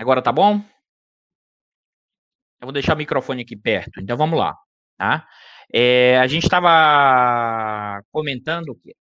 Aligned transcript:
Agora 0.00 0.22
tá 0.22 0.32
bom? 0.32 0.64
Eu 2.58 2.64
vou 2.64 2.72
deixar 2.72 2.94
o 2.94 2.96
microfone 2.96 3.42
aqui 3.42 3.54
perto. 3.54 4.00
Então 4.00 4.16
vamos 4.16 4.38
lá, 4.38 4.56
tá? 4.96 5.28
É, 5.70 6.18
a 6.18 6.26
gente 6.26 6.44
estava 6.44 8.02
comentando 8.10 8.70
o 8.70 8.74
quê? 8.76 8.96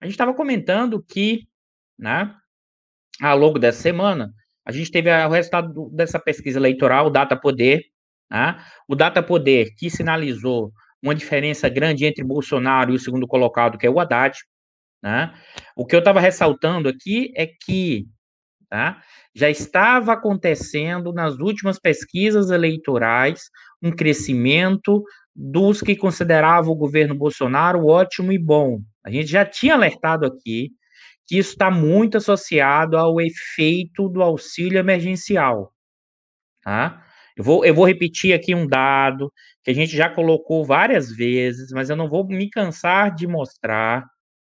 A 0.00 0.04
gente 0.04 0.14
estava 0.14 0.32
comentando 0.32 1.02
que, 1.02 1.48
né, 1.98 2.32
ao 3.20 3.36
longo 3.36 3.58
dessa 3.58 3.82
semana, 3.82 4.32
a 4.64 4.70
gente 4.70 4.88
teve 4.88 5.10
o 5.10 5.30
resultado 5.30 5.90
dessa 5.90 6.20
pesquisa 6.20 6.60
eleitoral, 6.60 7.06
o 7.06 7.10
Data 7.10 7.36
Poder, 7.36 7.82
né? 8.30 8.56
o 8.86 8.94
Data 8.94 9.20
Poder 9.24 9.74
que 9.76 9.90
sinalizou 9.90 10.72
uma 11.02 11.14
diferença 11.14 11.68
grande 11.68 12.06
entre 12.06 12.22
Bolsonaro 12.22 12.92
e 12.92 12.94
o 12.94 13.00
segundo 13.00 13.26
colocado, 13.26 13.78
que 13.78 13.86
é 13.86 13.90
o 13.90 13.98
Haddad. 13.98 14.38
Né? 15.02 15.34
O 15.74 15.84
que 15.84 15.96
eu 15.96 16.00
estava 16.00 16.20
ressaltando 16.20 16.88
aqui 16.88 17.32
é 17.36 17.46
que 17.46 18.06
tá, 18.76 19.02
já 19.34 19.48
estava 19.48 20.12
acontecendo 20.12 21.12
nas 21.12 21.38
últimas 21.38 21.78
pesquisas 21.78 22.50
eleitorais 22.50 23.50
um 23.82 23.90
crescimento 23.90 25.02
dos 25.34 25.80
que 25.80 25.96
consideravam 25.96 26.72
o 26.72 26.76
governo 26.76 27.14
Bolsonaro 27.14 27.86
ótimo 27.86 28.32
e 28.32 28.38
bom. 28.38 28.80
A 29.04 29.10
gente 29.10 29.26
já 29.26 29.44
tinha 29.44 29.74
alertado 29.74 30.26
aqui 30.26 30.70
que 31.26 31.38
isso 31.38 31.52
está 31.52 31.70
muito 31.70 32.18
associado 32.18 32.96
ao 32.96 33.20
efeito 33.20 34.08
do 34.08 34.22
auxílio 34.22 34.78
emergencial. 34.78 35.72
Tá? 36.62 37.04
Eu 37.36 37.44
vou, 37.44 37.64
eu 37.64 37.74
vou 37.74 37.86
repetir 37.86 38.32
aqui 38.32 38.54
um 38.54 38.66
dado 38.66 39.32
que 39.62 39.70
a 39.70 39.74
gente 39.74 39.94
já 39.96 40.08
colocou 40.08 40.64
várias 40.64 41.10
vezes, 41.10 41.70
mas 41.72 41.90
eu 41.90 41.96
não 41.96 42.08
vou 42.08 42.26
me 42.26 42.48
cansar 42.48 43.14
de 43.14 43.26
mostrar, 43.26 44.04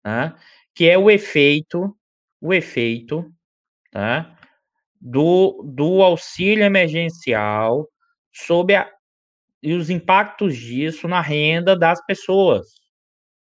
tá? 0.02 0.36
que 0.74 0.88
é 0.88 0.98
o 0.98 1.10
efeito, 1.10 1.96
o 2.40 2.52
efeito 2.52 3.32
tá? 3.94 4.36
do, 5.00 5.62
do 5.64 6.02
auxílio 6.02 6.64
emergencial 6.64 7.88
sobre 8.32 8.74
a, 8.74 8.90
e 9.62 9.72
os 9.72 9.88
impactos 9.88 10.56
disso 10.56 11.06
na 11.06 11.20
renda 11.20 11.78
das 11.78 12.04
pessoas. 12.04 12.66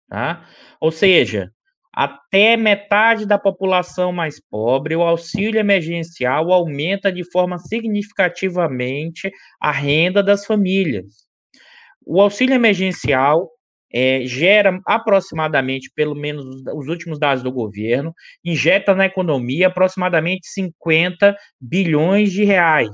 Tá? 0.09 0.45
Ou 0.79 0.91
seja, 0.91 1.49
até 1.93 2.57
metade 2.57 3.25
da 3.25 3.39
população 3.39 4.11
mais 4.11 4.39
pobre, 4.39 4.95
o 4.95 5.01
auxílio 5.01 5.59
emergencial 5.59 6.51
aumenta 6.51 7.11
de 7.11 7.23
forma 7.31 7.57
significativamente 7.57 9.31
a 9.59 9.71
renda 9.71 10.21
das 10.21 10.45
famílias. 10.45 11.25
O 12.05 12.21
auxílio 12.21 12.55
emergencial 12.55 13.49
é, 13.93 14.21
gera 14.25 14.79
aproximadamente, 14.85 15.91
pelo 15.93 16.15
menos 16.15 16.45
os 16.73 16.87
últimos 16.87 17.19
dados 17.19 17.43
do 17.43 17.51
governo, 17.51 18.13
injeta 18.43 18.95
na 18.95 19.05
economia 19.05 19.67
aproximadamente 19.67 20.47
50 20.47 21.35
bilhões 21.59 22.31
de 22.31 22.43
reais. 22.43 22.89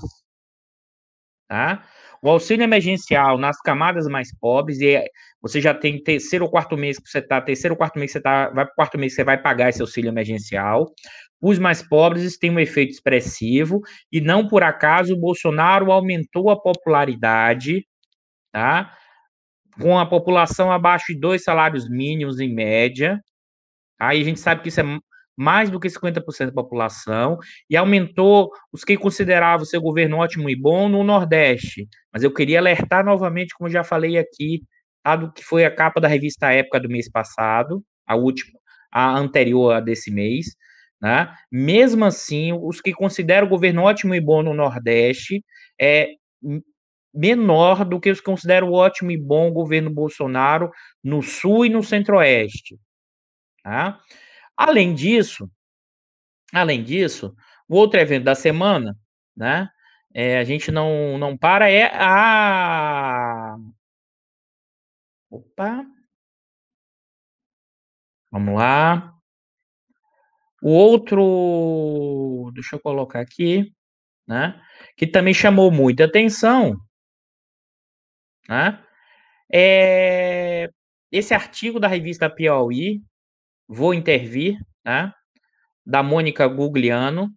Tá? 1.48 1.84
O 2.22 2.30
auxílio 2.30 2.64
emergencial 2.64 3.38
nas 3.38 3.62
camadas 3.62 4.08
mais 4.08 4.36
pobres, 4.38 4.82
e 4.82 5.02
você 5.42 5.62
já 5.62 5.74
tem 5.74 6.02
terceiro 6.04 6.46
ou 6.46 6.52
quarto 6.52 6.76
mês 6.76 6.98
que 6.98 7.08
você 7.10 7.20
está, 7.20 7.40
terceiro 7.40 7.74
ou 7.74 7.78
quarto 7.78 8.00
mês 8.00 8.10
que 8.10 8.14
você 8.14 8.18
está, 8.18 8.50
vai 8.50 8.66
para 8.66 8.74
quarto 8.76 8.98
mês 8.98 9.14
que 9.14 9.18
você 9.18 9.24
vai 9.24 9.42
pagar 9.42 9.70
esse 9.70 9.82
auxílio 9.82 10.10
emergencial. 10.10 10.92
Os 11.40 11.60
mais 11.60 11.84
pobres, 11.84 12.24
isso 12.24 12.40
tem 12.40 12.50
um 12.50 12.60
efeito 12.60 12.92
expressivo, 12.92 13.80
e 14.12 14.20
não 14.20 14.48
por 14.48 14.64
acaso 14.64 15.14
o 15.14 15.20
Bolsonaro 15.20 15.92
aumentou 15.92 16.50
a 16.50 16.60
popularidade, 16.60 17.86
tá? 18.52 18.92
Com 19.82 19.98
a 19.98 20.06
população 20.06 20.72
abaixo 20.72 21.14
de 21.14 21.20
dois 21.20 21.44
salários 21.44 21.90
mínimos 21.90 22.40
em 22.40 22.54
média. 22.54 23.20
Aí 24.00 24.22
a 24.22 24.24
gente 24.24 24.40
sabe 24.40 24.62
que 24.62 24.70
isso 24.70 24.82
é 24.82 25.00
mais 25.38 25.70
do 25.70 25.80
que 25.80 25.88
50% 25.88 26.48
da 26.48 26.52
população, 26.52 27.38
e 27.70 27.78
aumentou 27.78 28.50
os 28.74 28.84
que 28.84 28.98
consideravam 28.98 29.66
seu 29.66 29.80
governo 29.80 30.18
ótimo 30.18 30.50
e 30.50 30.56
bom 30.60 30.90
no 30.90 31.04
Nordeste. 31.04 31.88
Mas 32.12 32.24
eu 32.24 32.34
queria 32.34 32.58
alertar 32.58 33.06
novamente, 33.06 33.54
como 33.56 33.70
já 33.70 33.84
falei 33.84 34.18
aqui, 34.18 34.64
tá, 35.04 35.16
do 35.16 35.32
que 35.32 35.44
foi 35.44 35.64
a 35.64 35.72
capa 35.74 36.02
da 36.02 36.08
revista 36.08 36.52
Época 36.52 36.80
do 36.80 36.90
mês 36.90 37.10
passado, 37.10 37.84
a 38.08 38.16
última, 38.16 38.60
a 38.92 39.16
anterior 39.16 39.74
a 39.76 39.80
desse 39.80 40.12
mês, 40.12 40.48
né? 41.00 41.32
Mesmo 41.52 42.06
assim, 42.06 42.54
os 42.54 42.82
que 42.82 42.92
consideram 42.92 43.46
o 43.46 43.50
governo 43.50 43.84
ótimo 43.84 44.16
e 44.16 44.22
bom 44.22 44.42
no 44.42 44.54
Nordeste 44.56 45.44
é 45.80 46.10
menor 47.18 47.84
do 47.84 48.00
que 48.00 48.12
os 48.12 48.22
consideram 48.22 48.72
ótimo 48.72 49.12
e 49.12 49.18
bom 49.18 49.52
governo 49.52 49.90
Bolsonaro 49.90 50.72
no 51.04 51.22
Sul 51.24 51.66
e 51.66 51.70
no 51.70 51.84
Centro-Oeste. 51.84 52.80
Tá? 53.64 54.00
Além 54.56 54.94
disso, 54.94 55.50
além 56.54 56.84
disso, 56.84 57.36
o 57.68 57.76
outro 57.76 58.00
evento 58.00 58.24
da 58.24 58.36
semana, 58.36 58.96
né? 59.36 59.70
É, 60.14 60.40
a 60.40 60.44
gente 60.44 60.72
não, 60.72 61.18
não 61.18 61.38
para, 61.38 61.70
é 61.70 61.92
a. 61.94 63.56
Opa! 65.30 65.86
Vamos 68.32 68.56
lá. 68.56 69.14
O 70.62 70.70
outro, 70.72 72.52
deixa 72.54 72.76
eu 72.76 72.80
colocar 72.80 73.20
aqui, 73.22 73.72
né? 74.28 74.60
Que 74.96 75.06
também 75.08 75.34
chamou 75.34 75.72
muita 75.72 76.06
atenção, 76.06 76.78
né? 78.48 78.80
É 79.52 80.70
esse 81.12 81.34
artigo 81.34 81.80
da 81.80 81.88
revista 81.88 82.30
Piauí, 82.30 83.02
Vou 83.68 83.94
Intervir, 83.94 84.58
né? 84.86 85.12
da 85.86 86.04
Mônica 86.04 86.46
Gugliano, 86.48 87.30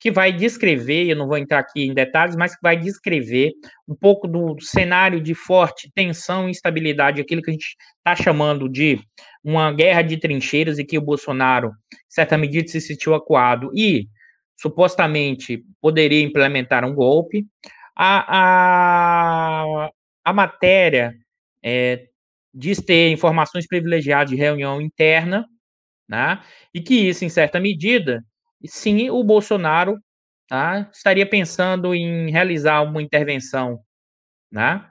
que 0.00 0.10
vai 0.10 0.32
descrever, 0.32 1.08
eu 1.08 1.16
não 1.16 1.26
vou 1.26 1.36
entrar 1.36 1.58
aqui 1.58 1.82
em 1.82 1.92
detalhes, 1.92 2.36
mas 2.36 2.54
que 2.54 2.62
vai 2.62 2.76
descrever 2.76 3.52
um 3.88 3.96
pouco 3.96 4.28
do 4.28 4.60
cenário 4.60 5.20
de 5.20 5.34
forte 5.34 5.90
tensão 5.92 6.46
e 6.46 6.52
instabilidade, 6.52 7.20
aquilo 7.20 7.42
que 7.42 7.50
a 7.50 7.52
gente 7.52 7.76
está 7.96 8.14
chamando 8.14 8.68
de 8.68 9.00
uma 9.42 9.72
guerra 9.72 10.02
de 10.02 10.16
trincheiras 10.16 10.78
e 10.78 10.84
que 10.84 10.96
o 10.96 11.02
Bolsonaro, 11.02 11.70
em 11.92 11.96
certa 12.08 12.38
medida, 12.38 12.68
se 12.68 12.80
sentiu 12.80 13.12
acuado 13.14 13.72
e 13.74 14.06
supostamente 14.56 15.64
poderia 15.80 16.22
implementar 16.22 16.84
um 16.84 16.94
golpe. 16.94 17.44
A, 17.96 18.24
a, 18.28 19.90
a 20.28 20.32
matéria 20.32 21.14
é, 21.64 22.06
diz 22.52 22.78
ter 22.78 23.10
informações 23.10 23.66
privilegiadas 23.66 24.30
de 24.30 24.36
reunião 24.36 24.80
interna, 24.80 25.46
né? 26.08 26.42
E 26.74 26.80
que 26.80 27.08
isso, 27.08 27.24
em 27.24 27.28
certa 27.28 27.58
medida, 27.58 28.22
sim, 28.66 29.08
o 29.10 29.24
Bolsonaro 29.24 29.96
tá, 30.46 30.90
estaria 30.92 31.28
pensando 31.28 31.94
em 31.94 32.30
realizar 32.30 32.82
uma 32.82 33.02
intervenção 33.02 33.80
né, 34.52 34.86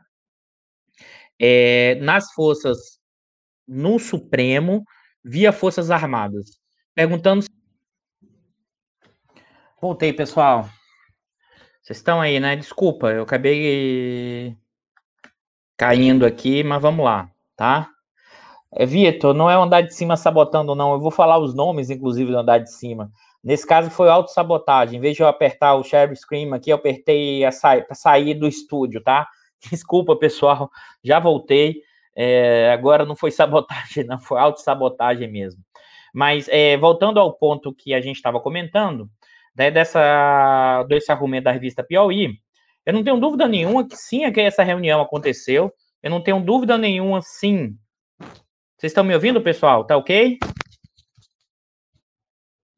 é, 1.39 1.95
nas 1.95 2.31
forças, 2.33 2.99
no 3.67 3.99
Supremo, 3.99 4.83
via 5.23 5.51
Forças 5.51 5.91
Armadas. 5.91 6.59
Perguntando. 6.95 7.45
Voltei, 9.79 10.13
pessoal. 10.13 10.69
Vocês 11.83 11.97
estão 11.97 12.19
aí, 12.19 12.39
né? 12.39 12.55
Desculpa, 12.55 13.11
eu 13.11 13.23
acabei 13.23 14.57
caindo 15.77 16.25
aqui, 16.25 16.63
mas 16.63 16.81
vamos 16.81 17.05
lá, 17.05 17.29
tá? 17.55 17.89
É, 18.73 18.85
Vitor, 18.85 19.33
não 19.33 19.49
é 19.49 19.57
o 19.57 19.61
andar 19.61 19.81
de 19.81 19.93
cima 19.93 20.17
sabotando, 20.17 20.75
não. 20.75 20.93
Eu 20.93 20.99
vou 20.99 21.11
falar 21.11 21.37
os 21.37 21.53
nomes, 21.53 21.89
inclusive, 21.89 22.31
do 22.31 22.37
andar 22.37 22.59
de 22.59 22.71
cima. 22.71 23.11
Nesse 23.43 23.65
caso, 23.65 23.89
foi 23.89 24.09
autossabotagem. 24.09 24.97
Em 24.97 25.01
vez 25.01 25.15
de 25.15 25.23
eu 25.23 25.27
apertar 25.27 25.75
o 25.75 25.83
share 25.83 26.13
screen 26.15 26.53
aqui, 26.53 26.71
eu 26.71 26.75
apertei 26.75 27.41
para 27.41 27.95
sair 27.95 28.33
do 28.33 28.47
estúdio, 28.47 29.01
tá? 29.01 29.27
Desculpa, 29.71 30.15
pessoal. 30.15 30.69
Já 31.03 31.19
voltei. 31.19 31.81
É, 32.15 32.71
agora 32.73 33.05
não 33.05 33.15
foi 33.15 33.31
sabotagem, 33.31 34.03
não. 34.05 34.19
Foi 34.19 34.39
autossabotagem 34.39 35.31
mesmo. 35.31 35.61
Mas, 36.13 36.47
é, 36.49 36.75
voltando 36.77 37.19
ao 37.19 37.33
ponto 37.33 37.73
que 37.73 37.93
a 37.93 38.01
gente 38.01 38.15
estava 38.15 38.39
comentando, 38.39 39.09
né, 39.55 39.71
dessa, 39.71 40.83
desse 40.89 41.11
argumento 41.11 41.45
da 41.45 41.51
revista 41.51 41.83
Piauí, 41.83 42.39
eu 42.87 42.93
não 42.93 43.03
tenho 43.03 43.19
dúvida 43.19 43.47
nenhuma 43.47 43.87
que 43.87 43.95
sim, 43.95 44.23
é 44.23 44.31
que 44.31 44.41
essa 44.41 44.63
reunião 44.63 44.99
aconteceu. 44.99 45.71
Eu 46.01 46.09
não 46.09 46.23
tenho 46.23 46.39
dúvida 46.39 46.75
nenhuma, 46.77 47.21
sim, 47.21 47.77
vocês 48.77 48.91
estão 48.91 49.03
me 49.03 49.15
ouvindo, 49.15 49.41
pessoal? 49.41 49.83
Tá 49.83 49.97
ok? 49.97 50.37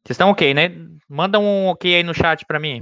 Vocês 0.01 0.15
estão 0.15 0.29
ok, 0.29 0.53
né? 0.53 0.69
Manda 1.09 1.37
um 1.37 1.67
ok 1.67 1.93
aí 1.93 2.03
no 2.03 2.13
chat 2.13 2.45
para 2.45 2.57
mim. 2.57 2.81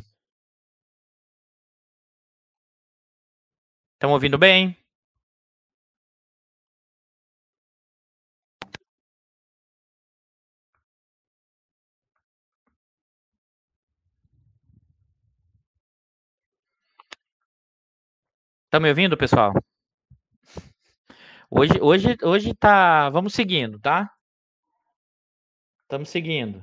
Estão 3.96 4.12
ouvindo 4.12 4.38
bem? 4.38 4.78
Estão 18.68 18.82
me 18.82 18.90
ouvindo, 18.90 19.16
pessoal? 19.16 19.54
Hoje, 21.50 21.80
hoje, 21.82 22.18
hoje 22.22 22.54
tá. 22.54 23.10
Vamos 23.10 23.34
seguindo, 23.34 23.80
tá? 23.80 24.12
Estamos 25.84 26.10
seguindo. 26.10 26.62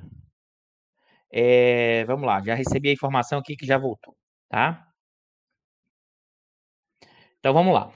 É, 1.31 2.05
vamos 2.05 2.27
lá, 2.27 2.43
já 2.43 2.53
recebi 2.53 2.89
a 2.89 2.93
informação 2.93 3.39
aqui 3.39 3.55
que 3.55 3.65
já 3.65 3.79
voltou. 3.79 4.15
tá? 4.47 4.87
Então 7.39 7.51
vamos 7.51 7.73
lá. 7.73 7.91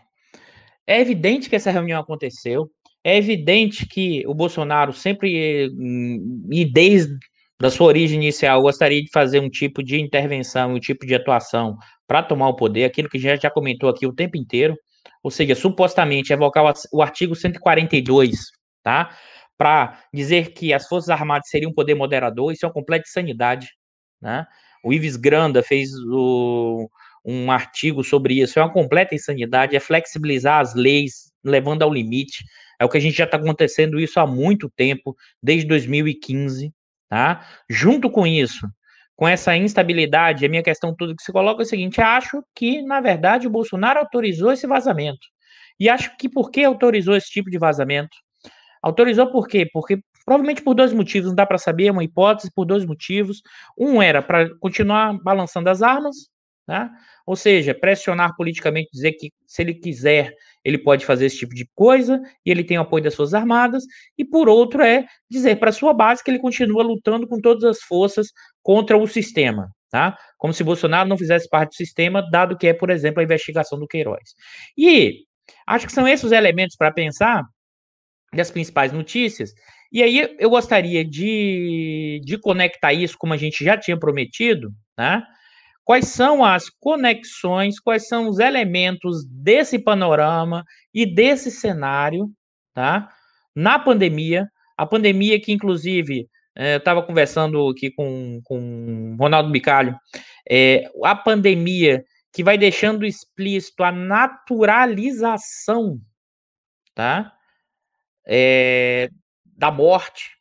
É 0.88 1.00
evidente 1.00 1.48
que 1.48 1.56
essa 1.56 1.70
reunião 1.70 2.02
aconteceu. 2.02 2.72
É 3.04 3.16
evidente 3.16 3.86
que 3.86 4.26
o 4.26 4.34
Bolsonaro 4.34 4.92
sempre, 4.92 5.70
hum, 5.70 6.50
e 6.52 6.66
desde 6.66 7.16
da 7.60 7.70
sua 7.70 7.88
origem 7.88 8.18
inicial, 8.18 8.62
gostaria 8.62 9.04
de 9.04 9.10
fazer 9.12 9.40
um 9.40 9.50
tipo 9.50 9.84
de 9.84 10.00
intervenção, 10.00 10.74
um 10.74 10.80
tipo 10.80 11.06
de 11.06 11.14
atuação 11.14 11.78
para 12.08 12.24
tomar 12.24 12.48
o 12.48 12.56
poder, 12.56 12.86
aquilo 12.86 13.10
que 13.10 13.20
gente 13.20 13.42
já 13.42 13.52
comentou 13.52 13.90
aqui 13.90 14.08
o 14.08 14.14
tempo 14.14 14.38
inteiro, 14.38 14.76
ou 15.22 15.30
seja, 15.30 15.54
supostamente 15.56 16.32
evocar 16.32 16.64
o 16.94 17.02
artigo 17.02 17.36
142, 17.36 18.38
tá? 18.82 19.14
Para 19.58 20.02
dizer 20.14 20.54
que 20.54 20.74
as 20.74 20.88
Forças 20.88 21.10
Armadas 21.10 21.50
seriam 21.50 21.72
um 21.72 21.74
poder 21.74 21.96
moderador, 21.96 22.54
isso 22.54 22.66
é 22.66 22.68
uma 22.68 22.74
completa 22.74 23.06
insanidade, 23.08 23.68
né? 24.22 24.46
O 24.84 24.94
Ives 24.94 25.18
Granda 25.18 25.62
fez 25.62 25.90
o, 26.10 26.90
um 27.26 27.52
artigo 27.52 28.04
sobre 28.04 28.36
isso, 28.42 28.58
é 28.58 28.64
uma 28.64 28.72
completa 28.72 29.14
insanidade, 29.14 29.76
é 29.76 29.80
flexibilizar 29.82 30.62
as 30.62 30.74
leis, 30.74 31.30
levando 31.44 31.84
ao 31.84 31.94
limite, 31.94 32.46
é 32.80 32.86
o 32.86 32.90
que 32.90 32.98
a 32.98 33.02
gente 33.02 33.18
já 33.18 33.26
está 33.26 33.36
acontecendo 33.36 34.00
isso 34.00 34.18
há 34.20 34.26
muito 34.26 34.70
tempo, 34.70 35.14
desde 35.44 35.68
2015, 35.68 36.74
tá? 37.10 37.46
Junto 37.70 38.10
com 38.10 38.26
isso, 38.26 38.68
com 39.16 39.28
essa 39.28 39.56
instabilidade, 39.58 40.46
a 40.46 40.50
minha 40.50 40.64
questão 40.64 40.96
tudo 40.96 41.16
que 41.16 41.24
se 41.24 41.32
coloca 41.32 41.62
é 41.62 41.66
o 41.66 41.68
seguinte: 41.68 42.00
acho 42.00 42.42
que, 42.56 42.82
na 42.84 43.02
verdade, 43.02 43.48
o 43.48 43.50
Bolsonaro 43.50 44.00
autorizou 44.00 44.52
esse 44.52 44.66
vazamento. 44.66 45.28
E 45.80 45.90
acho 45.90 46.16
que 46.18 46.30
por 46.30 46.52
que 46.52 46.64
autorizou 46.64 47.16
esse 47.16 47.30
tipo 47.30 47.50
de 47.50 47.58
vazamento? 47.58 48.16
Autorizou 48.82 49.32
por 49.32 49.48
quê? 49.48 49.68
Porque 49.74 50.00
provavelmente 50.26 50.62
por 50.62 50.74
dois 50.74 50.94
motivos, 50.94 51.30
não 51.30 51.36
dá 51.36 51.46
para 51.46 51.58
saber, 51.58 51.88
é 51.88 51.92
uma 51.92 52.04
hipótese 52.04 52.52
por 52.54 52.66
dois 52.66 52.86
motivos. 52.86 53.42
Um 53.78 54.02
era 54.02 54.22
para 54.22 54.50
continuar 54.60 55.18
balançando 55.24 55.70
as 55.70 55.82
armas, 55.82 56.16
né? 56.69 56.88
Ou 57.25 57.36
seja, 57.36 57.74
pressionar 57.74 58.36
politicamente, 58.38 58.92
dizer 58.94 59.13
que 59.13 59.31
se 59.48 59.63
ele 59.63 59.74
quiser, 59.74 60.31
ele 60.63 60.77
pode 60.77 61.04
fazer 61.04 61.25
esse 61.25 61.39
tipo 61.39 61.56
de 61.56 61.68
coisa, 61.74 62.21
e 62.45 62.51
ele 62.51 62.63
tem 62.63 62.77
o 62.77 62.81
apoio 62.81 63.04
das 63.04 63.16
Forças 63.16 63.33
Armadas, 63.33 63.83
e 64.16 64.24
por 64.24 64.48
outro 64.48 64.83
é 64.83 65.07
dizer 65.27 65.56
para 65.56 65.71
sua 65.71 65.95
base 65.95 66.24
que 66.24 66.30
ele 66.30 66.38
continua 66.38 66.83
lutando 66.83 67.27
com 67.27 67.42
todas 67.42 67.63
as 67.63 67.81
forças 67.81 68.27
contra 68.62 68.95
o 68.95 69.07
sistema, 69.07 69.71
tá? 69.89 70.16
Como 70.38 70.54
se 70.54 70.63
Bolsonaro 70.63 71.10
não 71.10 71.18
fizesse 71.18 71.50
parte 71.50 71.71
do 71.71 71.75
sistema, 71.75 72.21
dado 72.30 72.56
que 72.56 72.68
é, 72.68 72.74
por 72.74 72.92
exemplo, 72.92 73.19
a 73.19 73.24
investigação 73.24 73.80
do 73.80 73.88
Queiroz. 73.88 74.36
E 74.77 75.24
acho 75.66 75.88
que 75.88 75.94
são 75.94 76.07
esses 76.07 76.25
os 76.25 76.31
elementos 76.31 76.75
para 76.75 76.92
pensar 76.92 77.44
das 78.31 78.51
principais 78.51 78.92
notícias, 78.92 79.56
e 79.92 80.04
aí 80.04 80.36
eu 80.38 80.51
gostaria 80.51 81.04
de, 81.04 82.21
de 82.24 82.38
conectar 82.38 82.94
isso, 82.94 83.18
como 83.18 83.33
a 83.33 83.38
gente 83.38 83.66
já 83.66 83.75
tinha 83.75 83.98
prometido, 83.98 84.71
né? 84.95 85.24
Quais 85.90 86.10
são 86.10 86.46
as 86.46 86.70
conexões, 86.70 87.80
quais 87.80 88.08
são 88.08 88.30
os 88.30 88.38
elementos 88.38 89.26
desse 89.26 89.80
panorama 89.80 90.64
e 90.94 91.04
desse 91.04 91.50
cenário, 91.50 92.32
tá? 92.76 93.12
Na 93.56 93.80
pandemia, 93.80 94.48
a 94.78 94.86
pandemia 94.86 95.42
que, 95.42 95.52
inclusive, 95.52 96.30
é, 96.56 96.76
eu 96.76 96.78
estava 96.78 97.02
conversando 97.02 97.70
aqui 97.70 97.90
com, 97.90 98.40
com 98.44 99.18
Ronaldo 99.20 99.50
Bicalho, 99.50 99.98
é, 100.48 100.84
a 101.04 101.16
pandemia 101.16 102.06
que 102.32 102.44
vai 102.44 102.56
deixando 102.56 103.04
explícito 103.04 103.84
a 103.84 103.92
naturalização, 103.92 106.00
tá? 106.94 107.34
É, 108.28 109.10
da 109.44 109.72
morte, 109.72 110.39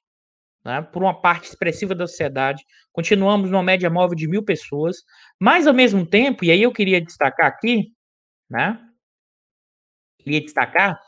né, 0.69 0.83
por 0.83 1.03
uma 1.03 1.19
parte 1.19 1.49
expressiva 1.49 1.95
da 1.95 2.07
sociedade. 2.07 2.63
Continuamos 2.93 3.51
numa 3.51 3.63
média 3.63 3.89
móvel 3.89 4.15
de 4.15 4.29
mil 4.29 4.45
pessoas, 4.45 4.99
mas 5.41 5.67
ao 5.67 5.73
mesmo 5.73 6.05
tempo, 6.05 6.45
e 6.45 6.51
aí 6.51 6.63
eu 6.63 6.71
queria 6.71 7.01
destacar 7.01 7.47
aqui, 7.47 7.91
né? 8.51 8.79
Queria 10.19 10.43
destacar 10.43 11.01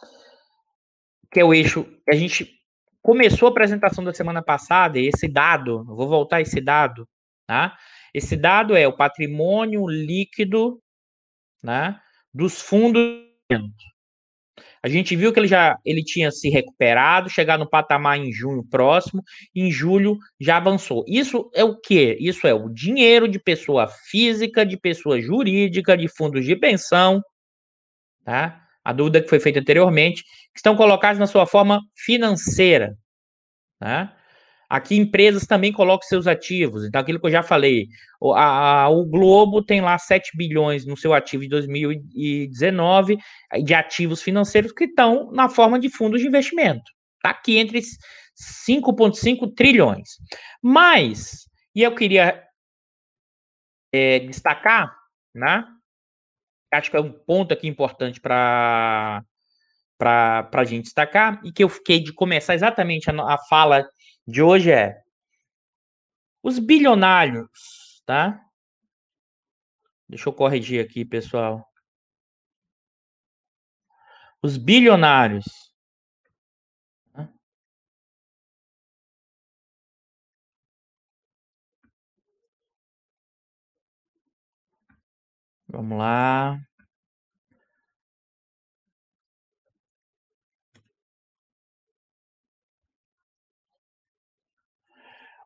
que 1.31 1.39
é 1.39 1.45
o 1.45 1.53
eixo 1.53 1.87
a 2.11 2.15
gente 2.15 2.59
começou 3.03 3.49
a 3.49 3.51
apresentação 3.51 4.03
da 4.03 4.15
semana 4.15 4.43
passada, 4.43 4.99
e 4.99 5.07
esse 5.07 5.29
dado, 5.29 5.85
vou 5.85 6.09
voltar 6.09 6.37
a 6.37 6.41
esse 6.41 6.61
dado, 6.61 7.07
tá? 7.47 7.77
Esse 8.15 8.37
dado 8.37 8.75
é 8.75 8.89
o 8.89 8.97
patrimônio 8.97 9.87
líquido, 9.87 10.83
né, 11.63 12.01
dos 12.33 12.63
fundos 12.63 13.03
a 14.83 14.89
gente 14.89 15.15
viu 15.15 15.33
que 15.33 15.39
ele 15.39 15.49
já 15.49 15.77
ele 15.85 16.03
tinha 16.03 16.31
se 16.31 16.49
recuperado, 16.49 17.29
chegar 17.29 17.59
no 17.59 17.69
patamar 17.69 18.19
em 18.19 18.33
junho 18.33 18.65
próximo, 18.65 19.23
em 19.55 19.71
julho 19.71 20.17
já 20.41 20.57
avançou. 20.57 21.05
Isso 21.07 21.51
é 21.55 21.63
o 21.63 21.79
que? 21.79 22.17
Isso 22.21 22.47
é 22.47 22.55
o 22.55 22.69
dinheiro 22.69 23.29
de 23.29 23.39
pessoa 23.39 23.89
física, 24.09 24.65
de 24.65 24.79
pessoa 24.79 25.21
jurídica, 25.21 25.97
de 25.97 26.09
fundos 26.09 26.45
de 26.45 26.57
pensão, 26.57 27.23
tá? 28.25 28.63
A 28.83 28.93
dúvida 28.93 29.21
que 29.21 29.29
foi 29.29 29.39
feita 29.39 29.61
anteriormente, 29.61 30.23
que 30.23 30.59
estão 30.59 30.75
colocados 30.75 31.19
na 31.19 31.27
sua 31.27 31.47
forma 31.47 31.81
financeira, 31.95 32.97
tá? 33.79 34.17
Aqui 34.71 34.97
empresas 34.97 35.49
também 35.49 35.73
colocam 35.73 36.07
seus 36.07 36.29
ativos. 36.29 36.85
Então, 36.85 37.01
aquilo 37.01 37.19
que 37.19 37.27
eu 37.27 37.31
já 37.33 37.43
falei, 37.43 37.89
o, 38.21 38.33
a, 38.33 38.89
o 38.89 39.05
Globo 39.05 39.65
tem 39.65 39.81
lá 39.81 39.99
7 39.99 40.37
bilhões 40.37 40.87
no 40.87 40.97
seu 40.97 41.13
ativo 41.13 41.43
de 41.43 41.49
2019 41.49 43.19
de 43.65 43.75
ativos 43.75 44.23
financeiros 44.23 44.71
que 44.71 44.85
estão 44.85 45.29
na 45.33 45.49
forma 45.49 45.77
de 45.77 45.89
fundos 45.89 46.21
de 46.21 46.29
investimento. 46.29 46.85
Está 47.17 47.31
aqui 47.31 47.59
entre 47.59 47.81
5,5 47.81 49.53
trilhões. 49.57 50.09
Mas, 50.63 51.49
e 51.75 51.83
eu 51.83 51.93
queria 51.93 52.41
é, 53.93 54.21
destacar, 54.21 54.97
né? 55.35 55.67
Acho 56.73 56.93
que 56.93 56.97
é 56.97 57.01
um 57.01 57.11
ponto 57.13 57.53
aqui 57.53 57.67
importante 57.67 58.21
para 58.21 59.25
para 60.01 60.49
a 60.51 60.65
gente 60.65 60.85
destacar, 60.85 61.41
e 61.45 61.53
que 61.53 61.63
eu 61.63 61.69
fiquei 61.69 62.03
de 62.03 62.11
começar 62.15 62.55
exatamente 62.55 63.11
a, 63.11 63.35
a 63.35 63.39
fala 63.39 63.87
de 64.27 64.41
hoje 64.43 64.73
é 64.73 65.03
os 66.43 66.59
bilionários, 66.59 68.03
tá? 68.07 68.41
Deixa 70.09 70.29
eu 70.29 70.33
corrigir 70.33 70.83
aqui, 70.83 71.05
pessoal. 71.05 71.69
Os 74.43 74.57
bilionários. 74.57 75.45
Vamos 85.69 85.99
lá. 85.99 86.59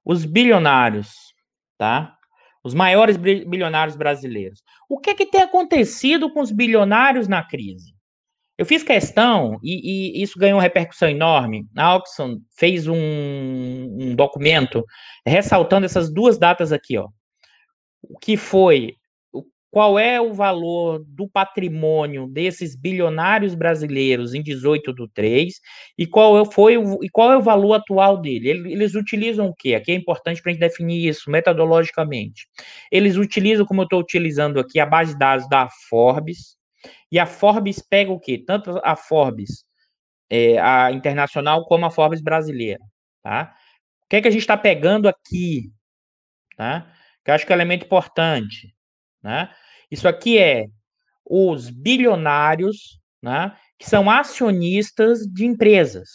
Os 0.04 0.24
bilionários, 0.24 1.34
tá? 1.78 2.16
Os 2.62 2.74
maiores 2.74 3.16
bilionários 3.16 3.96
brasileiros. 3.96 4.62
O 4.88 4.98
que 4.98 5.10
é 5.10 5.14
que 5.14 5.26
tem 5.26 5.42
acontecido 5.42 6.32
com 6.32 6.40
os 6.40 6.50
bilionários 6.50 7.28
na 7.28 7.42
crise? 7.42 7.94
Eu 8.56 8.64
fiz 8.64 8.82
questão, 8.82 9.58
e, 9.62 10.20
e 10.20 10.22
isso 10.22 10.38
ganhou 10.38 10.56
uma 10.56 10.62
repercussão 10.62 11.08
enorme. 11.08 11.66
A 11.76 11.96
Oxfam 11.96 12.38
fez 12.56 12.86
um, 12.86 12.94
um 12.94 14.14
documento 14.14 14.84
ressaltando 15.26 15.86
essas 15.86 16.12
duas 16.12 16.38
datas 16.38 16.72
aqui, 16.72 16.96
ó. 16.96 17.08
O 18.02 18.18
que 18.18 18.36
foi 18.36 18.96
qual 19.74 19.98
é 19.98 20.20
o 20.20 20.32
valor 20.32 21.04
do 21.04 21.28
patrimônio 21.28 22.28
desses 22.28 22.76
bilionários 22.76 23.56
brasileiros 23.56 24.32
em 24.32 24.40
18 24.40 24.92
do 24.92 25.08
3 25.08 25.52
e 25.98 26.06
qual 26.06 26.40
é, 26.40 26.44
foi 26.44 26.78
o, 26.78 27.02
e 27.02 27.10
qual 27.10 27.32
é 27.32 27.36
o 27.36 27.42
valor 27.42 27.74
atual 27.74 28.16
dele. 28.20 28.50
Eles 28.50 28.94
utilizam 28.94 29.48
o 29.48 29.52
quê? 29.52 29.74
Aqui 29.74 29.90
é 29.90 29.96
importante 29.96 30.40
para 30.40 30.50
a 30.50 30.52
gente 30.52 30.60
definir 30.60 31.08
isso 31.08 31.28
metodologicamente. 31.28 32.46
Eles 32.88 33.16
utilizam, 33.16 33.66
como 33.66 33.80
eu 33.80 33.84
estou 33.86 33.98
utilizando 33.98 34.60
aqui, 34.60 34.78
a 34.78 34.86
base 34.86 35.14
de 35.14 35.18
dados 35.18 35.48
da 35.48 35.68
Forbes, 35.90 36.56
e 37.10 37.18
a 37.18 37.26
Forbes 37.26 37.80
pega 37.82 38.12
o 38.12 38.20
quê? 38.20 38.38
Tanto 38.38 38.80
a 38.84 38.94
Forbes 38.94 39.64
é, 40.30 40.56
a 40.56 40.92
internacional 40.92 41.64
como 41.64 41.84
a 41.84 41.90
Forbes 41.90 42.22
brasileira, 42.22 42.78
tá? 43.24 43.52
O 44.04 44.08
que 44.08 44.14
é 44.14 44.22
que 44.22 44.28
a 44.28 44.30
gente 44.30 44.42
está 44.42 44.56
pegando 44.56 45.08
aqui, 45.08 45.72
tá? 46.56 46.94
Que 47.24 47.32
eu 47.32 47.34
acho 47.34 47.44
que 47.44 47.52
é 47.52 47.56
um 47.56 47.58
elemento 47.58 47.86
importante, 47.86 48.72
né? 49.20 49.52
Isso 49.94 50.08
aqui 50.08 50.38
é 50.38 50.66
os 51.24 51.70
bilionários, 51.70 52.98
né, 53.22 53.56
que 53.78 53.88
são 53.88 54.10
acionistas 54.10 55.20
de 55.20 55.46
empresas. 55.46 56.08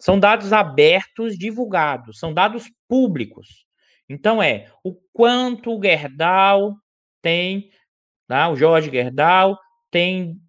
São 0.00 0.18
dados 0.18 0.54
abertos, 0.54 1.36
divulgados, 1.36 2.18
são 2.18 2.32
dados 2.32 2.64
públicos. 2.88 3.66
Então 4.08 4.42
é 4.42 4.72
o 4.82 4.94
quanto 5.12 5.76
o 5.76 5.82
Gerdau 5.82 6.74
tem, 7.20 7.68
né, 8.26 8.46
o 8.46 8.56
Jorge 8.56 8.90
Gerdau 8.90 9.58
tem 9.90 10.40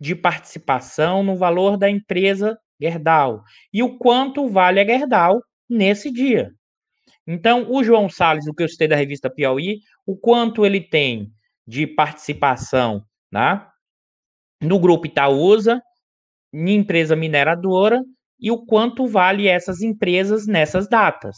de 0.00 0.14
participação 0.14 1.22
no 1.22 1.36
valor 1.36 1.76
da 1.76 1.90
empresa 1.90 2.58
Gerdau 2.80 3.42
e 3.70 3.82
o 3.82 3.98
quanto 3.98 4.48
vale 4.48 4.80
a 4.80 4.86
Gerdau 4.86 5.42
nesse 5.68 6.10
dia. 6.10 6.50
Então, 7.26 7.70
o 7.70 7.84
João 7.84 8.08
Salles, 8.08 8.46
o 8.46 8.54
que 8.54 8.62
eu 8.62 8.68
citei 8.68 8.88
da 8.88 8.96
revista 8.96 9.28
Piauí, 9.28 9.80
o 10.06 10.16
quanto 10.16 10.64
ele 10.64 10.80
tem 10.80 11.33
de 11.66 11.86
participação 11.86 13.04
né, 13.32 13.66
no 14.60 14.78
grupo 14.78 15.06
Itaúsa, 15.06 15.82
em 16.52 16.74
empresa 16.74 17.16
mineradora, 17.16 18.00
e 18.38 18.50
o 18.50 18.64
quanto 18.64 19.06
vale 19.06 19.48
essas 19.48 19.80
empresas 19.80 20.46
nessas 20.46 20.88
datas. 20.88 21.36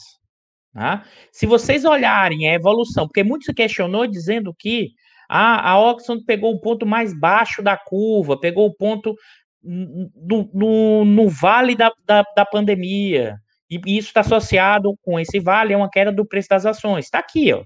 Tá? 0.72 1.04
Se 1.32 1.46
vocês 1.46 1.84
olharem 1.84 2.48
a 2.48 2.54
evolução, 2.54 3.06
porque 3.06 3.22
muito 3.22 3.44
se 3.44 3.54
questionou 3.54 4.06
dizendo 4.06 4.54
que 4.58 4.90
ah, 5.28 5.70
a 5.70 5.78
Oxford 5.78 6.24
pegou 6.24 6.52
o 6.52 6.60
ponto 6.60 6.86
mais 6.86 7.18
baixo 7.18 7.62
da 7.62 7.76
curva, 7.76 8.38
pegou 8.38 8.66
o 8.66 8.74
ponto 8.74 9.14
no, 9.62 10.50
no, 10.52 11.04
no 11.04 11.28
vale 11.28 11.74
da, 11.74 11.92
da, 12.04 12.22
da, 12.36 12.44
pandemia. 12.44 13.36
E 13.68 13.80
isso 13.96 14.08
está 14.08 14.20
associado 14.20 14.94
com 15.02 15.18
esse 15.18 15.40
vale, 15.40 15.72
é 15.72 15.76
uma 15.76 15.90
queda 15.90 16.12
do 16.12 16.26
preço 16.26 16.48
das 16.48 16.64
ações. 16.64 17.06
Está 17.06 17.18
aqui, 17.18 17.52
ó. 17.52 17.64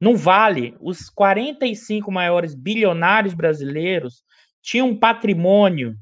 No 0.00 0.16
vale, 0.16 0.76
os 0.80 1.08
45 1.08 2.12
maiores 2.12 2.54
bilionários 2.54 3.34
brasileiros 3.34 4.22
tinham 4.62 4.88
um 4.88 4.98
patrimônio 4.98 5.94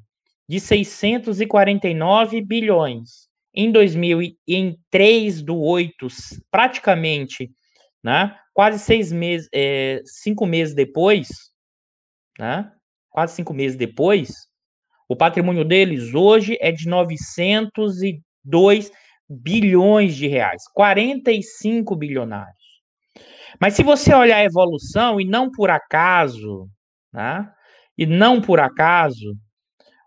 de 0.49 0.59
649 0.61 2.41
bilhões. 2.43 3.29
Em 3.55 3.71
2000, 3.71 4.21
em 4.49 4.77
3 4.91 5.43
do 5.43 5.59
8, 5.61 6.09
praticamente, 6.51 7.51
né, 8.03 8.37
quase 8.53 8.81
seis 8.81 9.13
meses, 9.13 9.49
é, 9.55 10.03
cinco 10.05 10.45
meses 10.45 10.75
depois, 10.75 11.29
né, 12.39 12.71
quase 13.11 13.37
cinco 13.37 13.55
meses 13.55 13.77
depois, 13.77 14.49
o 15.09 15.15
patrimônio 15.17 15.65
deles 15.65 16.15
hoje 16.15 16.59
é 16.61 16.73
de 16.73 16.89
902 16.89 18.91
bilhões 19.29 20.17
de 20.17 20.27
reais, 20.27 20.65
45 20.75 21.95
bilionários. 21.95 22.64
Mas 23.61 23.75
se 23.75 23.83
você 23.83 24.13
olhar 24.15 24.39
a 24.39 24.45
evolução, 24.45 25.21
e 25.21 25.25
não 25.25 25.51
por 25.51 25.71
acaso, 25.71 26.69
né, 27.13 27.51
e 27.97 28.07
não 28.07 28.41
por 28.41 28.61
acaso, 28.61 29.37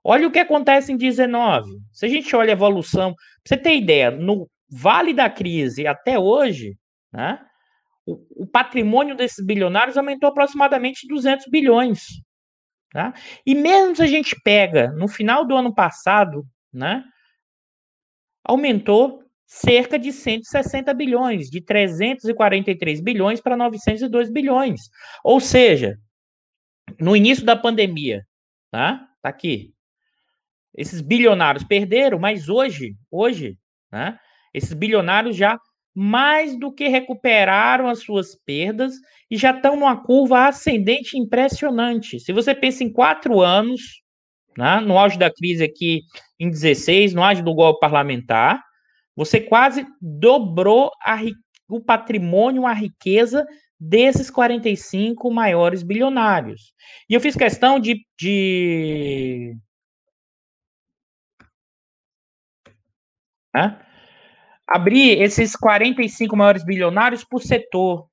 olha 0.04 0.28
o 0.28 0.32
que 0.32 0.40
acontece 0.40 0.92
em 0.92 0.98
19. 0.98 1.70
Se 1.92 2.06
a 2.06 2.10
gente 2.10 2.36
olha 2.36 2.52
a 2.52 2.54
evolução, 2.54 3.14
pra 3.14 3.24
você 3.46 3.58
ter 3.58 3.76
ideia, 3.76 4.12
no 4.12 4.50
vale 4.70 5.14
da 5.14 5.30
crise 5.30 5.88
até 5.88 6.20
hoje, 6.20 6.78
né, 7.12 7.40
o, 8.06 8.44
o 8.44 8.48
patrimônio 8.48 9.16
desses 9.16 9.44
bilionários 9.46 9.98
aumentou 9.98 10.30
aproximadamente 10.30 11.08
200 11.08 11.48
bilhões. 11.50 12.06
Tá? 12.92 13.14
E 13.46 13.54
mesmo 13.54 13.96
se 13.96 14.02
a 14.02 14.08
gente 14.08 14.36
pega 14.44 14.92
no 14.94 15.08
final 15.08 15.46
do 15.46 15.56
ano 15.56 15.74
passado, 15.74 16.46
né, 16.74 17.04
aumentou 18.44 19.27
cerca 19.48 19.98
de 19.98 20.12
160 20.12 20.94
bilhões, 20.94 21.50
de 21.50 21.62
343 21.62 23.00
bilhões 23.00 23.40
para 23.40 23.56
902 23.56 24.30
bilhões. 24.30 24.82
Ou 25.24 25.40
seja, 25.40 25.98
no 27.00 27.16
início 27.16 27.46
da 27.46 27.56
pandemia, 27.56 28.24
tá? 28.70 29.08
Tá 29.22 29.30
aqui. 29.30 29.74
Esses 30.76 31.02
bilionários 31.02 31.64
perderam, 31.64 32.20
mas 32.20 32.50
hoje, 32.50 32.96
hoje, 33.10 33.58
né, 33.92 34.20
esses 34.54 34.74
bilionários 34.74 35.36
já 35.36 35.58
mais 35.96 36.60
do 36.60 36.72
que 36.72 36.88
recuperaram 36.88 37.88
as 37.88 38.04
suas 38.04 38.36
perdas 38.36 38.94
e 39.32 39.38
já 39.38 39.52
estão 39.52 39.76
numa 39.76 39.98
curva 40.04 40.48
ascendente 40.48 41.18
impressionante. 41.18 42.20
Se 42.20 42.32
você 42.32 42.54
pensa 42.54 42.84
em 42.84 42.92
quatro 42.92 43.42
anos, 43.42 44.04
né, 44.56 44.80
no 44.82 44.98
auge 44.98 45.18
da 45.18 45.34
crise 45.34 45.64
aqui 45.64 46.02
em 46.40 46.50
16, 46.50 47.14
no 47.14 47.24
auge 47.24 47.42
do 47.42 47.56
golpe 47.56 47.80
parlamentar, 47.80 48.62
você 49.18 49.42
quase 49.42 49.84
dobrou 50.00 50.92
a, 51.04 51.18
o 51.68 51.82
patrimônio, 51.82 52.68
a 52.68 52.74
riqueza 52.74 53.44
desses 53.80 54.30
45 54.30 55.32
maiores 55.32 55.82
bilionários. 55.82 56.74
E 57.10 57.16
eu 57.16 57.20
fiz 57.20 57.36
questão 57.36 57.80
de, 57.80 58.06
de 58.18 59.58
né, 63.54 63.84
abrir 64.68 65.20
esses 65.20 65.56
45 65.56 66.38
maiores 66.38 66.64
bilionários 66.64 67.24
por 67.24 67.42
setor, 67.42 68.08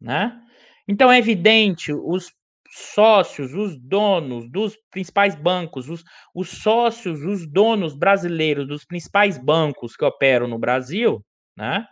né? 0.00 0.40
Então 0.86 1.10
é 1.10 1.18
evidente, 1.18 1.92
os 1.92 2.30
sócios, 2.74 3.54
os 3.54 3.78
donos 3.78 4.50
dos 4.50 4.76
principais 4.90 5.36
bancos, 5.36 5.88
os, 5.88 6.02
os 6.34 6.48
sócios, 6.48 7.22
os 7.22 7.46
donos 7.46 7.94
brasileiros 7.94 8.66
dos 8.66 8.84
principais 8.84 9.38
bancos 9.38 9.96
que 9.96 10.04
operam 10.04 10.48
no 10.48 10.58
Brasil, 10.58 11.24
né? 11.56 11.86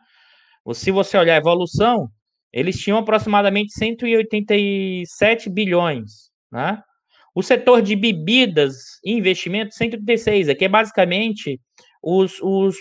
Se 0.74 0.90
você 0.90 1.16
olhar 1.16 1.34
a 1.34 1.38
evolução, 1.38 2.08
eles 2.52 2.78
tinham 2.80 2.98
aproximadamente 2.98 3.72
187 3.72 5.48
bilhões, 5.48 6.30
né? 6.50 6.82
O 7.34 7.42
setor 7.42 7.80
de 7.80 7.94
bebidas 7.94 8.74
e 9.04 9.12
investimentos, 9.12 9.76
136, 9.76 10.48
aqui 10.48 10.64
é 10.64 10.68
basicamente 10.68 11.60
os, 12.02 12.40
os 12.42 12.76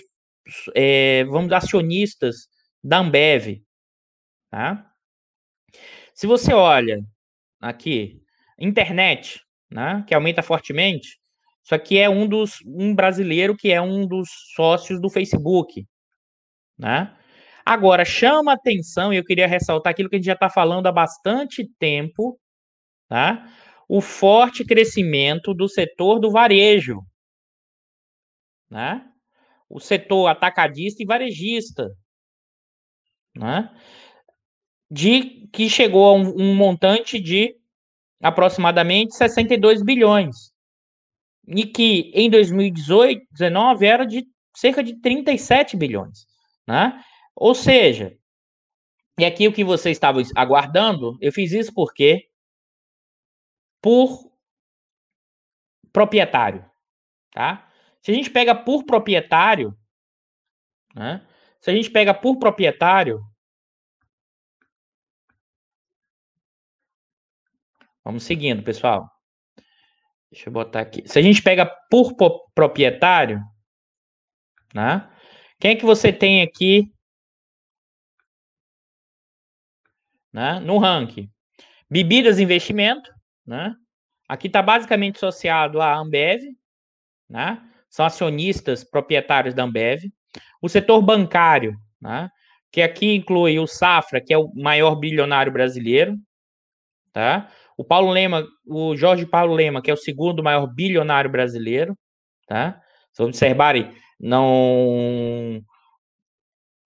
é, 0.76 1.24
vamos 1.26 1.52
acionistas 1.54 2.48
da 2.84 2.98
Ambev, 2.98 3.62
tá? 4.50 4.92
Se 6.16 6.28
você 6.28 6.52
olha 6.52 7.00
aqui, 7.62 8.22
internet, 8.60 9.42
né, 9.70 10.04
que 10.08 10.14
aumenta 10.14 10.42
fortemente, 10.42 11.20
isso 11.64 11.76
aqui 11.76 11.98
é 11.98 12.10
um 12.10 12.28
dos 12.28 12.58
um 12.66 12.94
brasileiro 12.96 13.56
que 13.56 13.72
é 13.72 13.82
um 13.82 14.08
dos 14.08 14.30
sócios 14.56 15.00
do 15.00 15.10
Facebook, 15.10 15.86
né? 16.78 17.16
Agora 17.64 18.04
chama 18.04 18.54
atenção 18.54 19.14
e 19.14 19.18
eu 19.18 19.24
queria 19.24 19.48
ressaltar 19.48 19.92
aquilo 19.92 20.10
que 20.10 20.16
a 20.16 20.20
gente 20.20 20.26
já 20.26 20.34
está 20.34 20.50
falando 20.50 20.88
há 20.88 20.92
bastante 20.92 21.70
tempo, 21.78 22.40
tá? 23.08 23.48
O 23.88 24.02
forte 24.02 24.66
crescimento 24.66 25.54
do 25.54 25.70
setor 25.70 26.20
do 26.20 26.32
varejo, 26.32 27.02
né? 28.70 29.12
o 29.72 29.80
setor 29.80 30.28
atacadista 30.28 31.02
e 31.02 31.06
varejista, 31.06 31.90
né? 33.36 33.74
De 34.92 35.48
que 35.54 35.70
chegou 35.70 36.10
a 36.10 36.14
um, 36.14 36.42
um 36.42 36.56
montante 36.56 37.20
de 37.20 37.56
aproximadamente 38.22 39.16
62 39.16 39.82
bilhões. 39.82 40.52
E 41.48 41.66
que 41.66 42.12
em 42.14 42.30
2018, 42.30 43.26
19 43.32 43.86
era 43.86 44.06
de 44.06 44.26
cerca 44.56 44.84
de 44.84 45.00
37 45.00 45.78
bilhões, 45.78 46.28
né? 46.68 47.04
Ou 47.36 47.56
seja, 47.56 48.16
e 49.20 49.26
aqui 49.26 49.48
o 49.48 49.54
que 49.54 49.64
você 49.64 49.92
estava 49.92 50.22
aguardando, 50.36 51.18
eu 51.22 51.32
fiz 51.32 51.52
isso 51.52 51.74
porque 51.74 52.28
por 53.82 54.32
proprietário, 55.92 56.66
tá? 57.32 57.70
Se 58.02 58.12
a 58.12 58.14
gente 58.14 58.30
pega 58.30 58.56
por 58.56 58.84
proprietário, 58.84 59.78
né? 60.96 61.26
Se 61.60 61.70
a 61.70 61.74
gente 61.74 61.90
pega 61.90 62.14
por 62.14 62.38
proprietário, 62.38 63.24
vamos 68.04 68.24
seguindo, 68.24 68.64
pessoal. 68.64 69.10
Deixa 70.32 70.50
eu 70.50 70.54
botar 70.54 70.82
aqui. 70.82 71.04
Se 71.08 71.20
a 71.20 71.22
gente 71.22 71.42
pega 71.42 71.66
por 71.90 72.16
proprietário, 72.56 73.42
né? 74.74 75.10
Quem 75.60 75.72
é 75.72 75.76
que 75.76 75.86
você 75.86 76.12
tem 76.14 76.42
aqui, 76.42 76.92
né? 80.32 80.60
No 80.60 80.78
ranking, 80.78 81.30
bebidas 81.90 82.40
investimento, 82.40 83.12
né? 83.46 83.76
Aqui 84.28 84.48
está 84.48 84.62
basicamente 84.62 85.18
associado 85.18 85.82
à 85.82 85.94
Ambev, 85.96 86.42
né? 87.30 87.68
são 87.92 88.06
acionistas 88.06 88.84
proprietários 88.84 89.54
da 89.54 89.64
Ambev. 89.64 90.06
O 90.62 90.70
setor 90.70 91.02
bancário, 91.02 91.78
né, 92.02 92.30
que 92.72 92.82
aqui 92.82 93.14
inclui 93.14 93.60
o 93.60 93.68
Safra, 93.68 94.22
que 94.22 94.34
é 94.34 94.38
o 94.38 94.52
maior 94.56 94.96
bilionário 94.96 95.52
brasileiro, 95.52 96.18
tá? 97.12 97.52
O 97.82 97.84
Paulo 97.84 98.12
Lema, 98.12 98.46
o 98.64 98.96
Jorge 98.96 99.26
Paulo 99.26 99.56
Lema, 99.56 99.82
que 99.82 99.90
é 99.90 99.94
o 99.94 99.98
segundo 99.98 100.44
maior 100.44 100.68
bilionário 100.68 101.32
brasileiro, 101.32 101.98
tá? 102.48 102.80
Se 103.12 103.24
observarem, 103.24 103.90
não 104.20 105.64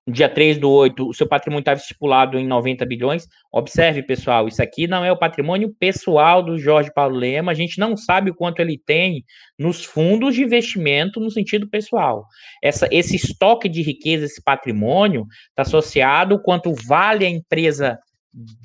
no 0.07 0.13
dia 0.13 0.29
3 0.29 0.57
do 0.57 0.71
8, 0.71 1.05
o 1.05 1.13
seu 1.13 1.27
patrimônio 1.27 1.63
estava 1.63 1.81
estipulado 1.81 2.39
em 2.39 2.47
90 2.47 2.85
bilhões. 2.85 3.27
Observe, 3.51 4.03
pessoal, 4.03 4.47
isso 4.47 4.63
aqui 4.63 4.87
não 4.87 5.03
é 5.03 5.11
o 5.11 5.19
patrimônio 5.19 5.75
pessoal 5.77 6.41
do 6.41 6.57
Jorge 6.57 6.93
Paulo 6.93 7.17
Lema. 7.17 7.51
A 7.51 7.55
gente 7.55 7.77
não 7.77 7.97
sabe 7.97 8.31
o 8.31 8.35
quanto 8.35 8.61
ele 8.61 8.77
tem 8.77 9.25
nos 9.59 9.83
fundos 9.83 10.33
de 10.33 10.43
investimento 10.43 11.19
no 11.19 11.29
sentido 11.29 11.67
pessoal. 11.67 12.25
Essa, 12.63 12.87
esse 12.89 13.17
estoque 13.17 13.67
de 13.67 13.81
riqueza, 13.81 14.23
esse 14.23 14.41
patrimônio, 14.41 15.25
está 15.49 15.63
associado 15.63 16.35
ao 16.35 16.41
quanto 16.41 16.73
vale 16.87 17.25
a 17.25 17.29
empresa 17.29 17.99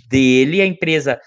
dele, 0.08 0.60
a 0.60 0.66
empresa 0.66 1.18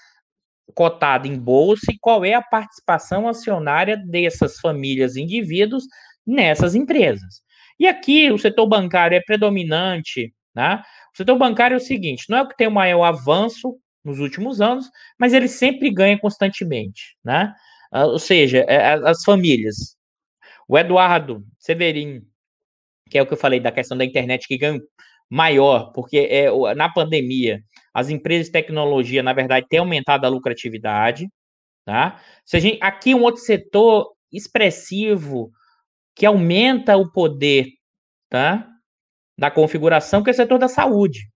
cotada 0.74 1.27
em 1.27 1.38
bolsa 1.38 1.91
e 1.91 1.98
qual 2.00 2.24
é 2.24 2.34
a 2.34 2.41
participação 2.41 3.27
acionária 3.27 3.98
dessas 3.98 4.60
famílias 4.60 5.15
indivíduos 5.15 5.86
nessas 6.25 6.75
empresas. 6.75 7.41
E 7.79 7.88
aqui 7.88 8.32
o 8.32 8.38
setor 8.38 8.67
bancário 8.67 9.15
é 9.15 9.22
predominante, 9.22 10.34
né? 10.55 10.82
O 11.13 11.17
setor 11.17 11.38
bancário 11.38 11.75
é 11.75 11.77
o 11.77 11.82
seguinte: 11.82 12.25
não 12.29 12.38
é 12.38 12.41
o 12.41 12.48
que 12.48 12.55
tem 12.55 12.67
o 12.67 12.72
maior 12.72 13.03
avanço 13.03 13.77
nos 14.03 14.20
últimos 14.20 14.62
anos, 14.62 14.89
mas 15.17 15.34
ele 15.34 15.48
sempre 15.48 15.89
ganha 15.89 16.17
constantemente, 16.20 17.17
né? 17.24 17.53
Uh, 17.93 18.08
ou 18.08 18.20
seja, 18.20 18.60
é, 18.67 18.93
as 18.93 19.24
famílias. 19.24 19.96
O 20.67 20.77
Eduardo 20.77 21.46
Severin, 21.60 22.22
que 23.10 23.17
é 23.17 23.22
o 23.22 23.27
que 23.27 23.34
eu 23.34 23.38
falei 23.38 23.60
da 23.60 23.72
questão 23.72 23.98
da 23.98 24.05
internet 24.05 24.48
que 24.48 24.58
ganha 24.58 24.79
maior, 25.33 25.91
porque 25.93 26.19
é, 26.29 26.75
na 26.75 26.87
pandemia 26.87 27.63
as 27.91 28.09
empresas 28.11 28.45
de 28.45 28.51
tecnologia, 28.51 29.23
na 29.23 29.33
verdade, 29.33 29.65
têm 29.67 29.79
aumentado 29.79 30.25
a 30.25 30.29
lucratividade, 30.29 31.27
tá? 31.83 32.21
Se 32.45 32.57
a 32.57 32.59
gente, 32.59 32.77
aqui 32.83 33.15
um 33.15 33.23
outro 33.23 33.41
setor 33.41 34.13
expressivo 34.31 35.51
que 36.15 36.23
aumenta 36.23 36.95
o 36.97 37.11
poder, 37.11 37.65
tá? 38.29 38.67
Da 39.35 39.49
configuração, 39.49 40.21
que 40.21 40.29
é 40.29 40.33
o 40.33 40.35
setor 40.35 40.59
da 40.59 40.67
saúde, 40.67 41.27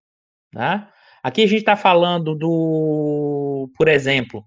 tá? 0.52 0.94
Aqui 1.24 1.42
a 1.42 1.48
gente 1.48 1.60
está 1.60 1.76
falando 1.76 2.36
do, 2.36 3.68
por 3.76 3.88
exemplo, 3.88 4.46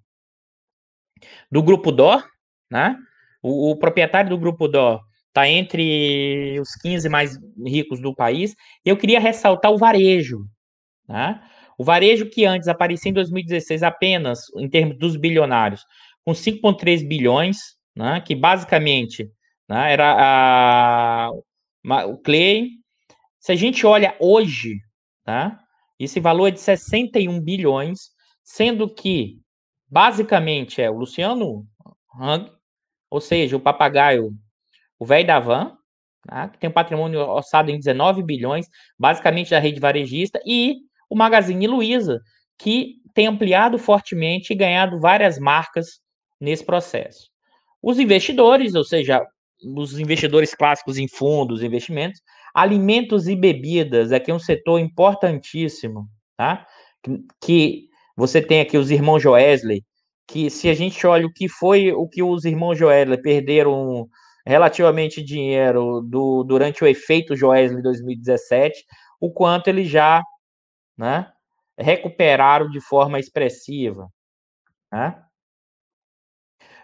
do 1.51 1.61
grupo 1.61 1.91
DOR, 1.91 2.25
né? 2.71 2.97
O, 3.43 3.73
o 3.73 3.77
proprietário 3.77 4.31
do 4.31 4.39
grupo 4.39 4.69
DOR 4.69 5.01
está 5.31 5.49
entre 5.49 6.59
os 6.61 6.75
15 6.83 7.09
mais 7.09 7.39
ricos 7.65 8.01
do 8.01 8.15
país. 8.15 8.55
Eu 8.85 8.97
queria 8.97 9.21
ressaltar 9.21 9.73
o 9.73 9.79
varejo, 9.79 10.45
né? 11.09 11.41
O 11.79 11.85
varejo 11.85 12.29
que 12.29 12.45
antes 12.45 12.69
aparecia 12.69 13.11
em 13.11 13.15
2016 13.15 13.83
apenas 13.83 14.41
em 14.59 14.69
termos 14.69 14.99
dos 14.99 15.17
bilionários, 15.17 15.83
com 16.25 16.33
5,3 16.33 17.07
bilhões, 17.07 17.57
né? 17.97 18.21
Que 18.21 18.35
basicamente 18.35 19.31
né, 19.69 19.93
era 19.93 20.17
a, 20.19 21.31
o 22.07 22.19
Clay. 22.19 22.69
Se 23.39 23.53
a 23.53 23.57
gente 23.57 23.87
olha 23.87 24.15
hoje, 24.21 24.77
tá? 25.25 25.59
Esse 25.99 26.19
valor 26.19 26.49
é 26.49 26.51
de 26.51 26.61
61 26.61 27.41
bilhões, 27.41 28.11
sendo 28.43 28.93
que 28.93 29.39
basicamente 29.89 30.83
é 30.83 30.91
o 30.91 30.99
Luciano 30.99 31.67
Hang, 32.19 32.51
ou 33.11 33.21
seja, 33.21 33.57
o 33.57 33.61
papagaio, 33.61 34.33
o 35.01 35.07
velho 35.07 35.27
da 35.27 35.41
van, 35.41 35.73
tá? 36.29 36.49
que 36.49 36.59
tem 36.59 36.69
um 36.69 36.73
patrimônio 36.73 37.21
orçado 37.21 37.71
em 37.71 37.79
19 37.79 38.23
bilhões, 38.23 38.67
basicamente 38.99 39.51
da 39.51 39.59
rede 39.59 39.81
varejista, 39.81 40.39
e 40.47 40.77
o 41.09 41.17
Magazine 41.17 41.67
Luiza, 41.67 42.21
que 42.59 42.97
tem 43.15 43.27
ampliado 43.27 43.79
fortemente 43.79 44.53
e 44.53 44.57
ganhado 44.57 45.01
várias 45.01 45.39
marcas 45.39 46.01
nesse 46.39 46.65
processo. 46.65 47.31
Os 47.83 47.99
investidores, 47.99 48.75
ou 48.75 48.85
seja, 48.85 49.27
os 49.77 49.99
investidores 49.99 50.55
clássicos 50.55 50.99
em 50.99 51.09
fundos, 51.09 51.63
investimentos, 51.63 52.21
alimentos 52.55 53.27
e 53.27 53.35
bebidas, 53.35 54.13
aqui 54.13 54.31
é 54.31 54.35
um 54.35 54.39
setor 54.39 54.79
importantíssimo, 54.79 56.07
tá? 56.37 56.67
Que 57.41 57.89
você 58.17 58.43
tem 58.43 58.61
aqui 58.61 58.77
os 58.77 58.91
irmãos 58.91 59.23
Joesley, 59.23 59.83
que 60.29 60.51
se 60.51 60.69
a 60.69 60.75
gente 60.75 61.07
olha 61.07 61.27
o 61.27 61.33
que 61.33 61.49
foi 61.49 61.91
o 61.91 62.07
que 62.07 62.23
os 62.23 62.45
irmãos 62.45 62.79
Joesley 62.79 63.21
perderam 63.21 64.07
relativamente 64.51 65.23
dinheiro 65.23 66.01
do, 66.01 66.43
durante 66.43 66.83
o 66.83 66.87
efeito 66.87 67.37
Joesley 67.37 67.81
2017, 67.81 68.85
o 69.21 69.33
quanto 69.33 69.69
eles 69.69 69.89
já, 69.89 70.21
né, 70.99 71.33
recuperaram 71.79 72.69
de 72.69 72.81
forma 72.81 73.21
expressiva, 73.21 74.09
né? 74.93 75.23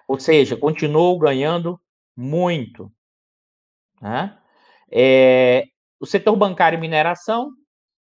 Ou 0.07 0.21
seja, 0.21 0.57
continuou 0.57 1.19
ganhando 1.19 1.81
muito. 2.17 2.93
Né? 4.01 4.39
É, 4.93 5.65
o 5.99 6.07
setor 6.07 6.37
bancário 6.37 6.77
e 6.77 6.81
mineração, 6.81 7.51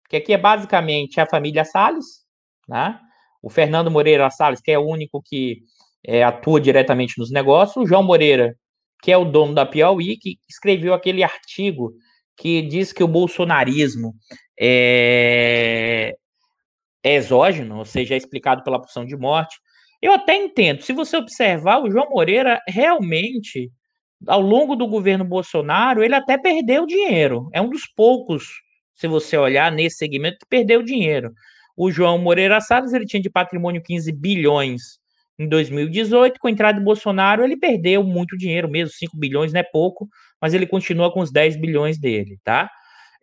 que 0.09 0.17
aqui 0.17 0.33
é 0.33 0.39
basicamente 0.39 1.21
a 1.21 1.27
família 1.27 1.65
Salles, 1.65 2.27
né? 2.69 2.99
o 3.41 3.49
Fernando 3.49 3.93
Moreira 3.93 4.29
Salles, 4.29 4.61
que 4.61 4.73
é 4.73 4.79
o 4.79 4.85
único 4.85 5.23
que 5.23 5.63
é, 6.05 6.25
atua 6.25 6.61
diretamente 6.61 7.17
nos 7.17 7.31
negócios, 7.31 7.77
o 7.77 7.87
João 7.87 8.03
Moreira, 8.03 8.57
que 9.03 9.11
é 9.11 9.17
o 9.17 9.25
dono 9.25 9.53
da 9.53 9.67
Piauí, 9.67 10.17
que 10.17 10.39
escreveu 10.49 10.95
aquele 10.95 11.25
artigo 11.25 11.93
que 12.37 12.63
diz 12.63 12.93
que 12.93 13.03
o 13.03 13.09
bolsonarismo 13.09 14.15
é, 14.59 16.15
é 17.03 17.15
exógeno, 17.17 17.79
ou 17.79 17.85
seja, 17.85 18.15
é 18.15 18.17
explicado 18.17 18.63
pela 18.63 18.81
pulsão 18.81 19.05
de 19.05 19.17
morte. 19.17 19.57
Eu 20.01 20.13
até 20.13 20.37
entendo. 20.37 20.83
Se 20.83 20.93
você 20.93 21.17
observar, 21.17 21.83
o 21.83 21.91
João 21.91 22.11
Moreira 22.11 22.61
realmente 22.69 23.71
ao 24.29 24.41
longo 24.41 24.77
do 24.77 24.87
governo 24.87 25.25
Bolsonaro, 25.25 26.03
ele 26.03 26.15
até 26.15 26.39
perdeu 26.39 26.87
dinheiro. 26.87 27.51
É 27.53 27.61
um 27.61 27.69
dos 27.69 27.87
poucos, 27.97 28.45
se 28.95 29.09
você 29.09 29.37
olhar 29.37 29.73
nesse 29.73 29.97
segmento, 29.97 30.39
que 30.39 30.47
perdeu 30.49 30.81
dinheiro. 30.81 31.33
O 31.77 31.91
João 31.91 32.19
Moreira 32.19 32.61
Salles, 32.61 32.93
ele 32.93 33.05
tinha 33.05 33.21
de 33.21 33.31
patrimônio 33.31 33.83
15 33.83 34.13
bilhões 34.13 35.02
em 35.39 35.49
2018, 35.49 36.39
com 36.39 36.49
a 36.49 36.51
entrada 36.51 36.79
de 36.79 36.85
Bolsonaro, 36.85 37.43
ele 37.45 37.57
perdeu 37.57 38.05
muito 38.05 38.37
dinheiro 38.37 38.69
mesmo, 38.69 38.95
5 38.95 39.17
bilhões 39.17 39.53
não 39.53 39.61
é 39.61 39.63
pouco, 39.65 40.09
mas 40.41 40.55
ele 40.55 40.67
continua 40.67 41.13
com 41.13 41.21
os 41.21 41.33
10 41.33 41.57
bilhões 41.57 41.99
dele, 41.99 42.39
tá? 42.45 42.71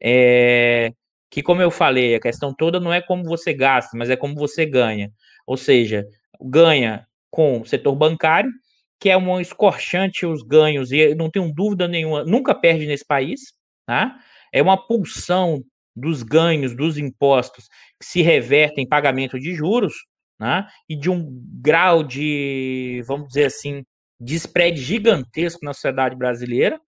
É, 0.01 0.91
que, 1.29 1.43
como 1.43 1.61
eu 1.61 1.71
falei, 1.71 2.15
a 2.15 2.19
questão 2.19 2.53
toda 2.53 2.79
não 2.79 2.91
é 2.93 3.01
como 3.01 3.23
você 3.23 3.53
gasta, 3.53 3.97
mas 3.97 4.09
é 4.09 4.15
como 4.15 4.35
você 4.35 4.65
ganha. 4.65 5.11
Ou 5.45 5.57
seja, 5.57 6.05
ganha 6.41 7.05
com 7.29 7.61
o 7.61 7.65
setor 7.65 7.95
bancário, 7.95 8.51
que 8.99 9.09
é 9.09 9.17
um 9.17 9.39
escorchante 9.39 10.25
os 10.25 10.43
ganhos, 10.43 10.91
e 10.91 11.15
não 11.15 11.29
tenho 11.29 11.53
dúvida 11.53 11.87
nenhuma, 11.87 12.23
nunca 12.25 12.53
perde 12.53 12.85
nesse 12.85 13.05
país, 13.05 13.53
tá? 13.85 14.17
É 14.51 14.61
uma 14.61 14.77
pulsão 14.77 15.63
dos 15.95 16.23
ganhos 16.23 16.75
dos 16.75 16.97
impostos 16.97 17.67
que 17.99 18.05
se 18.05 18.21
revertem 18.21 18.83
em 18.83 18.87
pagamento 18.87 19.39
de 19.39 19.53
juros, 19.53 19.93
né? 20.39 20.67
E 20.87 20.95
de 20.95 21.09
um 21.09 21.27
grau 21.61 22.03
de, 22.03 23.03
vamos 23.05 23.27
dizer 23.27 23.45
assim, 23.45 23.83
de 24.19 24.35
spread 24.35 24.79
gigantesco 24.79 25.63
na 25.63 25.73
sociedade 25.73 26.15
brasileira. 26.15 26.79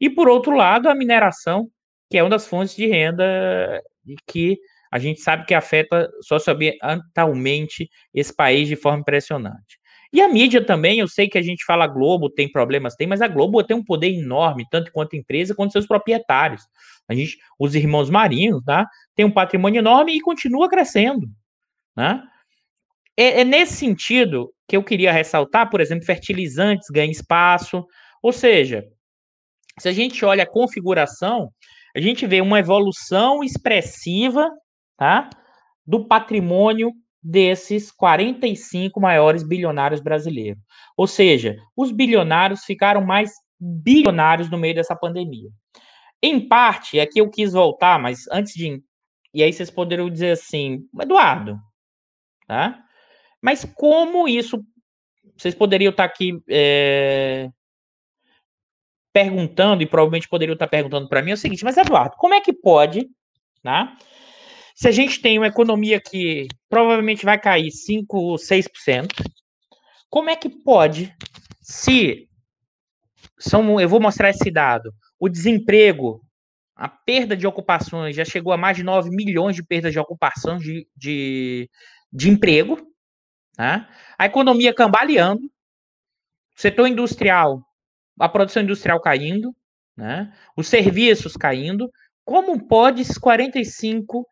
E 0.00 0.10
por 0.10 0.28
outro 0.28 0.54
lado, 0.54 0.88
a 0.88 0.94
mineração, 0.94 1.68
que 2.10 2.18
é 2.18 2.22
uma 2.22 2.30
das 2.30 2.46
fontes 2.46 2.76
de 2.76 2.86
renda 2.86 3.82
que 4.26 4.58
a 4.90 4.98
gente 4.98 5.20
sabe 5.20 5.44
que 5.44 5.54
afeta 5.54 6.08
socioambientalmente 6.22 7.88
esse 8.14 8.34
país 8.34 8.68
de 8.68 8.76
forma 8.76 9.00
impressionante. 9.00 9.78
E 10.12 10.20
a 10.20 10.28
mídia 10.28 10.64
também, 10.64 11.00
eu 11.00 11.08
sei 11.08 11.28
que 11.28 11.36
a 11.36 11.42
gente 11.42 11.64
fala 11.64 11.86
Globo 11.86 12.30
tem 12.30 12.50
problemas, 12.50 12.94
tem, 12.94 13.06
mas 13.06 13.20
a 13.20 13.28
Globo 13.28 13.62
tem 13.64 13.76
um 13.76 13.84
poder 13.84 14.08
enorme, 14.08 14.64
tanto 14.70 14.92
quanto 14.92 15.16
empresa, 15.16 15.54
quanto 15.54 15.72
seus 15.72 15.86
proprietários. 15.86 16.62
A 17.08 17.14
gente, 17.14 17.36
os 17.58 17.74
irmãos 17.74 18.08
Marinhos, 18.08 18.62
tá? 18.64 18.88
Tem 19.14 19.26
um 19.26 19.30
patrimônio 19.30 19.80
enorme 19.80 20.16
e 20.16 20.20
continua 20.20 20.68
crescendo, 20.68 21.26
né? 21.96 22.22
É, 23.16 23.40
é 23.40 23.44
nesse 23.44 23.74
sentido 23.74 24.52
que 24.68 24.76
eu 24.76 24.82
queria 24.82 25.12
ressaltar, 25.12 25.70
por 25.70 25.80
exemplo, 25.80 26.04
fertilizantes 26.04 26.88
ganham 26.90 27.10
espaço, 27.10 27.84
ou 28.22 28.32
seja, 28.32 28.84
se 29.78 29.88
a 29.88 29.92
gente 29.92 30.24
olha 30.24 30.42
a 30.42 30.50
configuração, 30.50 31.50
a 31.94 32.00
gente 32.00 32.26
vê 32.26 32.40
uma 32.40 32.58
evolução 32.58 33.42
expressiva, 33.42 34.50
tá? 34.96 35.30
Do 35.86 36.06
patrimônio 36.06 36.92
desses 37.22 37.90
45 37.90 39.00
maiores 39.00 39.42
bilionários 39.42 40.00
brasileiros. 40.00 40.62
Ou 40.96 41.06
seja, 41.06 41.56
os 41.76 41.90
bilionários 41.90 42.64
ficaram 42.64 43.04
mais 43.04 43.32
bilionários 43.58 44.50
no 44.50 44.58
meio 44.58 44.74
dessa 44.74 44.94
pandemia. 44.94 45.48
Em 46.22 46.46
parte, 46.46 47.04
que 47.06 47.20
eu 47.20 47.30
quis 47.30 47.52
voltar, 47.52 47.98
mas 47.98 48.26
antes 48.30 48.54
de. 48.54 48.82
E 49.34 49.42
aí 49.42 49.52
vocês 49.52 49.70
poderiam 49.70 50.08
dizer 50.08 50.32
assim, 50.32 50.80
Eduardo, 51.00 51.58
tá? 52.46 52.82
Mas 53.40 53.64
como 53.64 54.28
isso. 54.28 54.64
Vocês 55.36 55.54
poderiam 55.54 55.90
estar 55.90 56.04
aqui 56.04 56.40
é, 56.48 57.50
perguntando, 59.16 59.82
e 59.82 59.86
provavelmente 59.86 60.28
poderiam 60.28 60.52
estar 60.52 60.66
perguntando 60.66 61.08
para 61.08 61.22
mim, 61.22 61.30
é 61.30 61.34
o 61.34 61.38
seguinte, 61.38 61.64
mas 61.64 61.78
Eduardo, 61.78 62.16
como 62.18 62.34
é 62.34 62.40
que 62.42 62.52
pode, 62.52 63.08
tá? 63.62 63.96
Se 64.74 64.88
a 64.88 64.90
gente 64.90 65.22
tem 65.22 65.38
uma 65.38 65.46
economia 65.46 65.98
que 65.98 66.46
provavelmente 66.68 67.24
vai 67.24 67.40
cair 67.40 67.70
5, 67.70 68.34
6%, 68.34 69.08
como 70.10 70.28
é 70.28 70.36
que 70.36 70.50
pode, 70.50 71.14
se 71.62 72.28
são, 73.38 73.80
eu 73.80 73.88
vou 73.88 74.00
mostrar 74.00 74.28
esse 74.28 74.50
dado, 74.50 74.92
o 75.18 75.30
desemprego, 75.30 76.20
a 76.74 76.86
perda 76.86 77.34
de 77.34 77.46
ocupações 77.46 78.14
já 78.14 78.24
chegou 78.24 78.52
a 78.52 78.58
mais 78.58 78.76
de 78.76 78.82
9 78.82 79.08
milhões 79.08 79.56
de 79.56 79.64
perdas 79.64 79.92
de 79.92 79.98
ocupação 79.98 80.58
de, 80.58 80.86
de, 80.94 81.70
de 82.12 82.28
emprego, 82.28 82.86
né? 83.58 83.88
a 84.18 84.26
economia 84.26 84.74
cambaleando, 84.74 85.50
setor 86.54 86.86
industrial, 86.86 87.62
a 88.18 88.28
produção 88.28 88.62
industrial 88.62 89.00
caindo, 89.00 89.54
né? 89.96 90.32
os 90.56 90.68
serviços 90.68 91.36
caindo, 91.36 91.90
como 92.24 92.66
pode 92.66 93.02
esses 93.02 93.18
45 93.18 94.26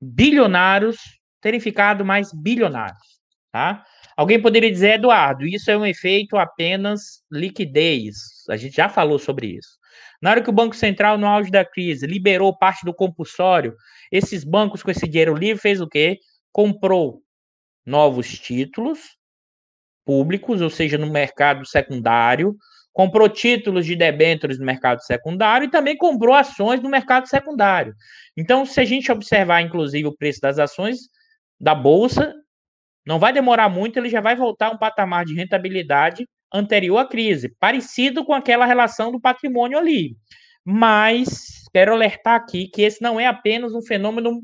bilionários 0.00 0.96
terem 1.40 1.60
ficado 1.60 2.04
mais 2.04 2.32
bilionários, 2.32 3.20
tá? 3.52 3.84
Alguém 4.16 4.40
poderia 4.40 4.70
dizer, 4.70 4.94
Eduardo, 4.94 5.46
isso 5.46 5.70
é 5.70 5.76
um 5.76 5.84
efeito 5.84 6.38
apenas 6.38 7.22
liquidez. 7.30 8.16
A 8.48 8.56
gente 8.56 8.74
já 8.74 8.88
falou 8.88 9.18
sobre 9.18 9.48
isso. 9.48 9.76
Na 10.22 10.30
hora 10.30 10.42
que 10.42 10.48
o 10.48 10.52
Banco 10.52 10.74
Central, 10.74 11.18
no 11.18 11.26
auge 11.26 11.50
da 11.50 11.64
crise, 11.64 12.06
liberou 12.06 12.56
parte 12.56 12.84
do 12.84 12.94
compulsório, 12.94 13.76
esses 14.10 14.42
bancos 14.42 14.82
com 14.82 14.90
esse 14.90 15.06
dinheiro 15.06 15.34
livre 15.34 15.60
fez 15.60 15.82
o 15.82 15.86
quê? 15.86 16.18
Comprou 16.50 17.22
novos 17.86 18.38
títulos 18.38 19.16
públicos, 20.04 20.60
ou 20.60 20.70
seja, 20.70 20.98
no 20.98 21.10
mercado 21.10 21.66
secundário, 21.66 22.56
comprou 22.92 23.28
títulos 23.28 23.84
de 23.84 23.94
debêntures 23.94 24.58
no 24.58 24.64
mercado 24.64 25.02
secundário 25.02 25.66
e 25.66 25.70
também 25.70 25.96
comprou 25.96 26.34
ações 26.34 26.80
no 26.80 26.88
mercado 26.88 27.28
secundário. 27.28 27.94
Então, 28.36 28.64
se 28.64 28.80
a 28.80 28.84
gente 28.84 29.12
observar, 29.12 29.60
inclusive, 29.60 30.06
o 30.06 30.16
preço 30.16 30.40
das 30.40 30.58
ações 30.58 31.00
da 31.60 31.74
Bolsa, 31.74 32.34
não 33.06 33.18
vai 33.18 33.32
demorar 33.32 33.68
muito, 33.68 33.98
ele 33.98 34.08
já 34.08 34.20
vai 34.20 34.34
voltar 34.34 34.68
a 34.68 34.70
um 34.70 34.78
patamar 34.78 35.24
de 35.24 35.34
rentabilidade 35.34 36.26
anterior 36.52 36.98
à 36.98 37.06
crise, 37.06 37.54
parecido 37.60 38.24
com 38.24 38.32
aquela 38.32 38.64
relação 38.66 39.12
do 39.12 39.20
patrimônio 39.20 39.78
ali. 39.78 40.16
Mas 40.64 41.64
quero 41.72 41.92
alertar 41.92 42.34
aqui 42.34 42.68
que 42.68 42.82
esse 42.82 43.02
não 43.02 43.20
é 43.20 43.26
apenas 43.26 43.74
um 43.74 43.82
fenômeno 43.82 44.42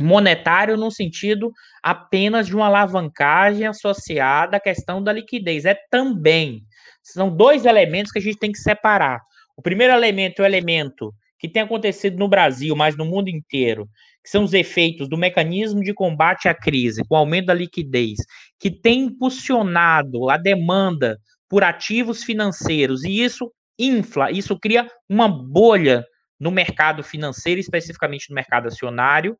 monetário 0.00 0.76
no 0.76 0.90
sentido 0.90 1.52
apenas 1.82 2.46
de 2.46 2.54
uma 2.54 2.66
alavancagem 2.66 3.66
associada 3.66 4.56
à 4.56 4.60
questão 4.60 5.02
da 5.02 5.12
liquidez. 5.12 5.64
É 5.64 5.76
também. 5.90 6.62
São 7.02 7.34
dois 7.34 7.64
elementos 7.64 8.12
que 8.12 8.18
a 8.18 8.22
gente 8.22 8.38
tem 8.38 8.52
que 8.52 8.58
separar. 8.58 9.20
O 9.56 9.62
primeiro 9.62 9.92
elemento 9.92 10.40
é 10.40 10.42
o 10.44 10.46
elemento 10.46 11.12
que 11.38 11.48
tem 11.48 11.62
acontecido 11.62 12.18
no 12.18 12.28
Brasil, 12.28 12.74
mas 12.74 12.96
no 12.96 13.04
mundo 13.04 13.28
inteiro, 13.28 13.88
que 14.22 14.30
são 14.30 14.44
os 14.44 14.52
efeitos 14.52 15.08
do 15.08 15.16
mecanismo 15.16 15.82
de 15.82 15.94
combate 15.94 16.48
à 16.48 16.54
crise, 16.54 17.02
com 17.08 17.14
o 17.14 17.18
aumento 17.18 17.46
da 17.46 17.54
liquidez, 17.54 18.18
que 18.58 18.70
tem 18.70 19.04
impulsionado 19.04 20.28
a 20.28 20.36
demanda 20.36 21.16
por 21.48 21.64
ativos 21.64 22.24
financeiros, 22.24 23.04
e 23.04 23.22
isso 23.22 23.50
infla, 23.78 24.30
isso 24.30 24.58
cria 24.58 24.86
uma 25.08 25.28
bolha 25.28 26.04
no 26.38 26.50
mercado 26.50 27.02
financeiro, 27.02 27.60
especificamente 27.60 28.28
no 28.28 28.34
mercado 28.34 28.66
acionário, 28.66 29.36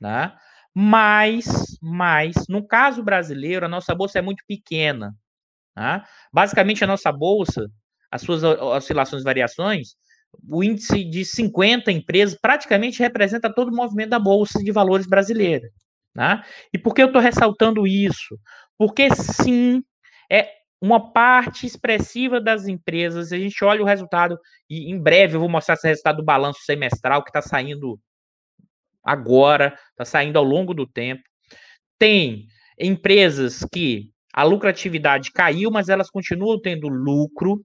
né? 0.00 0.32
Mas, 0.74 1.44
mas, 1.82 2.34
no 2.48 2.66
caso 2.66 3.02
brasileiro, 3.02 3.66
a 3.66 3.68
nossa 3.68 3.94
bolsa 3.94 4.18
é 4.18 4.22
muito 4.22 4.44
pequena. 4.46 5.14
Né? 5.76 6.02
Basicamente, 6.32 6.84
a 6.84 6.86
nossa 6.86 7.10
bolsa, 7.12 7.66
as 8.10 8.22
suas 8.22 8.42
oscilações 8.42 9.22
e 9.22 9.24
variações, 9.24 9.88
o 10.48 10.62
índice 10.62 11.04
de 11.04 11.24
50 11.24 11.90
empresas 11.90 12.38
praticamente 12.40 13.00
representa 13.00 13.52
todo 13.52 13.68
o 13.68 13.76
movimento 13.76 14.10
da 14.10 14.18
Bolsa 14.18 14.62
de 14.62 14.70
Valores 14.70 15.06
brasileira. 15.06 15.68
Né? 16.14 16.42
E 16.72 16.78
por 16.78 16.94
que 16.94 17.02
eu 17.02 17.06
estou 17.06 17.20
ressaltando 17.20 17.86
isso? 17.86 18.38
Porque 18.78 19.08
sim, 19.14 19.82
é 20.30 20.48
uma 20.80 21.12
parte 21.12 21.66
expressiva 21.66 22.40
das 22.40 22.66
empresas, 22.66 23.32
a 23.32 23.38
gente 23.38 23.62
olha 23.64 23.82
o 23.82 23.86
resultado, 23.86 24.38
e 24.68 24.90
em 24.90 24.98
breve 24.98 25.36
eu 25.36 25.40
vou 25.40 25.48
mostrar 25.48 25.74
esse 25.74 25.86
resultado 25.86 26.16
do 26.16 26.24
balanço 26.24 26.60
semestral 26.64 27.22
que 27.22 27.28
está 27.28 27.42
saindo 27.42 28.00
agora, 29.02 29.76
está 29.90 30.04
saindo 30.04 30.38
ao 30.38 30.44
longo 30.44 30.74
do 30.74 30.86
tempo. 30.86 31.22
Tem 31.98 32.46
empresas 32.78 33.64
que 33.72 34.10
a 34.32 34.42
lucratividade 34.42 35.32
caiu, 35.32 35.70
mas 35.70 35.88
elas 35.88 36.10
continuam 36.10 36.60
tendo 36.60 36.88
lucro. 36.88 37.64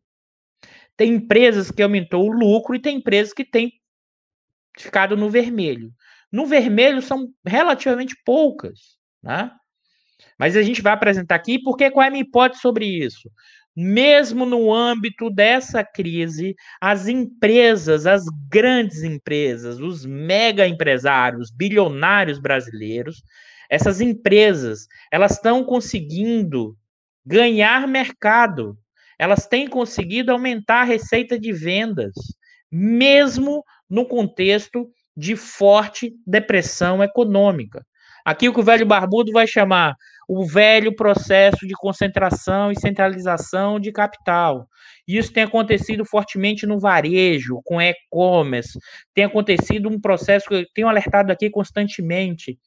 Tem 0.98 1.14
empresas 1.14 1.72
que 1.72 1.84
aumentou 1.84 2.26
o 2.26 2.32
lucro 2.32 2.76
e 2.76 2.82
tem 2.82 2.98
empresas 2.98 3.34
que 3.34 3.46
têm 3.46 3.72
ficado 4.78 5.16
no 5.16 5.30
vermelho. 5.30 5.92
No 6.32 6.46
vermelho 6.46 7.02
são 7.02 7.28
relativamente 7.46 8.16
poucas, 8.26 8.98
né? 9.24 9.52
Mas 10.38 10.58
a 10.58 10.62
gente 10.62 10.82
vai 10.82 10.94
apresentar 10.94 11.36
aqui 11.36 11.62
porque 11.62 11.90
qual 11.92 12.04
é 12.04 12.08
a 12.08 12.12
minha 12.12 12.24
hipótese 12.24 12.62
sobre 12.62 12.86
isso? 12.86 13.30
Mesmo 13.76 14.46
no 14.46 14.74
âmbito 14.74 15.30
dessa 15.30 15.84
crise, 15.84 16.56
as 16.80 17.08
empresas, 17.08 18.06
as 18.06 18.24
grandes 18.50 19.04
empresas, 19.04 19.80
os 19.80 20.06
mega 20.06 20.68
empresários, 20.68 21.52
bilionários 21.52 22.40
brasileiros, 22.40 23.22
essas 23.70 24.00
empresas, 24.00 24.88
elas 25.12 25.34
estão 25.34 25.64
conseguindo 25.64 26.78
ganhar 27.26 27.88
mercado 27.88 28.78
elas 29.18 29.48
têm 29.48 29.68
conseguido 29.68 30.32
aumentar 30.32 30.82
a 30.82 30.86
receita 30.86 31.40
de 31.40 31.52
vendas, 31.52 32.14
mesmo 32.72 33.64
no 33.90 34.06
contexto 34.08 34.90
de 35.16 35.36
forte 35.36 36.14
depressão 36.28 37.04
econômica. 37.04 37.86
Aqui 38.26 38.50
o 38.50 38.54
que 38.54 38.60
o 38.60 38.64
velho 38.64 38.88
barbudo 38.88 39.32
vai 39.32 39.46
chamar 39.46 39.96
o 40.28 40.44
velho 40.44 40.96
processo 40.96 41.68
de 41.68 41.76
concentração 41.76 42.72
e 42.72 42.80
centralização 42.80 43.80
de 43.80 43.92
capital. 43.92 44.68
Isso 45.08 45.32
tem 45.32 45.44
acontecido 45.44 46.04
fortemente 46.04 46.66
no 46.66 46.80
varejo, 46.80 47.62
com 47.64 47.80
e-commerce. 47.80 48.80
Tem 49.14 49.26
acontecido 49.26 49.88
um 49.88 50.02
processo 50.02 50.48
que 50.48 50.56
eu 50.56 50.66
tenho 50.74 50.88
alertado 50.88 51.32
aqui 51.32 51.52
constantemente. 51.52 52.58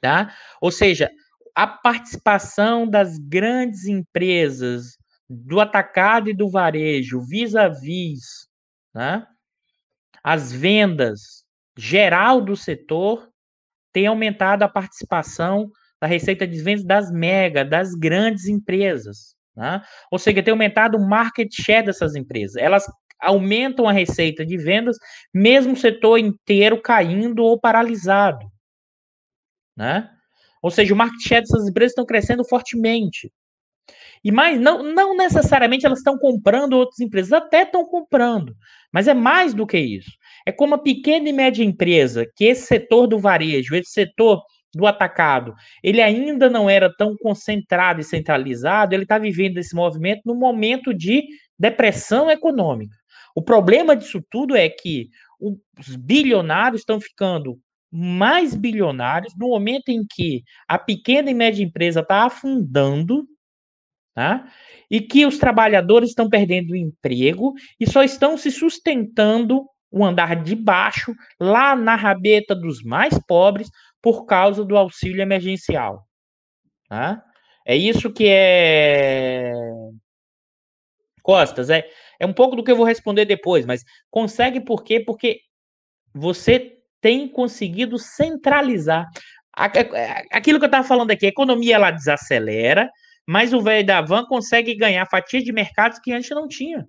Tá? 0.00 0.34
Ou 0.62 0.70
seja, 0.70 1.10
a 1.54 1.66
participação 1.66 2.88
das 2.88 3.18
grandes 3.18 3.84
empresas 3.84 4.96
do 5.28 5.60
atacado 5.60 6.30
e 6.30 6.34
do 6.34 6.48
varejo 6.48 7.20
vis-à-vis, 7.20 8.48
né? 8.94 9.26
As 10.24 10.52
vendas 10.52 11.44
geral 11.76 12.40
do 12.40 12.56
setor 12.56 13.29
tem 13.92 14.06
aumentado 14.06 14.62
a 14.62 14.68
participação 14.68 15.70
da 16.00 16.06
receita 16.06 16.46
de 16.46 16.62
vendas 16.62 16.84
das 16.84 17.10
mega, 17.10 17.64
das 17.64 17.94
grandes 17.94 18.46
empresas, 18.46 19.34
né? 19.54 19.82
Ou 20.10 20.18
seja, 20.18 20.42
tem 20.42 20.52
aumentado 20.52 20.96
o 20.96 21.08
market 21.08 21.52
share 21.52 21.84
dessas 21.84 22.14
empresas. 22.14 22.56
Elas 22.56 22.84
aumentam 23.20 23.86
a 23.86 23.92
receita 23.92 24.44
de 24.46 24.56
vendas, 24.56 24.96
mesmo 25.32 25.74
o 25.74 25.76
setor 25.76 26.18
inteiro 26.18 26.80
caindo 26.80 27.42
ou 27.42 27.60
paralisado, 27.60 28.50
né? 29.76 30.10
Ou 30.62 30.70
seja, 30.70 30.94
o 30.94 30.96
market 30.96 31.20
share 31.20 31.42
dessas 31.42 31.68
empresas 31.68 31.92
estão 31.92 32.06
crescendo 32.06 32.44
fortemente. 32.44 33.30
E 34.22 34.30
mais, 34.30 34.60
não, 34.60 34.82
não 34.82 35.16
necessariamente 35.16 35.86
elas 35.86 35.98
estão 35.98 36.18
comprando 36.18 36.74
outras 36.74 37.00
empresas, 37.00 37.32
até 37.32 37.62
estão 37.62 37.84
comprando, 37.86 38.54
mas 38.92 39.08
é 39.08 39.14
mais 39.14 39.54
do 39.54 39.66
que 39.66 39.78
isso. 39.78 40.10
É 40.46 40.52
como 40.52 40.74
a 40.74 40.78
pequena 40.78 41.28
e 41.28 41.32
média 41.32 41.64
empresa, 41.64 42.26
que 42.36 42.44
esse 42.44 42.66
setor 42.66 43.06
do 43.06 43.18
varejo, 43.18 43.74
esse 43.74 43.90
setor 43.90 44.42
do 44.74 44.86
atacado, 44.86 45.54
ele 45.82 46.00
ainda 46.00 46.48
não 46.48 46.70
era 46.70 46.94
tão 46.96 47.16
concentrado 47.16 48.00
e 48.00 48.04
centralizado, 48.04 48.94
ele 48.94 49.02
está 49.02 49.18
vivendo 49.18 49.58
esse 49.58 49.74
movimento 49.74 50.22
no 50.24 50.34
momento 50.34 50.94
de 50.94 51.24
depressão 51.58 52.30
econômica. 52.30 52.96
O 53.34 53.42
problema 53.42 53.96
disso 53.96 54.22
tudo 54.30 54.56
é 54.56 54.68
que 54.68 55.08
os 55.40 55.96
bilionários 55.96 56.82
estão 56.82 57.00
ficando 57.00 57.58
mais 57.90 58.54
bilionários 58.54 59.34
no 59.36 59.48
momento 59.48 59.88
em 59.88 60.04
que 60.08 60.44
a 60.68 60.78
pequena 60.78 61.30
e 61.30 61.34
média 61.34 61.64
empresa 61.64 62.00
está 62.00 62.24
afundando 62.24 63.26
Tá? 64.12 64.44
E 64.90 65.00
que 65.00 65.24
os 65.24 65.38
trabalhadores 65.38 66.10
estão 66.10 66.28
perdendo 66.28 66.72
o 66.72 66.76
emprego 66.76 67.54
e 67.78 67.88
só 67.88 68.02
estão 68.02 68.36
se 68.36 68.50
sustentando 68.50 69.64
o 69.90 70.04
andar 70.04 70.36
de 70.36 70.54
baixo, 70.54 71.14
lá 71.38 71.74
na 71.74 71.96
rabeta 71.96 72.54
dos 72.54 72.82
mais 72.82 73.18
pobres, 73.26 73.70
por 74.00 74.24
causa 74.24 74.64
do 74.64 74.76
auxílio 74.76 75.20
emergencial. 75.20 76.06
Tá? 76.88 77.22
É 77.66 77.76
isso 77.76 78.12
que 78.12 78.26
é. 78.28 79.52
Costas, 81.22 81.68
é, 81.70 81.86
é 82.18 82.26
um 82.26 82.32
pouco 82.32 82.56
do 82.56 82.64
que 82.64 82.70
eu 82.70 82.76
vou 82.76 82.86
responder 82.86 83.24
depois, 83.24 83.66
mas 83.66 83.84
consegue 84.10 84.60
por 84.60 84.82
quê? 84.82 85.00
Porque 85.00 85.40
você 86.14 86.78
tem 87.00 87.28
conseguido 87.28 87.98
centralizar. 87.98 89.06
Aquilo 89.52 90.58
que 90.58 90.64
eu 90.64 90.68
estava 90.68 90.86
falando 90.86 91.10
aqui, 91.10 91.26
a 91.26 91.30
economia 91.30 91.74
ela 91.74 91.90
desacelera, 91.90 92.90
mas 93.26 93.52
o 93.52 93.60
velho 93.60 93.86
da 93.86 94.00
van 94.00 94.24
consegue 94.24 94.74
ganhar 94.74 95.06
fatia 95.06 95.42
de 95.42 95.52
mercados 95.52 95.98
que 95.98 96.12
antes 96.12 96.30
não 96.30 96.48
tinha. 96.48 96.86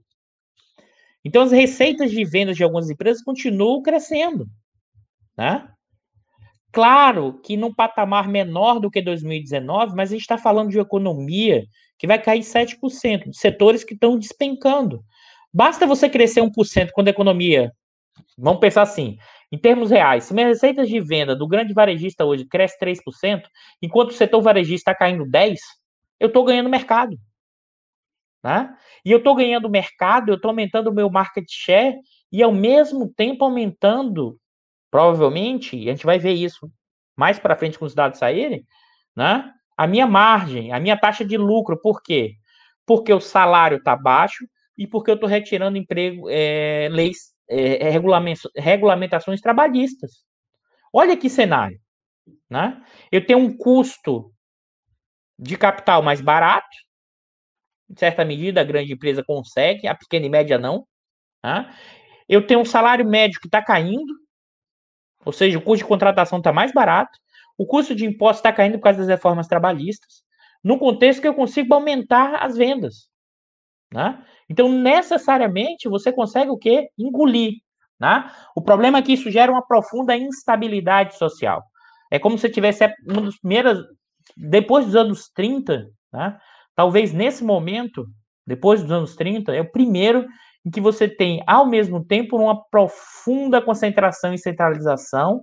Então 1.24 1.44
as 1.44 1.52
receitas 1.52 2.12
de 2.12 2.24
vendas 2.26 2.58
de 2.58 2.64
algumas 2.64 2.90
empresas 2.90 3.24
continuam 3.24 3.82
crescendo, 3.82 4.48
né? 5.38 5.68
Claro 6.72 7.40
que 7.44 7.58
num 7.58 7.74
patamar 7.74 8.30
menor 8.30 8.80
do 8.80 8.90
que 8.90 9.02
2019, 9.02 9.94
mas 9.96 10.10
a 10.10 10.14
gente 10.14 10.22
está 10.22 10.38
falando 10.38 10.70
de 10.70 10.80
economia 10.80 11.66
que 11.98 12.08
vai 12.08 12.20
cair 12.20 12.42
7%, 12.42 13.30
de 13.30 13.38
setores 13.38 13.84
que 13.84 13.94
estão 13.94 14.18
despencando. 14.18 15.04
Basta 15.54 15.86
você 15.86 16.10
crescer 16.10 16.42
1% 16.42 16.90
quando 16.94 17.10
a 17.10 17.12
economia. 17.12 17.72
Vamos 18.38 18.62
pensar 18.62 18.84
assim, 18.84 19.18
em 19.52 19.58
termos 19.58 19.92
reais, 19.92 20.24
se 20.24 20.34
minhas 20.34 20.50
receitas 20.50 20.88
de 20.88 21.00
venda 21.02 21.36
do 21.36 21.48
grande 21.48 21.74
varejista 21.74 22.24
hoje 22.24 22.46
cresce 22.46 22.80
3%, 22.80 23.44
enquanto 23.82 24.12
o 24.12 24.14
setor 24.14 24.42
varejista 24.42 24.92
está 24.92 24.96
caindo 24.96 25.26
10%, 25.26 25.58
eu 26.20 26.28
estou 26.28 26.46
ganhando 26.46 26.70
mercado. 26.70 27.18
Né? 28.44 28.76
E 29.06 29.12
eu 29.12 29.20
estou 29.20 29.36
ganhando 29.36 29.70
mercado, 29.70 30.30
eu 30.30 30.36
estou 30.36 30.50
aumentando 30.50 30.90
o 30.90 30.94
meu 30.94 31.10
market 31.10 31.46
share 31.50 31.96
e 32.32 32.42
ao 32.42 32.52
mesmo 32.52 33.12
tempo 33.14 33.46
aumentando, 33.46 34.38
provavelmente, 34.90 35.78
e 35.78 35.90
a 35.90 35.94
gente 35.94 36.06
vai 36.06 36.18
ver 36.18 36.34
isso 36.34 36.72
mais 37.16 37.38
para 37.38 37.56
frente 37.56 37.78
com 37.78 37.86
os 37.86 37.94
dados 37.94 38.20
saírem, 38.20 38.66
né? 39.16 39.52
A 39.78 39.88
minha 39.88 40.08
margem, 40.08 40.72
a 40.72 40.80
minha 40.80 40.98
taxa 40.98 41.26
de 41.26 41.38
lucro, 41.38 41.80
por 41.80 42.02
quê? 42.02 42.36
Porque 42.86 43.14
o 43.14 43.20
salário 43.20 43.78
está 43.78 43.96
baixo 43.96 44.46
e 44.78 44.88
porque 44.88 45.12
eu 45.12 45.16
estou 45.16 45.30
retirando 45.30 45.78
emprego, 45.78 46.28
é, 46.30 46.90
leis, 46.92 47.34
é, 47.50 47.90
regulamentações 48.58 49.42
trabalhistas. 49.42 50.24
Olha 50.94 51.18
que 51.18 51.30
cenário. 51.30 51.80
né? 52.50 52.82
Eu 53.12 53.26
tenho 53.26 53.40
um 53.40 53.56
custo 53.56 54.32
de 55.38 55.58
capital 55.58 56.04
mais 56.04 56.22
barato, 56.22 56.68
em 57.92 57.96
certa 57.98 58.24
medida 58.24 58.62
a 58.62 58.64
grande 58.64 58.94
empresa 58.94 59.24
consegue, 59.24 59.88
a 59.88 59.96
pequena 59.96 60.26
e 60.26 60.30
média 60.30 60.58
não. 60.58 60.86
Né? 61.44 61.74
Eu 62.28 62.46
tenho 62.46 62.62
um 62.62 62.66
salário 62.66 63.06
médio 63.06 63.40
que 63.40 63.48
está 63.48 63.62
caindo, 63.62 64.14
ou 65.26 65.34
seja, 65.34 65.58
o 65.58 65.62
custo 65.62 65.84
de 65.84 65.90
contratação 65.90 66.38
está 66.38 66.54
mais 66.54 66.72
barato, 66.72 67.20
o 67.58 67.66
custo 67.66 67.94
de 67.94 68.06
impostos 68.06 68.40
está 68.40 68.54
caindo 68.54 68.78
por 68.78 68.86
causa 68.86 69.00
das 69.00 69.08
reformas 69.08 69.48
trabalhistas, 69.48 70.24
no 70.64 70.80
contexto 70.80 71.22
que 71.22 71.28
eu 71.28 71.34
consigo 71.34 71.74
aumentar 71.74 72.36
as 72.44 72.56
vendas. 72.56 73.10
Né? 73.94 74.24
Então, 74.50 74.70
necessariamente, 74.70 75.90
você 75.90 76.12
consegue 76.12 76.50
o 76.50 76.58
quê? 76.58 76.90
Engolir. 76.98 77.56
Né? 78.00 78.32
O 78.56 78.62
problema 78.62 79.00
é 79.00 79.02
que 79.02 79.14
isso 79.14 79.30
gera 79.30 79.52
uma 79.52 79.66
profunda 79.66 80.16
instabilidade 80.16 81.18
social. 81.18 81.64
É 82.10 82.18
como 82.18 82.38
se 82.38 82.50
tivesse 82.50 82.86
uma 83.08 83.22
das 83.22 83.38
primeiras. 83.38 83.80
Depois 84.36 84.86
dos 84.86 84.96
anos 84.96 85.30
30, 85.34 85.90
né? 86.14 86.40
Talvez 86.76 87.14
nesse 87.14 87.44
momento, 87.44 88.06
depois 88.46 88.82
dos 88.82 88.92
anos 88.92 89.16
30, 89.16 89.54
é 89.54 89.62
o 89.62 89.72
primeiro 89.72 90.26
em 90.66 90.70
que 90.70 90.82
você 90.82 91.08
tem, 91.08 91.44
ao 91.48 91.66
mesmo 91.66 92.04
tempo, 92.04 92.38
uma 92.38 92.64
profunda 92.70 93.62
concentração 93.62 94.34
e 94.34 94.38
centralização, 94.38 95.42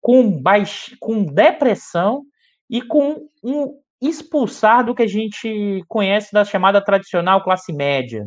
com, 0.00 0.40
baix... 0.40 0.94
com 1.00 1.24
depressão 1.24 2.22
e 2.68 2.80
com 2.80 3.28
um 3.42 3.78
expulsar 4.00 4.84
do 4.84 4.94
que 4.94 5.02
a 5.02 5.06
gente 5.06 5.84
conhece 5.88 6.32
da 6.32 6.44
chamada 6.44 6.82
tradicional 6.82 7.42
classe 7.42 7.72
média. 7.72 8.26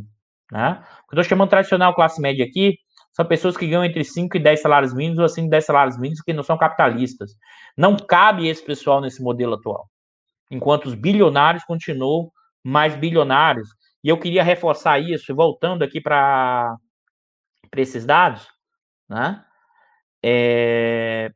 Né? 0.52 0.72
O 1.04 1.08
que 1.08 1.16
eu 1.16 1.22
estou 1.22 1.24
chamando 1.24 1.50
tradicional 1.50 1.96
classe 1.96 2.22
média 2.22 2.46
aqui 2.46 2.78
são 3.14 3.26
pessoas 3.26 3.56
que 3.56 3.68
ganham 3.68 3.86
entre 3.86 4.04
5 4.04 4.38
e 4.38 4.40
10 4.40 4.62
salários 4.62 4.94
mínimos 4.94 5.20
ou 5.20 5.26
acima 5.26 5.46
de 5.46 5.52
10 5.52 5.66
salários 5.66 5.98
mínimos 5.98 6.22
que 6.22 6.34
não 6.34 6.44
são 6.44 6.58
capitalistas. 6.58 7.32
Não 7.78 7.96
cabe 7.96 8.48
esse 8.48 8.64
pessoal 8.64 9.02
nesse 9.02 9.22
modelo 9.24 9.54
atual. 9.54 9.88
Enquanto 10.52 10.86
os 10.86 10.96
bilionários 10.96 11.64
continuam 11.64 12.32
mais 12.64 12.96
bilionários. 12.96 13.70
E 14.04 14.10
eu 14.10 14.20
queria 14.20 14.44
reforçar 14.44 15.00
isso, 15.00 15.36
voltando 15.36 15.84
aqui 15.84 16.02
para 16.02 16.78
esses 17.76 18.06
dados, 18.06 18.48
né? 19.10 19.44
É... 20.24 21.32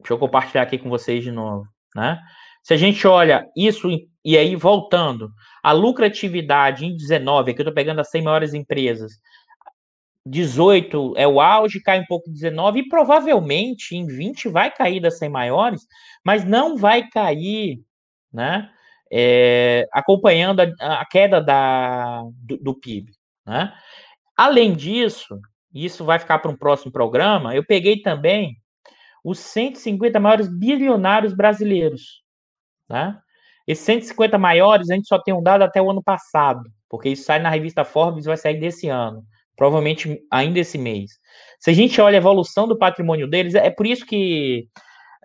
Deixa 0.00 0.14
eu 0.14 0.18
compartilhar 0.18 0.62
aqui 0.62 0.78
com 0.78 0.88
vocês 0.88 1.22
de 1.22 1.30
novo, 1.30 1.66
né? 1.94 2.20
Se 2.62 2.74
a 2.74 2.76
gente 2.76 3.06
olha 3.06 3.46
isso, 3.56 3.88
e 4.24 4.38
aí 4.38 4.54
voltando, 4.54 5.30
a 5.62 5.72
lucratividade 5.72 6.86
em 6.86 6.96
19, 6.96 7.50
aqui 7.50 7.60
eu 7.60 7.64
estou 7.64 7.74
pegando 7.74 8.00
as 8.00 8.10
100 8.10 8.22
maiores 8.22 8.54
empresas, 8.54 9.12
18 10.24 11.14
é 11.16 11.26
o 11.26 11.40
auge, 11.40 11.82
cai 11.82 12.00
um 12.00 12.06
pouco 12.06 12.30
em 12.30 12.32
19 12.32 12.80
e 12.80 12.88
provavelmente 12.88 13.96
em 13.96 14.06
20 14.06 14.48
vai 14.48 14.70
cair 14.70 15.00
das 15.00 15.18
100 15.18 15.28
maiores, 15.28 15.82
mas 16.24 16.44
não 16.44 16.76
vai 16.76 17.08
cair, 17.08 17.80
né? 18.32 18.70
É, 19.12 19.86
acompanhando 19.92 20.60
a, 20.60 21.00
a, 21.00 21.04
queda 21.04 21.40
da, 21.40 22.22
do, 22.36 22.56
do 22.56 22.74
PIB, 22.74 23.12
né? 23.46 23.72
Além 24.34 24.74
disso, 24.74 25.38
isso 25.74 26.04
vai 26.04 26.18
ficar 26.18 26.38
para 26.38 26.50
um 26.50 26.56
próximo 26.56 26.90
programa, 26.90 27.54
eu 27.54 27.64
peguei 27.64 28.00
também 28.00 28.56
os 29.22 29.38
150 29.38 30.18
maiores 30.18 30.48
bilionários 30.48 31.34
brasileiros, 31.34 32.22
né? 32.88 33.18
Esses 33.66 33.84
150 33.84 34.38
maiores 34.38 34.90
a 34.90 34.94
gente 34.94 35.06
só 35.06 35.18
tem 35.18 35.34
um 35.34 35.42
dado 35.42 35.62
até 35.62 35.80
o 35.80 35.90
ano 35.90 36.02
passado, 36.02 36.62
porque 36.88 37.10
isso 37.10 37.24
sai 37.24 37.38
na 37.38 37.50
revista 37.50 37.84
Forbes 37.84 38.24
e 38.24 38.28
vai 38.28 38.36
sair 38.36 38.58
desse 38.58 38.88
ano 38.88 39.24
provavelmente 39.56 40.20
ainda 40.30 40.58
esse 40.60 40.78
mês. 40.78 41.12
Se 41.60 41.70
a 41.70 41.72
gente 41.72 42.00
olha 42.00 42.16
a 42.16 42.20
evolução 42.20 42.66
do 42.66 42.76
patrimônio 42.76 43.28
deles, 43.28 43.54
é 43.54 43.70
por 43.70 43.86
isso 43.86 44.04
que 44.04 44.66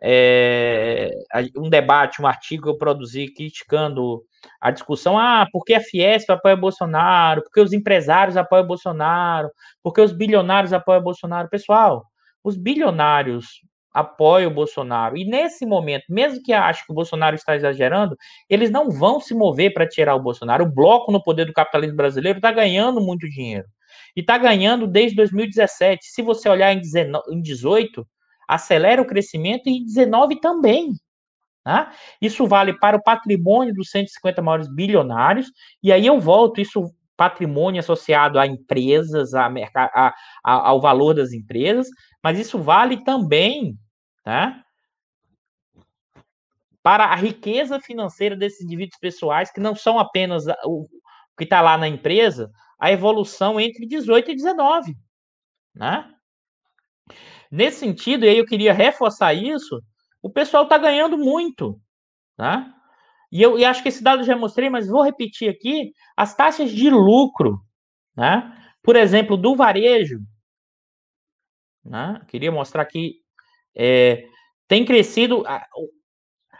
é, 0.01 1.11
um 1.57 1.69
debate, 1.69 2.21
um 2.21 2.27
artigo 2.27 2.63
que 2.63 2.69
eu 2.69 2.77
produzi 2.77 3.33
criticando 3.33 4.23
a 4.61 4.71
discussão, 4.71 5.17
ah, 5.17 5.47
por 5.51 5.63
que 5.63 5.73
a 5.73 5.81
Fiesp 5.81 6.29
apoia 6.29 6.55
Bolsonaro, 6.55 7.43
por 7.43 7.51
que 7.51 7.61
os 7.61 7.73
empresários 7.73 8.37
apoiam 8.37 8.65
Bolsonaro, 8.65 9.49
por 9.81 9.93
que 9.93 10.01
os 10.01 10.11
bilionários 10.11 10.73
apoiam 10.73 11.01
Bolsonaro. 11.01 11.49
Pessoal, 11.49 12.05
os 12.43 12.55
bilionários 12.55 13.61
apoiam 13.91 14.51
o 14.51 14.53
Bolsonaro, 14.53 15.17
e 15.17 15.25
nesse 15.25 15.65
momento, 15.65 16.03
mesmo 16.07 16.43
que 16.43 16.53
ache 16.53 16.85
que 16.85 16.91
o 16.91 16.95
Bolsonaro 16.95 17.35
está 17.35 17.55
exagerando, 17.55 18.15
eles 18.47 18.69
não 18.69 18.91
vão 18.91 19.19
se 19.19 19.33
mover 19.33 19.73
para 19.73 19.87
tirar 19.87 20.15
o 20.15 20.21
Bolsonaro. 20.21 20.65
O 20.65 20.71
bloco 20.71 21.11
no 21.11 21.23
poder 21.23 21.45
do 21.45 21.53
capitalismo 21.53 21.97
brasileiro 21.97 22.37
está 22.37 22.51
ganhando 22.51 23.01
muito 23.01 23.27
dinheiro. 23.27 23.65
E 24.15 24.21
está 24.21 24.37
ganhando 24.37 24.85
desde 24.87 25.15
2017. 25.15 26.05
Se 26.05 26.21
você 26.21 26.47
olhar 26.47 26.71
em, 26.73 26.79
19, 26.79 27.33
em 27.33 27.41
18, 27.41 28.07
acelera 28.47 29.01
o 29.01 29.07
crescimento 29.07 29.67
e 29.67 29.77
em 29.77 29.85
19 29.85 30.39
também. 30.39 30.93
Tá? 31.63 31.91
Isso 32.21 32.47
vale 32.47 32.73
para 32.79 32.95
o 32.95 33.03
patrimônio 33.03 33.73
dos 33.73 33.89
150 33.89 34.41
maiores 34.41 34.73
bilionários, 34.73 35.51
e 35.83 35.91
aí 35.91 36.05
eu 36.05 36.19
volto, 36.19 36.61
isso 36.61 36.93
patrimônio 37.17 37.79
associado 37.79 38.39
a 38.39 38.45
empresas, 38.45 39.33
a, 39.33 39.47
a, 39.47 40.13
a, 40.43 40.69
ao 40.69 40.79
valor 40.79 41.15
das 41.15 41.33
empresas, 41.33 41.87
mas 42.23 42.39
isso 42.39 42.59
vale 42.59 43.03
também 43.03 43.75
tá? 44.23 44.63
para 46.83 47.05
a 47.05 47.15
riqueza 47.15 47.79
financeira 47.81 48.35
desses 48.35 48.61
indivíduos 48.61 48.99
pessoais, 48.99 49.51
que 49.51 49.59
não 49.59 49.75
são 49.75 49.99
apenas 49.99 50.45
o 50.63 50.87
que 51.37 51.43
está 51.43 51.59
lá 51.59 51.77
na 51.77 51.87
empresa, 51.87 52.49
a 52.79 52.91
evolução 52.91 53.59
entre 53.59 53.85
18 53.85 54.31
e 54.31 54.35
19, 54.35 54.95
né? 55.75 56.09
Nesse 57.51 57.79
sentido, 57.79 58.25
e 58.25 58.29
aí 58.29 58.37
eu 58.37 58.45
queria 58.45 58.73
reforçar 58.73 59.33
isso, 59.33 59.81
o 60.21 60.29
pessoal 60.29 60.63
está 60.63 60.77
ganhando 60.77 61.17
muito, 61.17 61.79
né? 62.37 62.73
E 63.31 63.41
eu 63.41 63.57
e 63.57 63.65
acho 63.65 63.83
que 63.83 63.89
esse 63.89 64.03
dado 64.03 64.21
eu 64.21 64.25
já 64.25 64.35
mostrei, 64.35 64.69
mas 64.69 64.87
vou 64.87 65.03
repetir 65.03 65.49
aqui, 65.49 65.91
as 66.15 66.35
taxas 66.35 66.71
de 66.71 66.89
lucro, 66.89 67.59
né? 68.15 68.53
Por 68.83 68.95
exemplo, 68.95 69.37
do 69.37 69.55
varejo, 69.55 70.19
né? 71.83 72.21
Queria 72.27 72.51
mostrar 72.51 72.83
aqui, 72.83 73.15
é, 73.75 74.25
tem 74.67 74.85
crescido, 74.85 75.43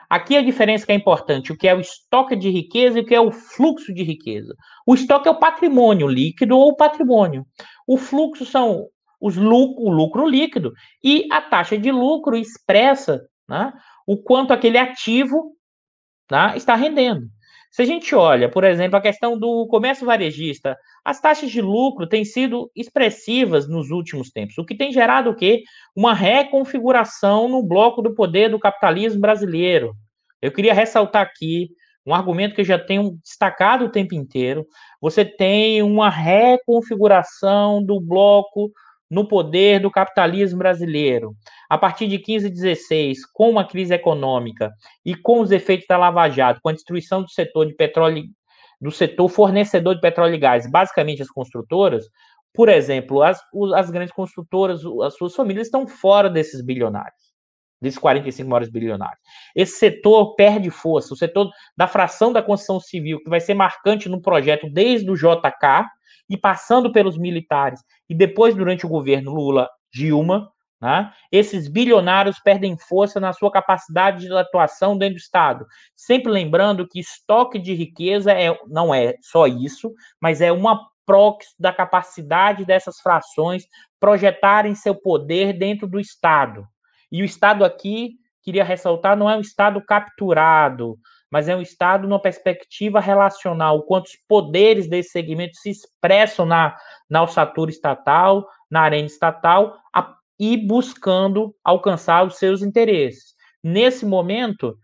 Aqui 0.10 0.38
a 0.38 0.42
diferença 0.42 0.86
que 0.86 0.92
é 0.94 0.96
importante, 0.96 1.52
o 1.52 1.58
que 1.58 1.68
é 1.68 1.76
o 1.76 1.82
estoque 1.82 2.34
de 2.34 2.50
riqueza 2.50 2.98
e 2.98 3.02
o 3.02 3.06
que 3.06 3.14
é 3.14 3.20
o 3.20 3.30
fluxo 3.30 3.94
de 3.94 4.04
riqueza. 4.04 4.56
O 4.86 4.96
estoque 4.96 5.28
é 5.28 5.32
o 5.32 5.40
patrimônio 5.40 6.08
líquido 6.08 6.58
ou 6.58 6.78
patrimônio. 6.78 7.46
O 7.86 7.98
fluxo 7.98 8.46
são 8.46 8.88
os 9.20 9.36
lucro, 9.36 9.84
o 9.84 9.90
lucro 9.90 10.28
líquido 10.28 10.74
e 11.04 11.28
a 11.32 11.42
taxa 11.42 11.78
de 11.78 11.92
lucro 11.92 12.36
expressa 12.36 13.22
né, 13.48 13.74
o 14.06 14.18
quanto 14.18 14.54
aquele 14.54 14.78
ativo 14.78 15.56
né, 16.30 16.54
está 16.56 16.76
rendendo. 16.76 17.28
Se 17.72 17.82
a 17.82 17.86
gente 17.86 18.16
olha, 18.16 18.50
por 18.50 18.64
exemplo, 18.64 18.98
a 18.98 19.02
questão 19.02 19.38
do 19.38 19.68
comércio 19.68 20.06
varejista, 20.06 20.78
as 21.04 21.20
taxas 21.20 21.52
de 21.52 21.62
lucro 21.62 22.08
têm 22.08 22.24
sido 22.24 22.72
expressivas 22.76 23.68
nos 23.68 23.92
últimos 23.92 24.32
tempos, 24.32 24.58
o 24.58 24.66
que 24.66 24.76
tem 24.76 24.92
gerado 24.92 25.30
o 25.30 25.36
quê? 25.36 25.64
Uma 25.96 26.14
reconfiguração 26.14 27.48
no 27.48 27.62
bloco 27.62 28.02
do 28.02 28.16
poder 28.16 28.50
do 28.50 28.60
capitalismo 28.60 29.20
brasileiro. 29.20 29.94
Eu 30.42 30.52
queria 30.52 30.74
ressaltar 30.74 31.22
aqui 31.22 31.70
um 32.06 32.16
argumento 32.16 32.56
que 32.56 32.62
eu 32.62 32.66
já 32.66 32.80
tenho 32.80 33.18
destacado 33.22 33.86
o 33.86 33.92
tempo 33.92 34.16
inteiro. 34.16 34.66
Você 35.02 35.26
tem 35.26 35.84
uma 35.84 36.10
reconfiguração 36.10 37.84
do 37.84 38.00
bloco 38.00 38.72
no 39.10 39.28
poder 39.28 39.80
do 39.80 39.90
capitalismo 39.90 40.60
brasileiro. 40.60 41.36
A 41.70 41.78
partir 41.78 42.08
de 42.08 42.20
15 42.20 42.48
e 42.48 42.50
16, 42.50 43.26
com 43.32 43.58
a 43.58 43.66
crise 43.66 43.94
econômica 43.94 44.72
e 45.06 45.16
com 45.16 45.40
os 45.40 45.52
efeitos 45.52 45.88
da 45.88 45.98
Lava 45.98 46.30
Jato, 46.30 46.60
com 46.62 46.70
a 46.70 46.74
destruição 46.74 47.22
do 47.22 47.30
setor 47.30 47.66
de 47.66 47.76
petróleo, 47.76 48.24
do 48.80 48.92
setor 48.92 49.28
fornecedor 49.30 49.96
de 49.96 50.02
petróleo 50.02 50.36
e 50.36 50.40
gás, 50.40 50.70
basicamente 50.70 51.22
as 51.22 51.30
construtoras, 51.30 52.06
por 52.54 52.70
exemplo, 52.70 53.22
as, 53.22 53.40
as 53.76 53.90
grandes 53.90 54.14
construtoras, 54.14 54.82
as 55.04 55.16
suas 55.16 55.36
famílias 55.36 55.68
estão 55.68 55.88
fora 55.88 56.30
desses 56.30 56.60
bilionários, 56.60 57.34
desses 57.80 58.00
45 58.00 58.50
maiores 58.50 58.70
bilionários. 58.70 59.20
Esse 59.56 59.78
setor 59.78 60.36
perde 60.36 60.70
força, 60.70 61.14
o 61.14 61.18
setor 61.18 61.50
da 61.78 61.88
fração 61.88 62.34
da 62.34 62.42
construção 62.42 62.80
civil, 62.80 63.20
que 63.24 63.30
vai 63.30 63.40
ser 63.40 63.54
marcante 63.54 64.10
no 64.10 64.22
projeto 64.22 64.68
desde 64.72 65.10
o 65.10 65.16
JK, 65.16 65.86
e 66.30 66.38
passando 66.38 66.92
pelos 66.92 67.18
militares, 67.18 67.82
e 68.10 68.16
depois, 68.16 68.56
durante 68.56 68.86
o 68.86 68.90
governo 68.90 69.34
Lula, 69.34 69.70
Dilma, 69.92 70.52
né, 70.80 71.12
esses 71.32 71.68
bilionários 71.68 72.40
perdem 72.40 72.78
força 72.78 73.20
na 73.20 73.34
sua 73.34 73.52
capacidade 73.52 74.28
de 74.28 74.34
atuação 74.34 74.98
dentro 74.98 75.16
do 75.16 75.22
Estado. 75.22 75.66
Sempre 75.96 76.32
lembrando 76.32 76.88
que 76.88 77.00
estoque 77.00 77.58
de 77.58 77.74
riqueza 77.74 78.32
é, 78.32 78.56
não 78.68 78.94
é 78.94 79.16
só 79.22 79.48
isso, 79.48 79.92
mas 80.22 80.40
é 80.40 80.52
uma 80.52 80.88
prox 81.06 81.56
da 81.58 81.74
capacidade 81.74 82.66
dessas 82.66 83.00
frações 83.00 83.64
projetarem 84.00 84.76
seu 84.76 84.94
poder 84.94 85.54
dentro 85.54 85.88
do 85.88 86.00
Estado. 86.00 86.68
E 87.12 87.22
o 87.22 87.26
Estado 87.26 87.64
aqui, 87.64 88.20
queria 88.44 88.64
ressaltar, 88.64 89.18
não 89.18 89.30
é 89.30 89.36
um 89.36 89.42
Estado 89.42 89.82
capturado, 89.82 90.98
mas 91.32 91.50
é 91.50 91.56
um 91.56 91.62
Estado 91.62 92.08
numa 92.08 92.22
perspectiva 92.22 93.00
relacional, 93.00 93.84
quantos 93.84 94.18
poderes 94.28 94.88
desse 94.88 95.10
segmento 95.10 95.58
se 95.58 95.70
expressam 95.70 96.46
na, 96.46 96.76
na 97.10 97.20
alçatura 97.20 97.72
estatal, 97.72 98.48
na 98.70 98.82
arena 98.82 99.08
estatal, 99.08 99.78
a, 99.94 100.16
e 100.40 100.58
buscando 100.58 101.56
alcançar 101.64 102.26
os 102.26 102.38
seus 102.38 102.62
interesses. 102.62 103.36
nesse 103.64 104.06
momento, 104.06 104.78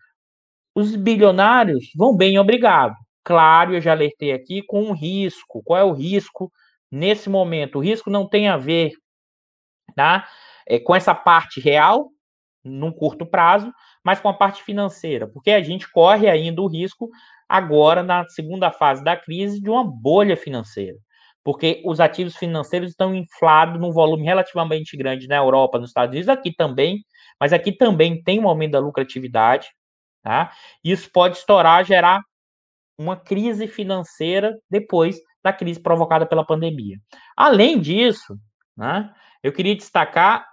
os 0.75 0.95
bilionários 0.95 1.85
vão 1.95 2.15
bem 2.15 2.39
obrigado. 2.39 2.95
Claro, 3.23 3.73
eu 3.75 3.81
já 3.81 3.91
alertei 3.91 4.33
aqui 4.33 4.63
com 4.63 4.83
um 4.83 4.93
risco. 4.93 5.61
Qual 5.63 5.79
é 5.79 5.83
o 5.83 5.93
risco 5.93 6.51
nesse 6.91 7.29
momento? 7.29 7.77
O 7.77 7.81
risco 7.81 8.09
não 8.09 8.27
tem 8.27 8.49
a 8.49 8.57
ver 8.57 8.91
tá? 9.95 10.27
É, 10.67 10.79
com 10.79 10.95
essa 10.95 11.13
parte 11.13 11.59
real, 11.59 12.09
num 12.63 12.91
curto 12.91 13.25
prazo, 13.25 13.71
mas 14.03 14.19
com 14.19 14.29
a 14.29 14.33
parte 14.33 14.63
financeira, 14.63 15.27
porque 15.27 15.51
a 15.51 15.61
gente 15.61 15.89
corre 15.91 16.29
ainda 16.29 16.61
o 16.61 16.67
risco 16.67 17.09
agora, 17.47 18.03
na 18.03 18.27
segunda 18.29 18.71
fase 18.71 19.03
da 19.03 19.15
crise, 19.15 19.61
de 19.61 19.69
uma 19.69 19.83
bolha 19.83 20.35
financeira. 20.35 20.97
Porque 21.43 21.81
os 21.85 21.99
ativos 21.99 22.35
financeiros 22.35 22.91
estão 22.91 23.13
inflados 23.13 23.79
num 23.79 23.91
volume 23.91 24.23
relativamente 24.23 24.95
grande 24.95 25.27
na 25.27 25.35
Europa, 25.35 25.77
nos 25.77 25.89
Estados 25.89 26.11
Unidos, 26.11 26.29
aqui 26.29 26.53
também, 26.53 27.03
mas 27.39 27.53
aqui 27.53 27.71
também 27.71 28.23
tem 28.23 28.39
um 28.39 28.47
aumento 28.47 28.71
da 28.71 28.79
lucratividade, 28.79 29.67
tá? 30.21 30.51
Isso 30.83 31.09
pode 31.11 31.37
estourar, 31.37 31.83
gerar 31.83 32.21
uma 32.97 33.17
crise 33.17 33.67
financeira 33.67 34.57
depois 34.69 35.19
da 35.43 35.51
crise 35.51 35.79
provocada 35.79 36.25
pela 36.25 36.45
pandemia. 36.45 36.97
Além 37.35 37.79
disso, 37.79 38.37
né, 38.77 39.13
eu 39.43 39.51
queria 39.51 39.75
destacar 39.75 40.47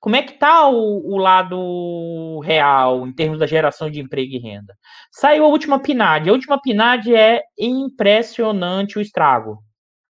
como 0.00 0.16
é 0.16 0.22
que 0.22 0.32
está 0.32 0.66
o, 0.68 1.14
o, 1.14 1.18
lado 1.18 2.40
real 2.40 3.06
em 3.06 3.12
termos 3.12 3.38
da 3.38 3.46
geração 3.46 3.90
de 3.90 4.00
emprego 4.00 4.32
e 4.32 4.38
renda. 4.38 4.74
Saiu 5.12 5.44
a 5.44 5.48
última 5.48 5.78
PNAD. 5.78 6.30
A 6.30 6.32
última 6.32 6.60
PNAD 6.60 7.14
é 7.14 7.42
impressionante 7.58 8.98
o 8.98 9.02
estrago. 9.02 9.62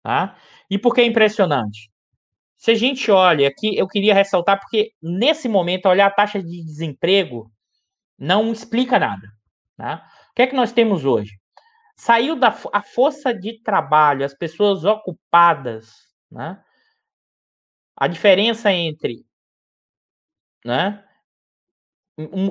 Tá? 0.03 0.35
E 0.69 0.77
por 0.77 0.93
que 0.93 1.01
impressionante? 1.01 1.89
Se 2.57 2.71
a 2.71 2.75
gente 2.75 3.09
olha 3.09 3.47
aqui, 3.47 3.77
eu 3.77 3.87
queria 3.87 4.13
ressaltar 4.13 4.59
porque 4.59 4.91
nesse 5.01 5.47
momento 5.47 5.87
olhar 5.87 6.07
a 6.07 6.11
taxa 6.11 6.43
de 6.43 6.63
desemprego 6.65 7.49
não 8.19 8.51
explica 8.51 8.99
nada. 8.99 9.27
Tá? 9.77 10.05
O 10.31 10.35
que 10.35 10.41
é 10.41 10.47
que 10.47 10.55
nós 10.55 10.73
temos 10.73 11.05
hoje? 11.05 11.31
Saiu 11.95 12.35
da 12.35 12.49
a 12.73 12.81
força 12.81 13.33
de 13.33 13.61
trabalho, 13.63 14.25
as 14.25 14.33
pessoas 14.33 14.83
ocupadas, 14.83 15.91
né? 16.29 16.61
A 17.95 18.07
diferença 18.07 18.71
entre 18.71 19.26
né, 20.67 21.01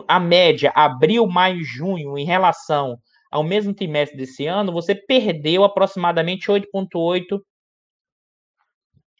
a 0.08 0.18
média 0.18 0.72
abril, 0.74 1.26
maio, 1.26 1.62
junho 1.62 2.16
em 2.16 2.24
relação 2.24 2.98
ao 3.30 3.44
mesmo 3.44 3.74
trimestre 3.74 4.16
desse 4.16 4.46
ano, 4.46 4.72
você 4.72 4.94
perdeu 4.94 5.64
aproximadamente 5.64 6.46
8,8 6.50 7.38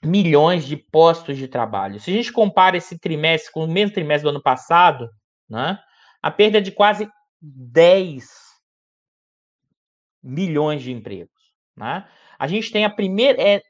milhões 0.02 0.64
de 0.64 0.78
postos 0.78 1.36
de 1.36 1.46
trabalho. 1.46 2.00
Se 2.00 2.10
a 2.10 2.14
gente 2.14 2.32
compara 2.32 2.78
esse 2.78 2.98
trimestre 2.98 3.52
com 3.52 3.64
o 3.64 3.70
mesmo 3.70 3.92
trimestre 3.92 4.22
do 4.22 4.30
ano 4.30 4.42
passado, 4.42 5.10
né, 5.46 5.78
a 6.22 6.30
perda 6.30 6.56
é 6.56 6.62
de 6.62 6.72
quase 6.72 7.06
10 7.42 8.26
milhões 10.22 10.82
de 10.82 10.90
empregos. 10.90 11.52
Né? 11.76 12.08
A 12.38 12.46
gente 12.46 12.72
tem 12.72 12.86
a 12.86 12.90
primeira. 12.90 13.42
É, 13.42 13.60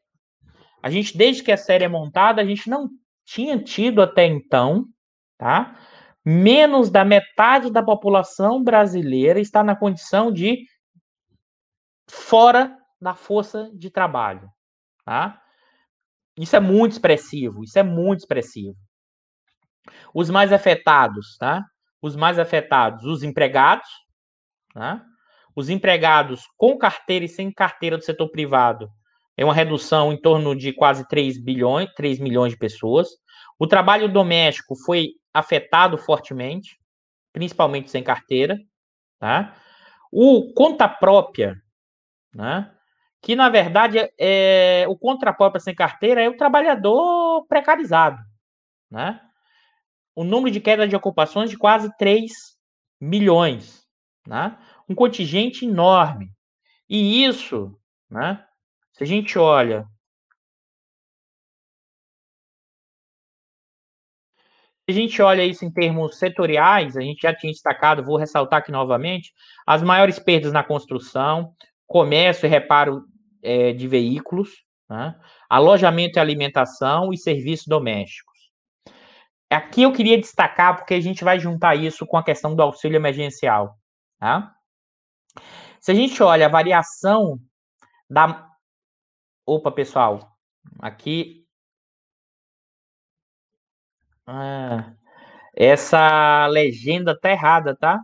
a 0.80 0.88
gente, 0.88 1.18
desde 1.18 1.42
que 1.42 1.50
a 1.50 1.56
série 1.56 1.84
é 1.84 1.88
montada, 1.88 2.40
a 2.40 2.44
gente 2.44 2.70
não 2.70 2.88
tinha 3.24 3.58
tido 3.58 4.00
até 4.00 4.24
então, 4.24 4.86
tá? 5.38 5.76
Menos 6.24 6.90
da 6.90 7.04
metade 7.04 7.70
da 7.70 7.82
população 7.82 8.62
brasileira 8.62 9.40
está 9.40 9.62
na 9.62 9.76
condição 9.76 10.32
de 10.32 10.64
fora 12.08 12.76
da 13.00 13.14
força 13.14 13.70
de 13.74 13.90
trabalho, 13.90 14.48
tá? 15.04 15.40
Isso 16.38 16.56
é 16.56 16.60
muito 16.60 16.92
expressivo, 16.92 17.64
isso 17.64 17.78
é 17.78 17.82
muito 17.82 18.20
expressivo. 18.20 18.76
Os 20.12 20.28
mais 20.28 20.52
afetados, 20.52 21.36
tá? 21.38 21.64
Os 22.02 22.16
mais 22.16 22.38
afetados, 22.38 23.04
os 23.04 23.22
empregados, 23.22 23.88
tá? 24.74 25.04
Os 25.54 25.70
empregados 25.70 26.42
com 26.56 26.76
carteira 26.76 27.24
e 27.24 27.28
sem 27.28 27.50
carteira 27.50 27.96
do 27.96 28.04
setor 28.04 28.28
privado 28.30 28.90
é 29.36 29.44
uma 29.44 29.54
redução 29.54 30.12
em 30.12 30.20
torno 30.20 30.54
de 30.54 30.72
quase 30.72 31.06
3 31.08 31.42
bilhões, 31.42 31.92
3 31.94 32.18
milhões 32.18 32.52
de 32.52 32.58
pessoas. 32.58 33.08
O 33.58 33.66
trabalho 33.66 34.10
doméstico 34.10 34.74
foi 34.84 35.10
afetado 35.36 35.98
fortemente, 35.98 36.78
principalmente 37.32 37.90
sem 37.90 38.02
carteira, 38.02 38.58
tá? 39.18 39.54
O 40.10 40.52
conta 40.54 40.88
própria, 40.88 41.60
né? 42.34 42.72
Que 43.20 43.36
na 43.36 43.50
verdade 43.50 43.98
é, 44.18 44.86
o 44.88 44.96
conta 44.96 45.32
própria 45.32 45.60
sem 45.60 45.74
carteira 45.74 46.22
é 46.22 46.28
o 46.28 46.36
trabalhador 46.36 47.46
precarizado, 47.46 48.18
né? 48.90 49.20
O 50.14 50.24
número 50.24 50.50
de 50.50 50.60
queda 50.60 50.88
de 50.88 50.96
ocupações 50.96 51.50
de 51.50 51.58
quase 51.58 51.94
3 51.98 52.32
milhões, 52.98 53.86
né? 54.26 54.56
Um 54.88 54.94
contingente 54.94 55.66
enorme. 55.66 56.30
E 56.88 57.24
isso, 57.24 57.78
né? 58.10 58.42
Se 58.92 59.04
a 59.04 59.06
gente 59.06 59.38
olha 59.38 59.86
a 64.88 64.92
gente 64.92 65.20
olha 65.20 65.44
isso 65.44 65.64
em 65.64 65.70
termos 65.70 66.18
setoriais, 66.18 66.96
a 66.96 67.00
gente 67.00 67.22
já 67.22 67.34
tinha 67.34 67.52
destacado, 67.52 68.04
vou 68.04 68.16
ressaltar 68.16 68.60
aqui 68.60 68.70
novamente, 68.70 69.32
as 69.66 69.82
maiores 69.82 70.18
perdas 70.18 70.52
na 70.52 70.62
construção, 70.62 71.52
comércio 71.86 72.46
e 72.46 72.48
reparo 72.48 73.04
é, 73.42 73.72
de 73.72 73.88
veículos, 73.88 74.64
né? 74.88 75.18
alojamento 75.48 76.18
e 76.18 76.20
alimentação 76.20 77.12
e 77.12 77.18
serviços 77.18 77.66
domésticos. 77.66 78.36
Aqui 79.50 79.82
eu 79.82 79.92
queria 79.92 80.18
destacar, 80.18 80.76
porque 80.76 80.94
a 80.94 81.00
gente 81.00 81.22
vai 81.22 81.38
juntar 81.38 81.76
isso 81.76 82.04
com 82.06 82.16
a 82.16 82.24
questão 82.24 82.54
do 82.54 82.62
auxílio 82.62 82.96
emergencial. 82.96 83.76
Tá? 84.18 84.52
Se 85.80 85.92
a 85.92 85.94
gente 85.94 86.20
olha 86.22 86.46
a 86.46 86.50
variação 86.50 87.38
da 88.10 88.46
Opa, 89.48 89.70
pessoal, 89.70 90.36
aqui. 90.80 91.45
Ah, 94.26 94.92
essa 95.54 96.46
legenda 96.48 97.18
tá 97.18 97.30
errada, 97.30 97.76
tá? 97.76 97.98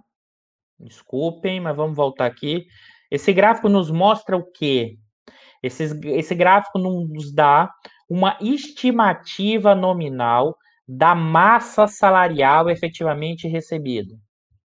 Desculpem, 0.78 1.60
mas 1.60 1.76
vamos 1.76 1.96
voltar 1.96 2.26
aqui. 2.26 2.66
Esse 3.10 3.32
gráfico 3.32 3.68
nos 3.68 3.90
mostra 3.90 4.36
o 4.36 4.50
quê? 4.50 4.96
Esse, 5.62 5.84
esse 6.08 6.34
gráfico 6.34 6.78
nos 6.78 7.32
dá 7.32 7.70
uma 8.08 8.36
estimativa 8.40 9.74
nominal 9.74 10.56
da 10.86 11.14
massa 11.14 11.86
salarial 11.86 12.68
efetivamente 12.68 13.46
recebida. 13.46 14.14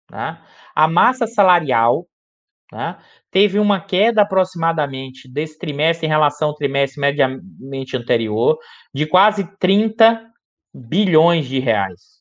Tá? 0.08 0.44
A 0.76 0.88
massa 0.88 1.28
salarial 1.28 2.08
tá? 2.70 3.00
teve 3.30 3.60
uma 3.60 3.80
queda 3.80 4.24
aproximadamente 4.24 5.32
desse 5.32 5.58
trimestre 5.58 6.08
em 6.08 6.10
relação 6.10 6.50
ao 6.50 6.56
trimestre 6.56 7.00
mediamente 7.00 7.96
anterior 7.96 8.58
de 8.94 9.06
quase 9.06 9.46
30 9.60 10.26
bilhões 10.74 11.48
de 11.48 11.60
reais. 11.60 12.18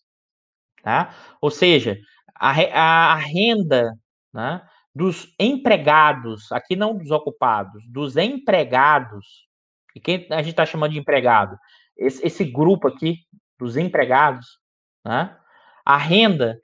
Tá? 0.83 1.15
Ou 1.41 1.51
seja, 1.51 1.99
a, 2.35 2.51
a, 2.51 3.15
renda 3.17 3.93
né, 4.33 4.63
dos 4.95 5.35
empregados, 5.39 6.53
aqui 6.53 6.77
não 6.77 6.97
dos 6.97 7.11
ocupados, 7.11 7.83
dos 7.89 8.17
empregados, 8.17 9.47
e 9.95 10.01
quem 10.01 10.27
a 10.31 10.39
gente 10.39 10.51
está 10.51 10.67
chamando 10.67 10.93
de 10.93 10.99
empregado? 10.99 11.59
Esse, 11.97 12.25
esse, 12.25 12.45
grupo 12.45 12.87
aqui 12.89 13.19
dos 13.59 13.77
empregados, 13.77 14.59
né, 15.05 15.37
a 15.85 15.97
renda 15.97 16.61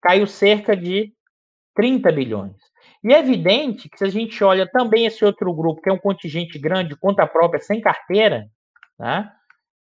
caiu 0.00 0.26
cerca 0.26 0.76
de 0.76 1.12
30 1.74 2.12
bilhões. 2.12 2.56
E 3.02 3.12
é 3.12 3.18
evidente 3.18 3.88
que 3.88 3.98
se 3.98 4.04
a 4.04 4.08
gente 4.08 4.42
olha 4.42 4.66
também 4.66 5.06
esse 5.06 5.24
outro 5.24 5.52
grupo, 5.52 5.82
que 5.82 5.90
é 5.90 5.92
um 5.92 5.98
contingente 5.98 6.58
grande, 6.58 6.96
conta 6.96 7.26
própria, 7.26 7.60
sem 7.60 7.80
carteira, 7.80 8.48
né, 8.98 9.30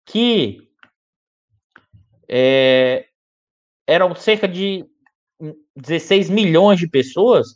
que 0.05 0.68
é, 2.29 3.05
eram 3.87 4.13
cerca 4.13 4.47
de 4.47 4.85
16 5.75 6.29
milhões 6.29 6.79
de 6.79 6.87
pessoas, 6.87 7.47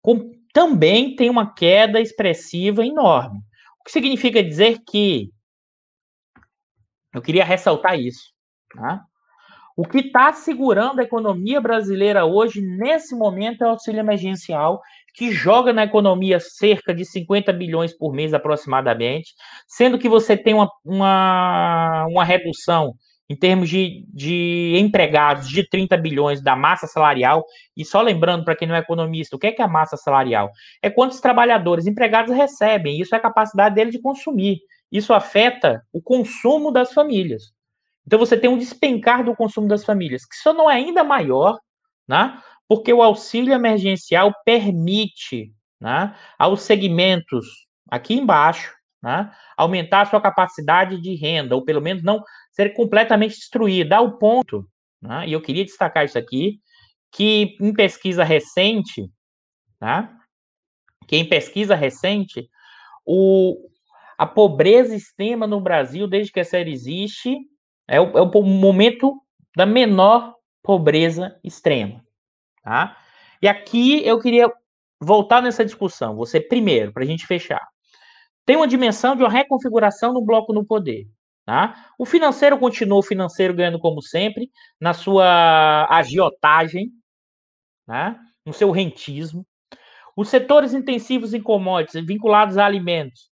com, 0.00 0.30
também 0.52 1.16
tem 1.16 1.28
uma 1.28 1.52
queda 1.52 2.00
expressiva 2.00 2.86
enorme. 2.86 3.38
O 3.80 3.84
que 3.84 3.90
significa 3.90 4.42
dizer 4.42 4.78
que 4.86 5.30
eu 7.12 7.20
queria 7.20 7.44
ressaltar 7.44 7.98
isso. 7.98 8.32
Tá? 8.74 9.04
O 9.76 9.84
que 9.84 9.98
está 9.98 10.32
segurando 10.32 11.00
a 11.00 11.04
economia 11.04 11.60
brasileira 11.60 12.24
hoje, 12.24 12.60
nesse 12.60 13.14
momento, 13.14 13.62
é 13.62 13.66
o 13.66 13.70
auxílio 13.70 14.00
emergencial, 14.00 14.80
que 15.14 15.32
joga 15.32 15.72
na 15.72 15.84
economia 15.84 16.38
cerca 16.40 16.94
de 16.94 17.04
50 17.04 17.52
bilhões 17.52 17.96
por 17.96 18.12
mês 18.12 18.34
aproximadamente, 18.34 19.32
sendo 19.66 19.98
que 19.98 20.08
você 20.08 20.36
tem 20.36 20.54
uma, 20.54 20.70
uma, 20.84 22.06
uma 22.08 22.24
redução 22.24 22.94
em 23.28 23.36
termos 23.36 23.68
de, 23.68 24.04
de 24.12 24.76
empregados 24.78 25.48
de 25.48 25.68
30 25.68 25.96
bilhões 25.96 26.42
da 26.42 26.54
massa 26.54 26.86
salarial. 26.86 27.44
E 27.76 27.84
só 27.84 28.00
lembrando, 28.02 28.44
para 28.44 28.56
quem 28.56 28.68
não 28.68 28.74
é 28.74 28.80
economista, 28.80 29.36
o 29.36 29.38
que 29.38 29.46
é, 29.46 29.52
que 29.52 29.62
é 29.62 29.64
a 29.64 29.68
massa 29.68 29.96
salarial? 29.96 30.50
É 30.82 30.90
quantos 30.90 31.20
trabalhadores 31.20 31.86
empregados 31.86 32.34
recebem, 32.34 33.00
isso 33.00 33.14
é 33.14 33.18
a 33.18 33.22
capacidade 33.22 33.74
dele 33.74 33.90
de 33.90 34.00
consumir. 34.00 34.58
Isso 34.92 35.12
afeta 35.12 35.82
o 35.92 36.02
consumo 36.02 36.70
das 36.70 36.92
famílias. 36.92 37.44
Então 38.06 38.18
você 38.18 38.36
tem 38.36 38.50
um 38.50 38.58
despencar 38.58 39.24
do 39.24 39.34
consumo 39.34 39.66
das 39.66 39.84
famílias, 39.84 40.26
que 40.26 40.36
só 40.36 40.52
não 40.52 40.70
é 40.70 40.74
ainda 40.74 41.02
maior 41.02 41.58
né? 42.06 42.40
porque 42.68 42.92
o 42.92 43.02
auxílio 43.02 43.52
emergencial 43.52 44.32
permite 44.44 45.52
né, 45.80 46.14
aos 46.38 46.62
segmentos 46.62 47.46
aqui 47.90 48.14
embaixo 48.14 48.74
né, 49.04 49.30
aumentar 49.54 50.00
a 50.00 50.06
sua 50.06 50.20
capacidade 50.20 50.98
de 50.98 51.14
renda, 51.14 51.54
ou 51.54 51.62
pelo 51.62 51.82
menos 51.82 52.02
não 52.02 52.24
ser 52.50 52.70
completamente 52.70 53.36
destruída, 53.36 53.98
ao 53.98 54.16
ponto, 54.16 54.66
né, 55.00 55.28
e 55.28 55.32
eu 55.34 55.42
queria 55.42 55.62
destacar 55.62 56.06
isso 56.06 56.16
aqui, 56.16 56.58
que 57.12 57.54
em 57.60 57.74
pesquisa 57.74 58.24
recente, 58.24 59.06
né, 59.78 60.08
que 61.06 61.16
em 61.16 61.28
pesquisa 61.28 61.74
recente, 61.74 62.48
o, 63.04 63.68
a 64.16 64.26
pobreza 64.26 64.96
extrema 64.96 65.46
no 65.46 65.60
Brasil, 65.60 66.08
desde 66.08 66.32
que 66.32 66.40
a 66.40 66.44
série 66.44 66.72
existe, 66.72 67.36
é 67.86 68.00
o, 68.00 68.16
é 68.16 68.22
o 68.22 68.42
momento 68.42 69.20
da 69.54 69.66
menor 69.66 70.34
pobreza 70.62 71.38
extrema. 71.44 72.02
Tá? 72.62 72.96
E 73.42 73.46
aqui 73.46 74.02
eu 74.06 74.18
queria 74.18 74.50
voltar 74.98 75.42
nessa 75.42 75.62
discussão. 75.62 76.16
Você, 76.16 76.40
primeiro, 76.40 76.90
para 76.90 77.02
a 77.02 77.06
gente 77.06 77.26
fechar, 77.26 77.68
tem 78.44 78.56
uma 78.56 78.68
dimensão 78.68 79.16
de 79.16 79.22
uma 79.22 79.30
reconfiguração 79.30 80.12
do 80.12 80.24
bloco 80.24 80.52
no 80.52 80.64
poder. 80.64 81.06
Tá? 81.46 81.90
O 81.98 82.06
financeiro 82.06 82.58
continua 82.58 82.98
o 82.98 83.02
financeiro 83.02 83.54
ganhando 83.54 83.78
como 83.78 84.00
sempre, 84.00 84.50
na 84.80 84.94
sua 84.94 85.86
agiotagem, 85.90 86.90
né? 87.86 88.18
no 88.44 88.52
seu 88.52 88.70
rentismo. 88.70 89.46
Os 90.16 90.28
setores 90.28 90.72
intensivos 90.72 91.34
em 91.34 91.42
commodities 91.42 92.06
vinculados 92.06 92.56
a 92.56 92.64
alimentos 92.64 93.30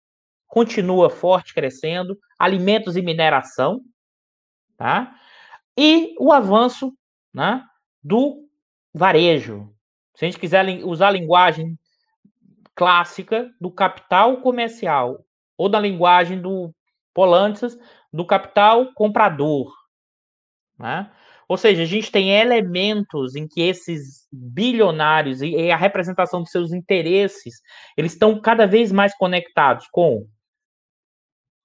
continua 0.55 1.09
forte, 1.09 1.53
crescendo, 1.53 2.17
alimentos 2.39 2.95
e 2.95 3.01
mineração, 3.01 3.81
tá? 4.77 5.13
E 5.77 6.15
o 6.17 6.31
avanço, 6.31 6.93
né, 7.33 7.61
do 8.01 8.47
varejo. 8.93 9.69
Se 10.15 10.23
a 10.23 10.29
gente 10.29 10.39
quiser 10.39 10.65
usar 10.85 11.09
a 11.09 11.11
linguagem 11.11 11.77
clássica 12.75 13.49
do 13.59 13.71
capital 13.71 14.41
comercial 14.41 15.25
ou 15.57 15.69
da 15.69 15.79
linguagem 15.79 16.41
do 16.41 16.73
Polantzas, 17.13 17.77
do 18.11 18.25
capital 18.25 18.93
comprador, 18.93 19.73
né? 20.77 21.11
Ou 21.47 21.57
seja, 21.57 21.83
a 21.83 21.85
gente 21.85 22.11
tem 22.11 22.31
elementos 22.31 23.35
em 23.35 23.47
que 23.47 23.61
esses 23.61 24.27
bilionários 24.31 25.41
e 25.41 25.69
a 25.69 25.77
representação 25.77 26.41
dos 26.41 26.49
seus 26.49 26.73
interesses, 26.73 27.61
eles 27.95 28.13
estão 28.13 28.41
cada 28.41 28.65
vez 28.65 28.91
mais 28.91 29.15
conectados 29.15 29.87
com 29.91 30.27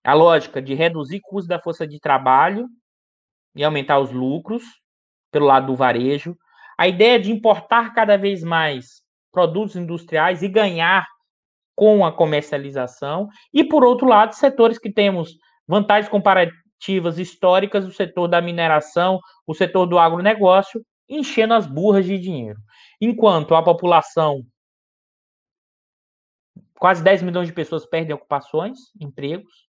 a 0.04 0.12
lógica 0.12 0.60
de 0.60 0.74
reduzir 0.74 1.20
custo 1.20 1.48
da 1.48 1.58
força 1.58 1.86
de 1.86 1.98
trabalho 1.98 2.68
e 3.54 3.64
aumentar 3.64 3.98
os 3.98 4.10
lucros 4.12 4.64
pelo 5.30 5.46
lado 5.46 5.68
do 5.68 5.76
varejo, 5.76 6.36
a 6.78 6.86
ideia 6.86 7.18
de 7.18 7.32
importar 7.32 7.94
cada 7.94 8.16
vez 8.16 8.42
mais 8.42 9.02
produtos 9.32 9.76
industriais 9.76 10.42
e 10.42 10.48
ganhar 10.48 11.06
com 11.74 12.04
a 12.04 12.12
comercialização, 12.12 13.28
e 13.54 13.64
por 13.64 13.84
outro 13.84 14.06
lado, 14.06 14.34
setores 14.34 14.78
que 14.78 14.92
temos 14.92 15.36
vantagens 15.66 16.10
comparativas 16.10 17.18
históricas, 17.18 17.86
o 17.86 17.92
setor 17.92 18.28
da 18.28 18.40
mineração, 18.42 19.18
o 19.46 19.54
setor 19.54 19.86
do 19.86 19.98
agronegócio, 19.98 20.84
enchendo 21.08 21.54
as 21.54 21.66
burras 21.66 22.04
de 22.04 22.18
dinheiro. 22.18 22.58
Enquanto 23.00 23.54
a 23.54 23.62
população, 23.62 24.42
quase 26.78 27.02
10 27.02 27.22
milhões 27.22 27.48
de 27.48 27.54
pessoas 27.54 27.86
perdem 27.86 28.14
ocupações, 28.14 28.78
empregos, 29.00 29.68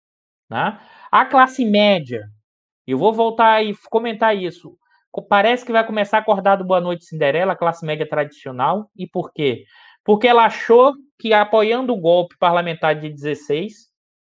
né? 0.49 0.81
A 1.11 1.25
classe 1.25 1.65
média, 1.65 2.29
eu 2.87 2.99
vou 2.99 3.13
voltar 3.13 3.65
e 3.65 3.77
comentar 3.89 4.37
isso. 4.37 4.77
Parece 5.29 5.65
que 5.65 5.73
vai 5.73 5.85
começar 5.85 6.19
a 6.19 6.21
acordar 6.21 6.57
do 6.57 6.65
Boa 6.65 6.81
Noite 6.81 7.05
Cinderela, 7.05 7.57
classe 7.57 7.85
média 7.85 8.09
tradicional. 8.09 8.91
E 8.97 9.07
por 9.09 9.33
quê? 9.33 9.65
Porque 10.05 10.29
ela 10.29 10.45
achou 10.45 10.95
que 11.19 11.33
apoiando 11.33 11.93
o 11.93 12.01
golpe 12.01 12.37
parlamentar 12.39 12.99
de 12.99 13.11
16, 13.11 13.73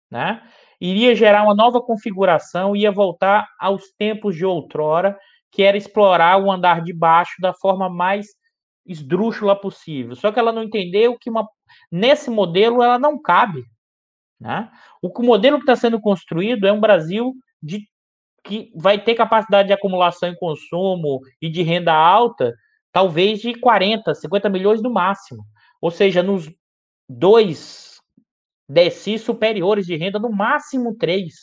né, 0.09 0.41
iria 0.81 1.15
gerar 1.15 1.43
uma 1.43 1.55
nova 1.55 1.81
configuração, 1.81 2.75
ia 2.75 2.91
voltar 2.91 3.47
aos 3.59 3.91
tempos 3.97 4.35
de 4.35 4.45
outrora, 4.45 5.17
que 5.51 5.63
era 5.63 5.77
explorar 5.77 6.41
o 6.41 6.51
andar 6.51 6.81
de 6.81 6.93
baixo 6.93 7.35
da 7.39 7.53
forma 7.53 7.89
mais 7.89 8.27
esdrúxula 8.85 9.55
possível. 9.55 10.15
Só 10.15 10.31
que 10.31 10.39
ela 10.39 10.51
não 10.51 10.63
entendeu 10.63 11.17
que 11.17 11.29
uma, 11.29 11.47
nesse 11.91 12.29
modelo 12.29 12.81
ela 12.81 12.97
não 12.97 13.21
cabe. 13.21 13.63
Né? 14.39 14.69
O 15.01 15.11
modelo 15.23 15.57
que 15.57 15.63
está 15.63 15.75
sendo 15.75 15.99
construído 15.99 16.65
é 16.65 16.71
um 16.71 16.79
Brasil 16.79 17.33
de, 17.61 17.87
que 18.43 18.71
vai 18.75 19.03
ter 19.03 19.15
capacidade 19.15 19.67
de 19.67 19.73
acumulação 19.73 20.29
e 20.29 20.37
consumo 20.37 21.21
e 21.41 21.49
de 21.49 21.61
renda 21.61 21.93
alta, 21.93 22.53
talvez 22.91 23.39
de 23.39 23.53
40, 23.53 24.13
50 24.13 24.49
milhões 24.49 24.81
no 24.81 24.91
máximo. 24.91 25.43
Ou 25.81 25.91
seja, 25.91 26.23
nos 26.23 26.49
dois 27.07 27.99
DSI 28.67 29.17
superiores 29.17 29.85
de 29.85 29.95
renda, 29.95 30.19
no 30.19 30.31
máximo 30.31 30.95
três. 30.95 31.33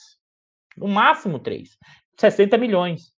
No 0.76 0.86
máximo 0.86 1.38
três. 1.38 1.76
60 2.18 2.56
milhões. 2.56 3.12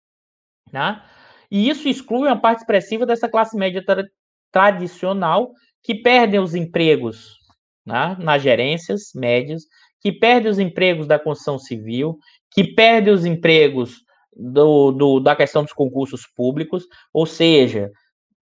Né? 0.72 1.03
E 1.51 1.68
isso 1.68 1.89
exclui 1.89 2.29
uma 2.29 2.41
parte 2.41 2.61
expressiva 2.61 3.05
dessa 3.05 3.29
classe 3.29 3.57
média 3.57 3.85
tra 3.85 4.05
tradicional 4.53 5.53
que 5.83 5.95
perdem 5.95 6.41
os 6.41 6.55
empregos 6.55 7.37
né, 7.85 8.16
nas 8.18 8.43
gerências 8.43 9.11
médias, 9.14 9.64
que 10.01 10.11
perde 10.11 10.49
os 10.49 10.59
empregos 10.59 11.07
da 11.07 11.18
construção 11.18 11.59
civil, 11.59 12.18
que 12.51 12.64
perde 12.64 13.11
os 13.11 13.24
empregos 13.24 14.05
do, 14.34 14.92
do, 14.92 15.20
da 15.20 15.34
questão 15.34 15.62
dos 15.62 15.72
concursos 15.72 16.26
públicos, 16.26 16.86
ou 17.12 17.26
seja, 17.26 17.90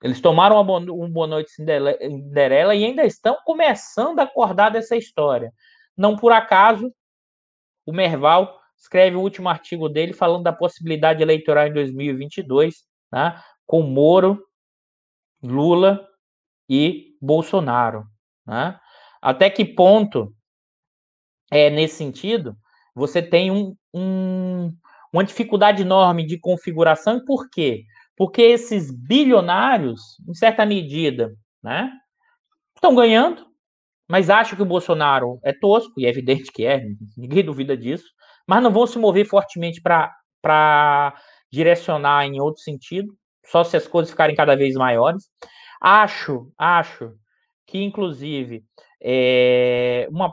eles 0.03 0.21
tomaram 0.21 0.61
uma 0.61 0.79
um 0.79 1.11
Boa 1.11 1.27
Noite 1.27 1.51
Cinderela 1.51 2.75
e 2.75 2.85
ainda 2.85 3.05
estão 3.05 3.39
começando 3.45 4.19
a 4.19 4.25
acordar 4.25 4.71
dessa 4.71 4.97
história. 4.97 5.53
Não 5.97 6.17
por 6.17 6.33
acaso, 6.33 6.93
o 7.87 7.93
Merval 7.93 8.59
escreve 8.77 9.17
o 9.17 9.21
último 9.21 9.49
artigo 9.49 9.89
dele 9.89 10.13
falando 10.13 10.43
da 10.43 10.53
possibilidade 10.53 11.23
eleitoral 11.23 11.67
em 11.67 11.73
2022, 11.73 12.85
né, 13.13 13.41
com 13.67 13.83
Moro, 13.83 14.45
Lula 15.43 16.07
e 16.69 17.17
Bolsonaro. 17.21 18.07
Né? 18.47 18.79
Até 19.23 19.49
que 19.49 19.65
ponto, 19.65 20.35
é, 21.51 21.71
nesse 21.71 21.97
sentido, 21.97 22.57
você 22.95 23.23
tem 23.23 23.51
um, 23.51 23.75
um, 23.95 24.73
uma 25.13 25.25
dificuldade 25.25 25.83
enorme 25.83 26.27
de 26.27 26.39
configuração, 26.39 27.25
por 27.25 27.49
quê? 27.49 27.85
Porque 28.17 28.43
esses 28.43 28.91
bilionários, 28.91 30.01
em 30.29 30.35
certa 30.35 30.67
medida, 30.67 31.33
né, 31.63 31.91
estão 32.75 32.95
ganhando, 32.95 33.47
mas 34.09 34.29
acham 34.29 34.57
que 34.57 34.63
o 34.63 34.67
Bolsonaro 34.67 35.39
é 35.45 35.53
tosco, 35.53 35.93
e 35.99 36.07
é 36.07 36.11
evidente 36.11 36.53
que 36.53 36.67
é, 36.67 36.85
ninguém 37.17 37.45
duvida 37.45 37.77
disso, 37.77 38.05
mas 38.47 38.63
não 38.63 38.71
vão 38.71 38.87
se 38.87 38.99
mover 38.99 39.27
fortemente 39.27 39.81
para 39.81 41.15
direcionar 41.51 42.27
em 42.27 42.41
outro 42.41 42.61
sentido, 42.61 43.15
só 43.47 43.63
se 43.63 43.77
as 43.77 43.87
coisas 43.87 44.11
ficarem 44.11 44.37
cada 44.37 44.57
vez 44.57 44.75
maiores. 44.75 45.25
Acho, 45.81 46.51
acho 46.59 47.13
que, 47.67 47.83
inclusive, 47.83 48.65
é, 49.03 50.07
uma 50.11 50.33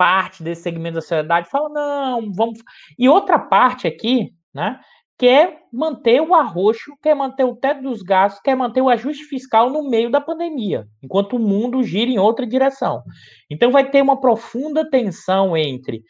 parte 0.00 0.42
desse 0.42 0.62
segmento 0.62 0.94
da 0.94 1.02
sociedade 1.02 1.50
fala, 1.50 1.68
não, 1.68 2.32
vamos. 2.32 2.60
E 2.98 3.06
outra 3.06 3.38
parte 3.38 3.86
aqui, 3.86 4.32
né, 4.54 4.80
quer 5.18 5.58
manter 5.70 6.22
o 6.22 6.34
arroxo, 6.34 6.96
quer 7.02 7.14
manter 7.14 7.44
o 7.44 7.54
teto 7.54 7.82
dos 7.82 8.00
gastos, 8.00 8.40
quer 8.40 8.56
manter 8.56 8.80
o 8.80 8.88
ajuste 8.88 9.24
fiscal 9.24 9.68
no 9.68 9.90
meio 9.90 10.10
da 10.10 10.18
pandemia, 10.18 10.88
enquanto 11.02 11.36
o 11.36 11.38
mundo 11.38 11.82
gira 11.82 12.10
em 12.10 12.18
outra 12.18 12.46
direção. 12.46 13.02
Então 13.50 13.70
vai 13.70 13.90
ter 13.90 14.00
uma 14.00 14.18
profunda 14.18 14.88
tensão 14.88 15.54
entre 15.54 16.02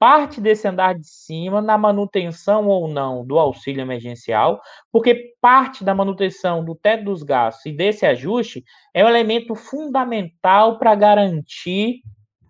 parte 0.00 0.40
desse 0.40 0.66
andar 0.66 0.96
de 0.96 1.06
cima 1.06 1.62
na 1.62 1.78
manutenção 1.78 2.66
ou 2.66 2.88
não 2.88 3.24
do 3.24 3.38
auxílio 3.38 3.82
emergencial, 3.82 4.60
porque 4.90 5.36
parte 5.40 5.84
da 5.84 5.94
manutenção 5.94 6.64
do 6.64 6.74
teto 6.74 7.04
dos 7.04 7.22
gastos 7.22 7.66
e 7.66 7.72
desse 7.72 8.04
ajuste 8.04 8.64
é 8.92 9.04
um 9.04 9.08
elemento 9.08 9.54
fundamental 9.54 10.76
para 10.76 10.96
garantir 10.96 12.00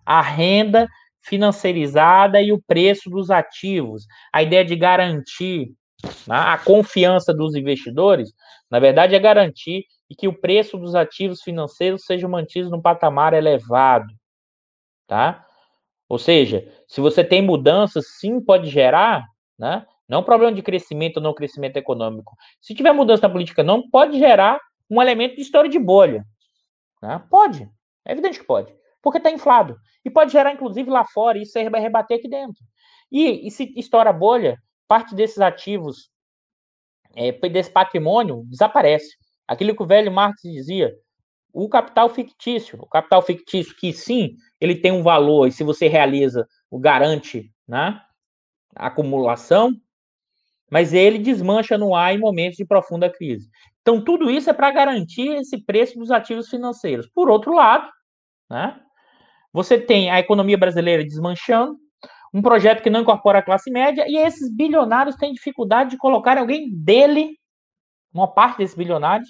a 0.09 0.21
renda 0.21 0.89
financiarizada 1.21 2.41
e 2.41 2.51
o 2.51 2.59
preço 2.59 3.11
dos 3.11 3.29
ativos. 3.29 4.07
A 4.33 4.41
ideia 4.41 4.65
de 4.65 4.75
garantir 4.75 5.71
né, 6.25 6.35
a 6.35 6.57
confiança 6.57 7.31
dos 7.31 7.53
investidores, 7.53 8.33
na 8.71 8.79
verdade, 8.79 9.13
é 9.13 9.19
garantir 9.19 9.85
que 10.17 10.27
o 10.27 10.33
preço 10.33 10.79
dos 10.79 10.95
ativos 10.95 11.43
financeiros 11.43 12.05
seja 12.05 12.27
mantido 12.27 12.71
num 12.71 12.81
patamar 12.81 13.33
elevado, 13.33 14.11
tá? 15.05 15.45
Ou 16.09 16.17
seja, 16.17 16.67
se 16.87 16.99
você 16.99 17.23
tem 17.23 17.43
mudanças, 17.43 18.17
sim, 18.19 18.41
pode 18.41 18.67
gerar, 18.67 19.23
né? 19.59 19.85
Não 20.07 20.23
problema 20.23 20.51
de 20.51 20.63
crescimento 20.63 21.17
ou 21.17 21.23
não 21.23 21.35
crescimento 21.35 21.77
econômico. 21.77 22.35
Se 22.59 22.73
tiver 22.73 22.93
mudança 22.93 23.27
na 23.27 23.31
política, 23.31 23.61
não 23.61 23.87
pode 23.87 24.17
gerar 24.17 24.59
um 24.89 24.99
elemento 24.99 25.35
de 25.35 25.41
história 25.41 25.69
de 25.69 25.77
bolha. 25.77 26.25
Né? 26.99 27.23
Pode. 27.29 27.69
É 28.03 28.13
evidente 28.13 28.39
que 28.39 28.45
pode. 28.45 28.78
Porque 29.01 29.17
está 29.17 29.31
inflado. 29.31 29.77
E 30.03 30.09
pode 30.09 30.31
gerar, 30.31 30.53
inclusive, 30.53 30.89
lá 30.89 31.05
fora, 31.05 31.37
e 31.37 31.43
isso 31.43 31.53
vai 31.69 31.81
rebater 31.81 32.17
aqui 32.17 32.27
dentro. 32.27 32.63
E, 33.11 33.47
e 33.47 33.51
se 33.51 33.73
estoura 33.75 34.13
bolha, 34.13 34.57
parte 34.87 35.15
desses 35.15 35.39
ativos, 35.39 36.09
é, 37.15 37.31
desse 37.49 37.71
patrimônio, 37.71 38.43
desaparece. 38.45 39.15
Aquilo 39.47 39.75
que 39.75 39.83
o 39.83 39.87
velho 39.87 40.11
Marx 40.11 40.41
dizia, 40.43 40.93
o 41.51 41.67
capital 41.67 42.09
fictício, 42.09 42.79
o 42.81 42.87
capital 42.87 43.21
fictício 43.21 43.75
que 43.75 43.91
sim, 43.91 44.35
ele 44.59 44.75
tem 44.75 44.91
um 44.91 45.03
valor 45.03 45.47
e 45.47 45.51
se 45.51 45.63
você 45.63 45.87
realiza, 45.87 46.47
o 46.69 46.79
garante, 46.79 47.51
né, 47.67 47.99
a 48.75 48.87
acumulação, 48.87 49.73
mas 50.69 50.93
ele 50.93 51.17
desmancha 51.17 51.77
no 51.77 51.95
ar 51.95 52.13
em 52.13 52.19
momentos 52.19 52.57
de 52.57 52.65
profunda 52.65 53.09
crise. 53.09 53.49
Então 53.81 54.03
tudo 54.03 54.29
isso 54.29 54.49
é 54.49 54.53
para 54.53 54.71
garantir 54.71 55.29
esse 55.37 55.57
preço 55.65 55.97
dos 55.97 56.11
ativos 56.11 56.47
financeiros. 56.47 57.07
Por 57.07 57.29
outro 57.29 57.53
lado, 57.53 57.89
né, 58.49 58.79
você 59.51 59.79
tem 59.79 60.09
a 60.09 60.19
economia 60.19 60.57
brasileira 60.57 61.03
desmanchando, 61.03 61.77
um 62.33 62.41
projeto 62.41 62.83
que 62.83 62.89
não 62.89 63.01
incorpora 63.01 63.39
a 63.39 63.43
classe 63.43 63.71
média, 63.71 64.05
e 64.07 64.17
esses 64.17 64.53
bilionários 64.55 65.15
têm 65.15 65.33
dificuldade 65.33 65.91
de 65.91 65.97
colocar 65.97 66.37
alguém 66.37 66.69
dele, 66.71 67.31
uma 68.13 68.27
parte 68.31 68.59
desses 68.59 68.75
bilionários, 68.75 69.29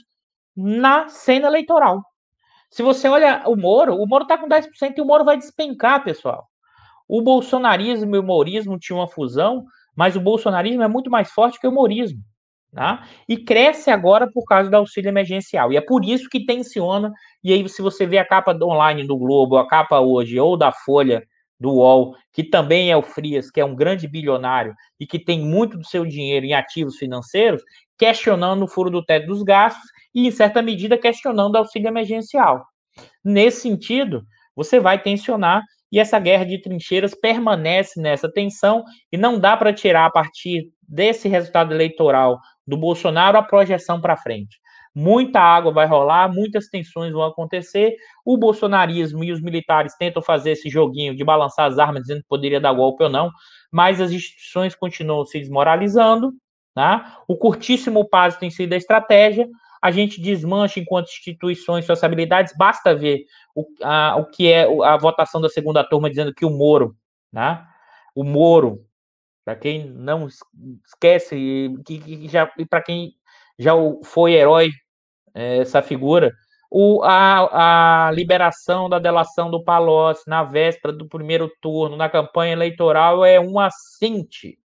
na 0.55 1.07
cena 1.07 1.47
eleitoral. 1.47 2.03
Se 2.69 2.83
você 2.83 3.07
olha 3.07 3.43
o 3.47 3.55
Moro, 3.55 3.95
o 3.95 4.05
Moro 4.05 4.23
está 4.23 4.37
com 4.37 4.47
10% 4.47 4.97
e 4.97 5.01
o 5.01 5.05
Moro 5.05 5.23
vai 5.23 5.37
despencar, 5.37 6.03
pessoal. 6.03 6.47
O 7.07 7.21
bolsonarismo 7.21 8.15
e 8.15 8.19
o 8.19 8.23
morismo 8.23 8.77
tinham 8.77 8.99
uma 8.99 9.07
fusão, 9.07 9.63
mas 9.95 10.15
o 10.15 10.21
bolsonarismo 10.21 10.83
é 10.83 10.87
muito 10.87 11.09
mais 11.09 11.31
forte 11.31 11.59
que 11.59 11.67
o 11.67 11.71
morismo. 11.71 12.19
Tá? 12.73 13.07
E 13.27 13.35
cresce 13.35 13.89
agora 13.89 14.29
por 14.31 14.45
causa 14.45 14.69
do 14.69 14.75
auxílio 14.75 15.09
emergencial. 15.09 15.73
E 15.73 15.77
é 15.77 15.81
por 15.81 16.05
isso 16.05 16.29
que 16.29 16.45
tensiona. 16.45 17.11
E 17.43 17.51
aí, 17.51 17.67
se 17.67 17.81
você 17.81 18.05
vê 18.05 18.19
a 18.19 18.25
capa 18.25 18.55
online 18.61 19.03
do 19.05 19.17
Globo, 19.17 19.57
a 19.57 19.67
capa 19.67 19.99
hoje, 19.99 20.39
ou 20.39 20.55
da 20.55 20.71
Folha 20.71 21.23
do 21.59 21.71
UOL, 21.73 22.15
que 22.31 22.43
também 22.43 22.91
é 22.91 22.95
o 22.95 23.01
Frias, 23.01 23.51
que 23.51 23.59
é 23.59 23.65
um 23.65 23.75
grande 23.75 24.07
bilionário 24.07 24.73
e 24.99 25.05
que 25.05 25.19
tem 25.19 25.41
muito 25.41 25.77
do 25.77 25.85
seu 25.85 26.05
dinheiro 26.05 26.45
em 26.45 26.53
ativos 26.53 26.95
financeiros, 26.95 27.61
questionando 27.97 28.63
o 28.63 28.67
furo 28.67 28.89
do 28.89 29.03
teto 29.03 29.27
dos 29.27 29.43
gastos 29.43 29.89
e, 30.15 30.27
em 30.27 30.31
certa 30.31 30.61
medida, 30.61 30.97
questionando 30.97 31.55
o 31.55 31.57
auxílio 31.57 31.89
emergencial. 31.89 32.63
Nesse 33.23 33.61
sentido, 33.61 34.23
você 34.55 34.79
vai 34.79 35.01
tensionar 35.01 35.63
e 35.91 35.99
essa 35.99 36.19
guerra 36.19 36.45
de 36.45 36.61
trincheiras 36.61 37.15
permanece 37.15 37.99
nessa 37.99 38.31
tensão 38.31 38.83
e 39.11 39.17
não 39.17 39.39
dá 39.39 39.57
para 39.57 39.73
tirar 39.73 40.05
a 40.05 40.11
partir 40.11 40.71
desse 40.87 41.27
resultado 41.27 41.73
eleitoral 41.73 42.39
do 42.69 42.77
Bolsonaro 42.77 43.37
a 43.37 43.43
projeção 43.43 43.99
para 43.99 44.15
frente. 44.15 44.59
Muita 44.93 45.39
água 45.39 45.71
vai 45.71 45.85
rolar, 45.85 46.31
muitas 46.31 46.67
tensões 46.67 47.11
vão 47.11 47.23
acontecer. 47.23 47.95
O 48.25 48.37
bolsonarismo 48.37 49.23
e 49.23 49.31
os 49.31 49.41
militares 49.41 49.95
tentam 49.95 50.21
fazer 50.21 50.51
esse 50.51 50.69
joguinho 50.69 51.15
de 51.15 51.23
balançar 51.23 51.65
as 51.65 51.79
armas, 51.79 52.03
dizendo 52.03 52.21
que 52.21 52.27
poderia 52.27 52.59
dar 52.59 52.73
golpe 52.73 53.03
ou 53.03 53.09
não, 53.09 53.31
mas 53.71 53.99
as 53.99 54.11
instituições 54.11 54.75
continuam 54.75 55.25
se 55.25 55.39
desmoralizando. 55.39 56.31
Né? 56.75 57.05
O 57.27 57.35
curtíssimo 57.35 58.07
prazo 58.07 58.39
tem 58.39 58.49
sido 58.49 58.73
a 58.73 58.77
estratégia. 58.77 59.47
A 59.81 59.91
gente 59.91 60.21
desmancha 60.21 60.79
enquanto 60.79 61.07
instituições 61.07 61.85
suas 61.85 62.03
habilidades. 62.03 62.53
Basta 62.57 62.93
ver 62.93 63.25
o, 63.55 63.65
a, 63.81 64.17
o 64.17 64.25
que 64.25 64.51
é 64.51 64.65
a 64.83 64.97
votação 64.97 65.39
da 65.39 65.49
segunda 65.49 65.83
turma 65.83 66.09
dizendo 66.09 66.33
que 66.33 66.45
o 66.45 66.49
Moro, 66.49 66.95
né? 67.31 67.63
o 68.15 68.23
Moro, 68.23 68.83
para 69.49 69.55
quem 69.55 69.89
não 69.89 70.27
esquece, 70.85 71.35
que, 71.83 71.97
que 71.97 72.27
já, 72.27 72.53
e 72.55 72.67
para 72.67 72.83
quem 72.83 73.15
já 73.57 73.71
foi 74.03 74.33
herói, 74.33 74.69
é, 75.33 75.57
essa 75.57 75.81
figura, 75.81 76.31
o, 76.69 77.01
a, 77.01 78.09
a, 78.09 78.11
liberação 78.11 78.87
da 78.87 78.99
delação 78.99 79.49
do 79.49 79.63
Palocci 79.63 80.29
na 80.29 80.43
véspera 80.43 80.93
do 80.93 81.09
primeiro 81.09 81.51
turno, 81.59 81.97
na 81.97 82.07
campanha 82.07 82.53
eleitoral, 82.53 83.25
é 83.25 83.39
um 83.39 83.59
assinte. 83.59 84.59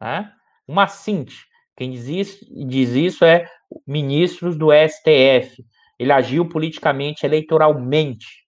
Né? 0.00 0.32
Um 0.66 0.80
assinte. 0.80 1.44
Quem 1.76 1.90
diz 1.90 2.08
isso, 2.08 2.66
diz 2.66 2.92
isso 2.92 3.22
é 3.22 3.46
ministros 3.86 4.56
do 4.56 4.68
STF. 4.72 5.62
Ele 5.98 6.12
agiu 6.12 6.48
politicamente, 6.48 7.26
eleitoralmente. 7.26 8.46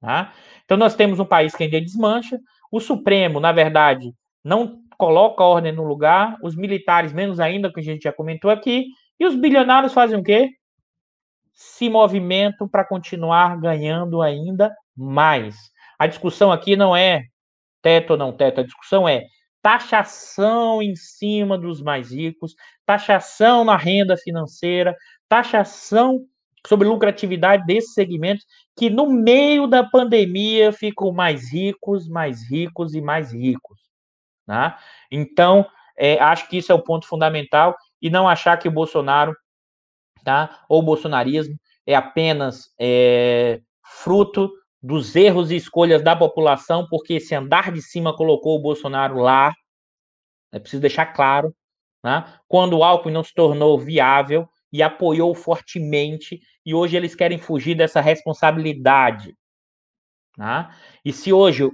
Tá? 0.00 0.32
Então, 0.64 0.78
nós 0.78 0.94
temos 0.94 1.20
um 1.20 1.26
país 1.26 1.54
que 1.54 1.64
ainda 1.64 1.78
desmancha. 1.78 2.40
O 2.74 2.80
Supremo, 2.80 3.38
na 3.38 3.52
verdade, 3.52 4.12
não 4.42 4.80
coloca 4.98 5.44
ordem 5.44 5.70
no 5.70 5.84
lugar, 5.84 6.36
os 6.42 6.56
militares, 6.56 7.12
menos 7.12 7.38
ainda, 7.38 7.72
que 7.72 7.78
a 7.78 7.82
gente 7.84 8.02
já 8.02 8.12
comentou 8.12 8.50
aqui, 8.50 8.86
e 9.16 9.24
os 9.24 9.36
bilionários 9.36 9.92
fazem 9.92 10.18
o 10.18 10.24
quê? 10.24 10.50
Se 11.52 11.88
movimentam 11.88 12.68
para 12.68 12.84
continuar 12.84 13.60
ganhando 13.60 14.20
ainda 14.20 14.74
mais. 14.96 15.54
A 16.00 16.08
discussão 16.08 16.50
aqui 16.50 16.74
não 16.74 16.96
é 16.96 17.22
teto 17.80 18.14
ou 18.14 18.16
não 18.16 18.32
teto, 18.32 18.60
a 18.60 18.64
discussão 18.64 19.08
é 19.08 19.22
taxação 19.62 20.82
em 20.82 20.96
cima 20.96 21.56
dos 21.56 21.80
mais 21.80 22.10
ricos, 22.10 22.56
taxação 22.84 23.64
na 23.64 23.76
renda 23.76 24.16
financeira, 24.16 24.96
taxação 25.28 26.26
sobre 26.66 26.88
lucratividade 26.88 27.66
desses 27.66 27.92
segmentos 27.92 28.46
que 28.76 28.88
no 28.88 29.10
meio 29.10 29.66
da 29.66 29.84
pandemia 29.84 30.72
ficam 30.72 31.12
mais 31.12 31.52
ricos, 31.52 32.08
mais 32.08 32.48
ricos 32.48 32.94
e 32.94 33.00
mais 33.00 33.32
ricos. 33.32 33.78
Né? 34.46 34.74
Então, 35.10 35.66
é, 35.96 36.18
acho 36.18 36.48
que 36.48 36.58
isso 36.58 36.72
é 36.72 36.74
o 36.74 36.82
ponto 36.82 37.06
fundamental 37.06 37.76
e 38.00 38.10
não 38.10 38.28
achar 38.28 38.56
que 38.58 38.68
o 38.68 38.72
Bolsonaro, 38.72 39.36
tá, 40.24 40.64
ou 40.68 40.80
o 40.80 40.84
bolsonarismo, 40.84 41.56
é 41.86 41.94
apenas 41.94 42.72
é, 42.80 43.60
fruto 43.82 44.50
dos 44.82 45.14
erros 45.16 45.50
e 45.50 45.56
escolhas 45.56 46.02
da 46.02 46.16
população, 46.16 46.86
porque 46.88 47.14
esse 47.14 47.34
andar 47.34 47.72
de 47.72 47.80
cima 47.80 48.14
colocou 48.14 48.56
o 48.56 48.62
Bolsonaro 48.62 49.18
lá. 49.18 49.52
É 50.52 50.58
preciso 50.58 50.82
deixar 50.82 51.06
claro. 51.06 51.54
Né? 52.02 52.24
Quando 52.46 52.78
o 52.78 52.84
Alckmin 52.84 53.12
não 53.12 53.24
se 53.24 53.32
tornou 53.34 53.78
viável 53.78 54.48
e 54.74 54.82
apoiou 54.82 55.32
fortemente, 55.36 56.40
e 56.66 56.74
hoje 56.74 56.96
eles 56.96 57.14
querem 57.14 57.38
fugir 57.38 57.76
dessa 57.76 58.00
responsabilidade. 58.00 59.36
Né? 60.36 60.68
E 61.04 61.12
se 61.12 61.32
hoje 61.32 61.70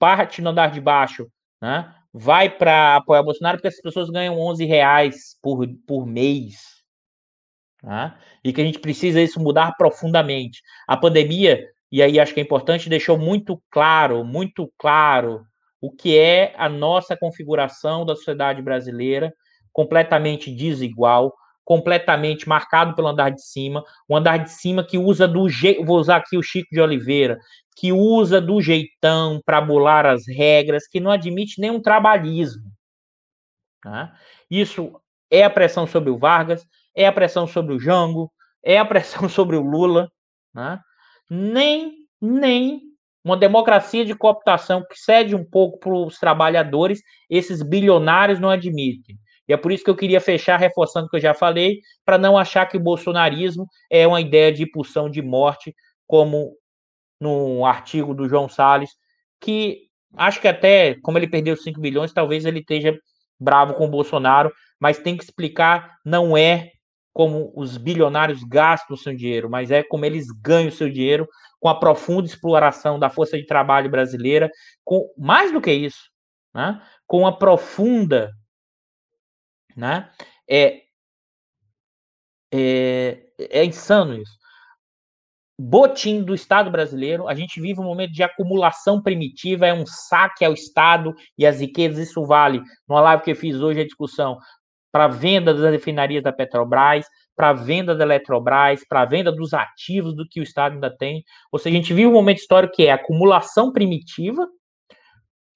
parte 0.00 0.42
no 0.42 0.50
andar 0.50 0.72
de 0.72 0.80
baixo 0.80 1.30
né, 1.62 1.94
vai 2.12 2.50
para 2.50 2.96
apoiar 2.96 3.20
o 3.20 3.24
Bolsonaro 3.24 3.58
porque 3.58 3.68
as 3.68 3.80
pessoas 3.80 4.10
ganham 4.10 4.36
11 4.36 4.64
reais 4.64 5.38
por, 5.40 5.64
por 5.86 6.04
mês. 6.04 6.82
Tá? 7.80 8.18
E 8.42 8.52
que 8.52 8.60
a 8.60 8.64
gente 8.64 8.80
precisa 8.80 9.22
isso 9.22 9.38
mudar 9.38 9.76
profundamente. 9.76 10.60
A 10.88 10.96
pandemia, 10.96 11.64
e 11.92 12.02
aí 12.02 12.18
acho 12.18 12.34
que 12.34 12.40
é 12.40 12.42
importante, 12.42 12.88
deixou 12.88 13.16
muito 13.16 13.62
claro, 13.70 14.24
muito 14.24 14.68
claro 14.76 15.46
o 15.80 15.88
que 15.88 16.18
é 16.18 16.52
a 16.58 16.68
nossa 16.68 17.16
configuração 17.16 18.04
da 18.04 18.16
sociedade 18.16 18.60
brasileira, 18.60 19.32
completamente 19.72 20.52
desigual, 20.52 21.32
completamente 21.70 22.48
marcado 22.48 22.96
pelo 22.96 23.06
andar 23.06 23.30
de 23.30 23.40
cima, 23.42 23.84
o 24.08 24.16
andar 24.16 24.38
de 24.38 24.50
cima 24.50 24.82
que 24.82 24.98
usa 24.98 25.28
do 25.28 25.48
jeito, 25.48 25.84
vou 25.84 26.00
usar 26.00 26.16
aqui 26.16 26.36
o 26.36 26.42
Chico 26.42 26.66
de 26.72 26.80
Oliveira, 26.80 27.38
que 27.76 27.92
usa 27.92 28.40
do 28.40 28.60
jeitão 28.60 29.40
para 29.46 29.60
bular 29.60 30.04
as 30.04 30.26
regras, 30.26 30.88
que 30.88 30.98
não 30.98 31.12
admite 31.12 31.60
nenhum 31.60 31.80
trabalhismo. 31.80 32.64
Tá? 33.80 34.12
Isso 34.50 35.00
é 35.30 35.44
a 35.44 35.48
pressão 35.48 35.86
sobre 35.86 36.10
o 36.10 36.18
Vargas, 36.18 36.66
é 36.92 37.06
a 37.06 37.12
pressão 37.12 37.46
sobre 37.46 37.72
o 37.72 37.78
Jango, 37.78 38.32
é 38.64 38.76
a 38.76 38.84
pressão 38.84 39.28
sobre 39.30 39.54
o 39.54 39.62
Lula. 39.62 40.10
Né? 40.52 40.76
Nem, 41.30 41.94
nem 42.20 42.80
uma 43.24 43.36
democracia 43.36 44.04
de 44.04 44.16
cooptação 44.16 44.84
que 44.90 44.98
cede 44.98 45.36
um 45.36 45.44
pouco 45.44 45.78
para 45.78 45.94
os 45.94 46.18
trabalhadores, 46.18 47.00
esses 47.30 47.62
bilionários 47.62 48.40
não 48.40 48.50
admitem. 48.50 49.16
E 49.50 49.52
é 49.52 49.56
por 49.56 49.72
isso 49.72 49.82
que 49.82 49.90
eu 49.90 49.96
queria 49.96 50.20
fechar 50.20 50.56
reforçando 50.58 51.06
o 51.06 51.10
que 51.10 51.16
eu 51.16 51.20
já 51.20 51.34
falei, 51.34 51.80
para 52.04 52.16
não 52.16 52.38
achar 52.38 52.66
que 52.66 52.76
o 52.76 52.80
bolsonarismo 52.80 53.66
é 53.90 54.06
uma 54.06 54.20
ideia 54.20 54.52
de 54.52 54.62
impulsão 54.62 55.10
de 55.10 55.20
morte, 55.20 55.74
como 56.06 56.56
no 57.20 57.66
artigo 57.66 58.14
do 58.14 58.28
João 58.28 58.48
Salles, 58.48 58.90
que 59.40 59.88
acho 60.16 60.40
que 60.40 60.46
até, 60.46 60.94
como 61.02 61.18
ele 61.18 61.26
perdeu 61.26 61.56
5 61.56 61.80
milhões, 61.80 62.12
talvez 62.12 62.44
ele 62.44 62.60
esteja 62.60 62.96
bravo 63.40 63.74
com 63.74 63.86
o 63.86 63.90
Bolsonaro, 63.90 64.52
mas 64.78 64.98
tem 64.98 65.16
que 65.16 65.24
explicar, 65.24 65.96
não 66.04 66.36
é 66.36 66.70
como 67.12 67.52
os 67.56 67.76
bilionários 67.76 68.44
gastam 68.44 68.94
o 68.94 68.98
seu 68.98 69.16
dinheiro, 69.16 69.50
mas 69.50 69.72
é 69.72 69.82
como 69.82 70.04
eles 70.04 70.28
ganham 70.40 70.68
o 70.68 70.72
seu 70.72 70.88
dinheiro 70.88 71.26
com 71.58 71.68
a 71.68 71.74
profunda 71.74 72.28
exploração 72.28 73.00
da 73.00 73.10
força 73.10 73.36
de 73.36 73.46
trabalho 73.46 73.90
brasileira, 73.90 74.48
com 74.84 75.12
mais 75.18 75.50
do 75.50 75.60
que 75.60 75.72
isso, 75.72 76.08
né? 76.54 76.80
com 77.04 77.26
a 77.26 77.36
profunda 77.36 78.30
né? 79.76 80.10
É, 80.48 80.82
é, 82.52 83.18
é 83.38 83.64
insano 83.64 84.14
isso. 84.14 84.40
Botim 85.58 86.22
do 86.22 86.34
Estado 86.34 86.70
brasileiro, 86.70 87.28
a 87.28 87.34
gente 87.34 87.60
vive 87.60 87.80
um 87.80 87.84
momento 87.84 88.12
de 88.12 88.22
acumulação 88.22 89.02
primitiva, 89.02 89.66
é 89.66 89.74
um 89.74 89.84
saque 89.86 90.42
ao 90.42 90.54
Estado 90.54 91.14
e 91.36 91.46
às 91.46 91.60
riquezas. 91.60 92.08
Isso 92.08 92.24
vale, 92.24 92.62
numa 92.88 93.02
live 93.02 93.22
que 93.22 93.32
eu 93.32 93.36
fiz 93.36 93.56
hoje, 93.56 93.80
a 93.80 93.84
discussão 93.84 94.38
para 94.90 95.06
venda 95.06 95.52
das 95.52 95.70
refinarias 95.70 96.22
da 96.22 96.32
Petrobras, 96.32 97.06
para 97.36 97.52
venda 97.52 97.94
da 97.94 98.04
Eletrobras, 98.04 98.84
para 98.88 99.04
venda 99.04 99.30
dos 99.30 99.52
ativos 99.52 100.14
do 100.14 100.26
que 100.28 100.40
o 100.40 100.42
Estado 100.42 100.74
ainda 100.74 100.94
tem. 100.96 101.22
Ou 101.52 101.58
seja, 101.58 101.76
a 101.76 101.80
gente 101.80 101.94
vive 101.94 102.08
um 102.08 102.12
momento 102.12 102.38
histórico 102.38 102.74
que 102.74 102.86
é 102.86 102.92
acumulação 102.92 103.72
primitiva 103.72 104.48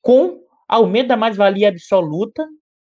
com 0.03 0.41
aumento 0.69 1.09
da 1.09 1.17
mais-valia 1.17 1.69
absoluta 1.69 2.47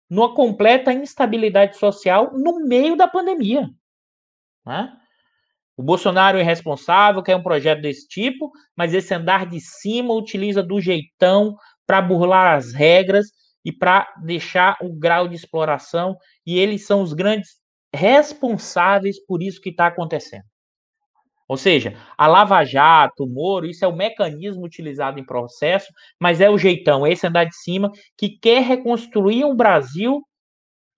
numa 0.10 0.34
completa 0.34 0.92
instabilidade 0.92 1.78
social 1.78 2.32
no 2.34 2.66
meio 2.66 2.96
da 2.96 3.08
pandemia. 3.08 3.70
Né? 4.66 4.92
O 5.78 5.84
Bolsonaro 5.84 6.38
é 6.38 6.42
irresponsável, 6.42 7.24
quer 7.24 7.36
um 7.36 7.44
projeto 7.44 7.82
desse 7.82 8.08
tipo, 8.08 8.52
mas 8.76 8.94
esse 8.94 9.14
andar 9.14 9.46
de 9.46 9.62
cima 9.62 10.14
utiliza 10.14 10.62
do 10.62 10.82
jeitão 10.82 11.56
para 11.86 12.02
burlar 12.02 12.58
as 12.58 12.74
regras 12.74 13.28
e 13.64 13.72
para 13.72 14.14
deixar 14.24 14.78
o 14.82 14.92
grau 14.92 15.28
de 15.28 15.36
exploração, 15.36 16.18
e 16.46 16.58
eles 16.58 16.86
são 16.86 17.02
os 17.02 17.14
grandes 17.14 17.60
responsáveis 17.94 19.24
por 19.26 19.42
isso 19.42 19.62
que 19.62 19.70
está 19.70 19.88
acontecendo. 19.88 20.49
Ou 21.50 21.58
seja, 21.58 21.98
a 22.16 22.28
Lava 22.28 22.64
Jato, 22.64 23.24
o 23.24 23.28
Moro, 23.28 23.66
isso 23.66 23.84
é 23.84 23.88
o 23.88 23.96
mecanismo 23.96 24.64
utilizado 24.64 25.20
em 25.20 25.26
processo, 25.26 25.92
mas 26.20 26.40
é 26.40 26.48
o 26.48 26.60
jeitão, 26.60 27.08
esse 27.08 27.26
andar 27.26 27.46
de 27.46 27.56
cima, 27.56 27.92
que 28.16 28.30
quer 28.30 28.62
reconstruir 28.62 29.46
o 29.46 29.56
Brasil, 29.56 30.22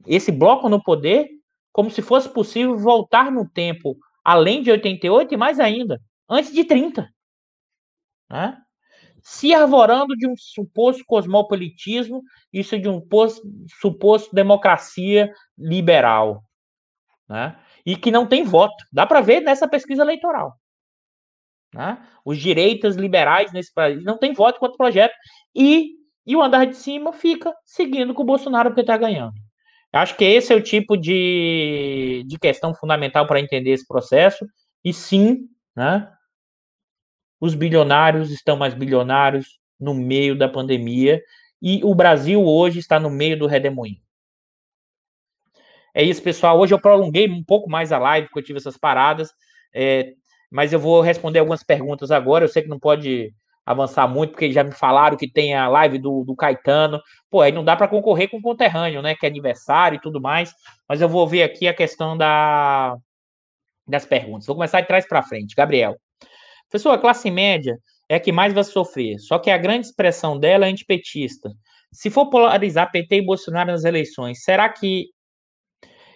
esse 0.06 0.30
bloco 0.30 0.68
no 0.68 0.84
poder, 0.84 1.30
como 1.72 1.90
se 1.90 2.02
fosse 2.02 2.28
possível 2.28 2.78
voltar 2.78 3.32
no 3.32 3.50
tempo 3.50 3.96
além 4.26 4.62
de 4.62 4.70
88 4.70 5.34
e 5.34 5.38
mais 5.38 5.58
ainda, 5.58 6.02
antes 6.30 6.52
de 6.52 6.66
30. 6.66 7.10
Né? 8.30 8.58
Se 9.24 9.54
arvorando 9.54 10.18
de 10.18 10.28
um 10.28 10.36
suposto 10.36 11.02
cosmopolitismo, 11.08 12.22
isso 12.52 12.78
de 12.78 12.90
um 12.90 13.02
suposto 13.80 14.36
democracia 14.36 15.32
liberal. 15.58 16.44
Né? 17.30 17.58
E 17.86 17.96
que 17.96 18.12
não 18.12 18.26
tem 18.26 18.44
voto. 18.44 18.84
Dá 18.92 19.06
para 19.06 19.22
ver 19.22 19.42
nessa 19.42 19.68
pesquisa 19.68 20.02
eleitoral. 20.02 20.54
Né? 21.74 21.98
Os 22.26 22.38
direitos 22.38 22.96
liberais 22.96 23.52
nesse 23.52 23.74
país 23.74 24.04
não 24.04 24.18
tem 24.18 24.34
voto 24.34 24.60
contra 24.60 24.74
o 24.74 24.78
projeto. 24.78 25.14
E, 25.56 25.92
e 26.26 26.36
o 26.36 26.42
andar 26.42 26.66
de 26.66 26.76
cima 26.76 27.14
fica 27.14 27.54
seguindo 27.66 28.14
com 28.14 28.24
o 28.24 28.26
Bolsonaro 28.26 28.70
porque 28.70 28.82
está 28.82 28.98
ganhando. 28.98 29.34
Acho 29.94 30.16
que 30.16 30.24
esse 30.24 30.54
é 30.54 30.56
o 30.56 30.64
tipo 30.64 30.96
de, 30.96 32.24
de 32.26 32.40
questão 32.40 32.74
fundamental 32.74 33.28
para 33.28 33.42
entender 33.42 33.72
esse 33.72 33.86
processo. 33.86 34.46
E 34.84 34.94
sim, 34.94 35.50
né, 35.76 36.10
os 37.40 37.56
bilionários 37.56 38.32
estão 38.32 38.56
mais 38.56 38.74
bilionários 38.74 39.60
no 39.80 39.94
meio 39.94 40.38
da 40.38 40.48
pandemia. 40.48 41.22
E 41.62 41.82
o 41.84 41.94
Brasil 41.94 42.44
hoje 42.44 42.80
está 42.80 43.00
no 43.00 43.10
meio 43.10 43.38
do 43.38 43.48
redemoinho. 43.48 44.00
É 45.94 46.04
isso, 46.04 46.22
pessoal. 46.22 46.60
Hoje 46.60 46.74
eu 46.74 46.80
prolonguei 46.80 47.30
um 47.30 47.44
pouco 47.44 47.70
mais 47.70 47.92
a 47.92 48.00
live, 48.00 48.28
porque 48.28 48.40
eu 48.40 48.44
tive 48.44 48.60
essas 48.60 48.78
paradas. 48.78 49.32
É, 49.74 50.14
mas 50.50 50.74
eu 50.74 50.80
vou 50.80 51.02
responder 51.02 51.40
algumas 51.40 51.64
perguntas 51.64 52.12
agora. 52.12 52.46
Eu 52.46 52.50
sei 52.50 52.62
que 52.64 52.70
não 52.70 52.80
pode 52.80 53.34
avançar 53.66 54.08
muito, 54.08 54.32
porque 54.32 54.52
já 54.52 54.64
me 54.64 54.72
falaram 54.72 55.18
que 55.18 55.30
tem 55.30 55.54
a 55.56 55.68
live 55.68 55.98
do, 56.00 56.24
do 56.24 56.36
Caetano. 56.36 57.02
Pô, 57.30 57.42
aí 57.42 57.52
não 57.52 57.64
dá 57.64 57.76
para 57.76 57.88
concorrer 57.88 58.30
com 58.30 58.38
o 58.38 58.42
conterrâneo, 58.42 59.02
né? 59.02 59.16
Que 59.16 59.26
é 59.26 59.30
aniversário 59.30 59.98
e 59.98 60.02
tudo 60.02 60.22
mais. 60.22 60.54
Mas 60.88 61.02
eu 61.02 61.10
vou 61.10 61.28
ver 61.28 61.44
aqui 61.44 61.68
a 61.68 61.74
questão 61.74 62.18
da, 62.18 62.98
das 63.88 64.06
perguntas. 64.06 64.48
Vou 64.48 64.56
começar 64.56 64.82
de 64.82 64.88
trás 64.88 65.08
para 65.08 65.24
frente. 65.24 65.56
Gabriel. 65.56 65.98
Pessoal, 66.70 66.96
a 66.96 67.00
classe 67.00 67.30
média 67.30 67.78
é 68.10 68.16
a 68.16 68.20
que 68.20 68.32
mais 68.32 68.54
vai 68.54 68.64
sofrer. 68.64 69.20
Só 69.20 69.38
que 69.40 69.50
a 69.50 69.58
grande 69.58 69.88
expressão 69.88 70.40
dela 70.40 70.66
é 70.66 70.70
antipetista. 70.70 71.52
Se 71.92 72.10
for 72.10 72.30
polarizar 72.30 72.92
PT 72.92 73.18
e 73.18 73.26
Bolsonaro 73.26 73.72
nas 73.72 73.84
eleições, 73.84 74.44
será 74.44 74.70
que 74.70 75.08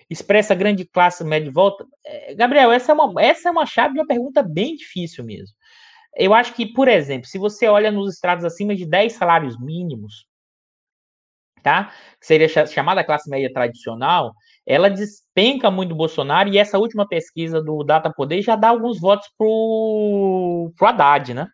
expressa 0.09 0.55
grande 0.55 0.85
classe 0.85 1.23
média 1.23 1.47
de 1.47 1.53
volta? 1.53 1.85
É, 2.05 2.35
Gabriel, 2.35 2.71
essa 2.71 2.91
é, 2.91 2.95
uma, 2.95 3.21
essa 3.21 3.49
é 3.49 3.51
uma 3.51 3.65
chave 3.65 3.93
de 3.93 3.99
uma 3.99 4.07
pergunta 4.07 4.43
bem 4.43 4.75
difícil 4.75 5.23
mesmo. 5.23 5.55
Eu 6.15 6.33
acho 6.33 6.53
que, 6.53 6.65
por 6.65 6.87
exemplo, 6.87 7.27
se 7.27 7.37
você 7.37 7.67
olha 7.67 7.91
nos 7.91 8.13
estratos 8.13 8.45
acima 8.45 8.75
de 8.75 8.85
10 8.85 9.13
salários 9.13 9.59
mínimos, 9.59 10.25
tá? 11.61 11.91
Que 12.19 12.27
seria 12.27 12.47
chamada 12.67 13.03
classe 13.03 13.29
média 13.29 13.51
tradicional, 13.51 14.33
ela 14.65 14.89
despenca 14.89 15.69
muito 15.69 15.93
o 15.93 15.97
Bolsonaro 15.97 16.49
e 16.49 16.57
essa 16.57 16.77
última 16.77 17.07
pesquisa 17.07 17.61
do 17.61 17.83
Data 17.83 18.11
Poder 18.13 18.41
já 18.41 18.55
dá 18.55 18.69
alguns 18.69 18.99
votos 18.99 19.27
pro, 19.37 20.71
pro 20.77 20.87
Haddad, 20.87 21.33
né? 21.33 21.47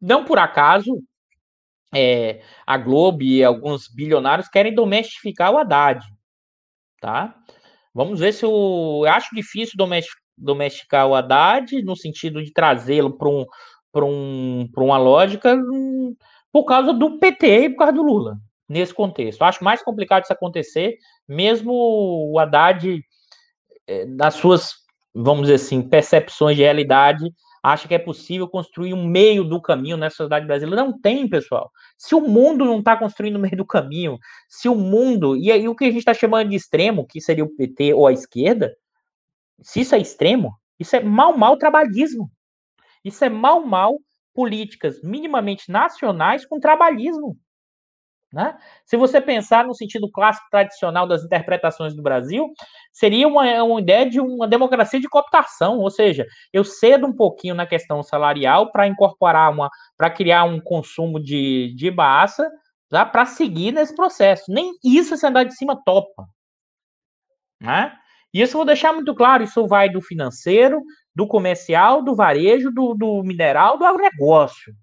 Não 0.00 0.24
por 0.24 0.38
acaso, 0.38 1.02
é, 1.94 2.42
a 2.66 2.76
Globo 2.76 3.22
e 3.22 3.42
alguns 3.42 3.88
bilionários 3.88 4.48
querem 4.48 4.74
domesticar 4.74 5.52
o 5.52 5.58
Haddad 5.58 6.04
tá? 7.02 7.34
Vamos 7.92 8.20
ver 8.20 8.32
se 8.32 8.46
o. 8.46 9.02
Eu 9.04 9.12
acho 9.12 9.34
difícil 9.34 9.76
domesticar 10.38 11.06
o 11.06 11.14
Haddad, 11.14 11.82
no 11.82 11.96
sentido 11.96 12.42
de 12.42 12.52
trazê-lo 12.52 13.18
para 13.18 13.28
um, 13.28 13.44
um, 13.96 14.68
uma 14.78 14.96
lógica, 14.96 15.54
um, 15.54 16.16
por 16.50 16.64
causa 16.64 16.94
do 16.94 17.18
PT 17.18 17.64
e 17.64 17.70
por 17.70 17.78
causa 17.78 17.92
do 17.92 18.02
Lula, 18.02 18.38
nesse 18.68 18.94
contexto. 18.94 19.42
Eu 19.42 19.46
acho 19.48 19.64
mais 19.64 19.82
complicado 19.82 20.22
isso 20.22 20.32
acontecer, 20.32 20.96
mesmo 21.28 21.72
o 22.32 22.38
Haddad, 22.38 23.00
eh, 23.86 24.06
nas 24.06 24.34
suas, 24.34 24.70
vamos 25.12 25.42
dizer 25.42 25.54
assim, 25.54 25.82
percepções 25.82 26.56
de 26.56 26.62
realidade, 26.62 27.24
acha 27.62 27.86
que 27.86 27.94
é 27.94 27.98
possível 27.98 28.48
construir 28.48 28.92
um 28.92 29.06
meio 29.06 29.44
do 29.44 29.60
caminho 29.60 29.96
nessa 29.96 30.16
sociedade 30.16 30.46
brasileira. 30.46 30.84
Não 30.84 30.98
tem, 30.98 31.28
pessoal. 31.28 31.70
Se 31.96 32.14
o 32.14 32.20
mundo 32.20 32.64
não 32.64 32.80
está 32.80 32.96
construindo 32.96 33.36
o 33.36 33.38
meio 33.38 33.56
do 33.56 33.64
caminho, 33.64 34.18
se 34.48 34.68
o 34.68 34.74
mundo. 34.74 35.36
E 35.36 35.52
aí 35.52 35.68
o 35.68 35.74
que 35.74 35.84
a 35.84 35.88
gente 35.88 35.98
está 35.98 36.12
chamando 36.12 36.48
de 36.50 36.56
extremo, 36.56 37.06
que 37.06 37.20
seria 37.20 37.44
o 37.44 37.54
PT 37.54 37.94
ou 37.94 38.06
a 38.06 38.12
esquerda, 38.12 38.74
se 39.62 39.80
isso 39.80 39.94
é 39.94 39.98
extremo, 39.98 40.52
isso 40.78 40.96
é 40.96 41.00
mal, 41.00 41.36
mal 41.36 41.56
trabalhismo. 41.56 42.30
Isso 43.04 43.24
é 43.24 43.28
mal, 43.28 43.64
mal 43.64 43.98
políticas 44.34 45.00
minimamente 45.02 45.70
nacionais 45.70 46.44
com 46.46 46.58
trabalhismo. 46.58 47.36
Né? 48.32 48.56
Se 48.86 48.96
você 48.96 49.20
pensar 49.20 49.66
no 49.66 49.74
sentido 49.74 50.10
clássico 50.10 50.46
tradicional 50.50 51.06
das 51.06 51.22
interpretações 51.22 51.94
do 51.94 52.02
Brasil, 52.02 52.50
seria 52.90 53.28
uma, 53.28 53.62
uma 53.62 53.80
ideia 53.80 54.08
de 54.08 54.20
uma 54.20 54.48
democracia 54.48 54.98
de 54.98 55.08
cooptação, 55.08 55.78
ou 55.78 55.90
seja, 55.90 56.26
eu 56.50 56.64
cedo 56.64 57.06
um 57.06 57.12
pouquinho 57.12 57.54
na 57.54 57.66
questão 57.66 58.02
salarial 58.02 58.72
para 58.72 58.86
incorporar 58.86 59.52
uma, 59.52 59.68
para 59.98 60.08
criar 60.08 60.44
um 60.44 60.58
consumo 60.58 61.20
de, 61.20 61.74
de 61.76 61.90
massa, 61.90 62.50
tá? 62.88 63.04
para 63.04 63.26
seguir 63.26 63.70
nesse 63.72 63.94
processo. 63.94 64.44
Nem 64.48 64.72
isso 64.82 65.14
se 65.14 65.26
andar 65.26 65.44
de 65.44 65.54
cima 65.54 65.78
topa. 65.84 66.26
Né? 67.60 67.92
E 68.32 68.40
isso 68.40 68.54
eu 68.54 68.60
vou 68.60 68.66
deixar 68.66 68.94
muito 68.94 69.14
claro: 69.14 69.44
isso 69.44 69.66
vai 69.66 69.90
do 69.90 70.00
financeiro, 70.00 70.82
do 71.14 71.26
comercial, 71.26 72.02
do 72.02 72.14
varejo, 72.14 72.70
do, 72.70 72.94
do 72.94 73.22
mineral, 73.22 73.76
do 73.76 73.84
agronegócio. 73.84 74.74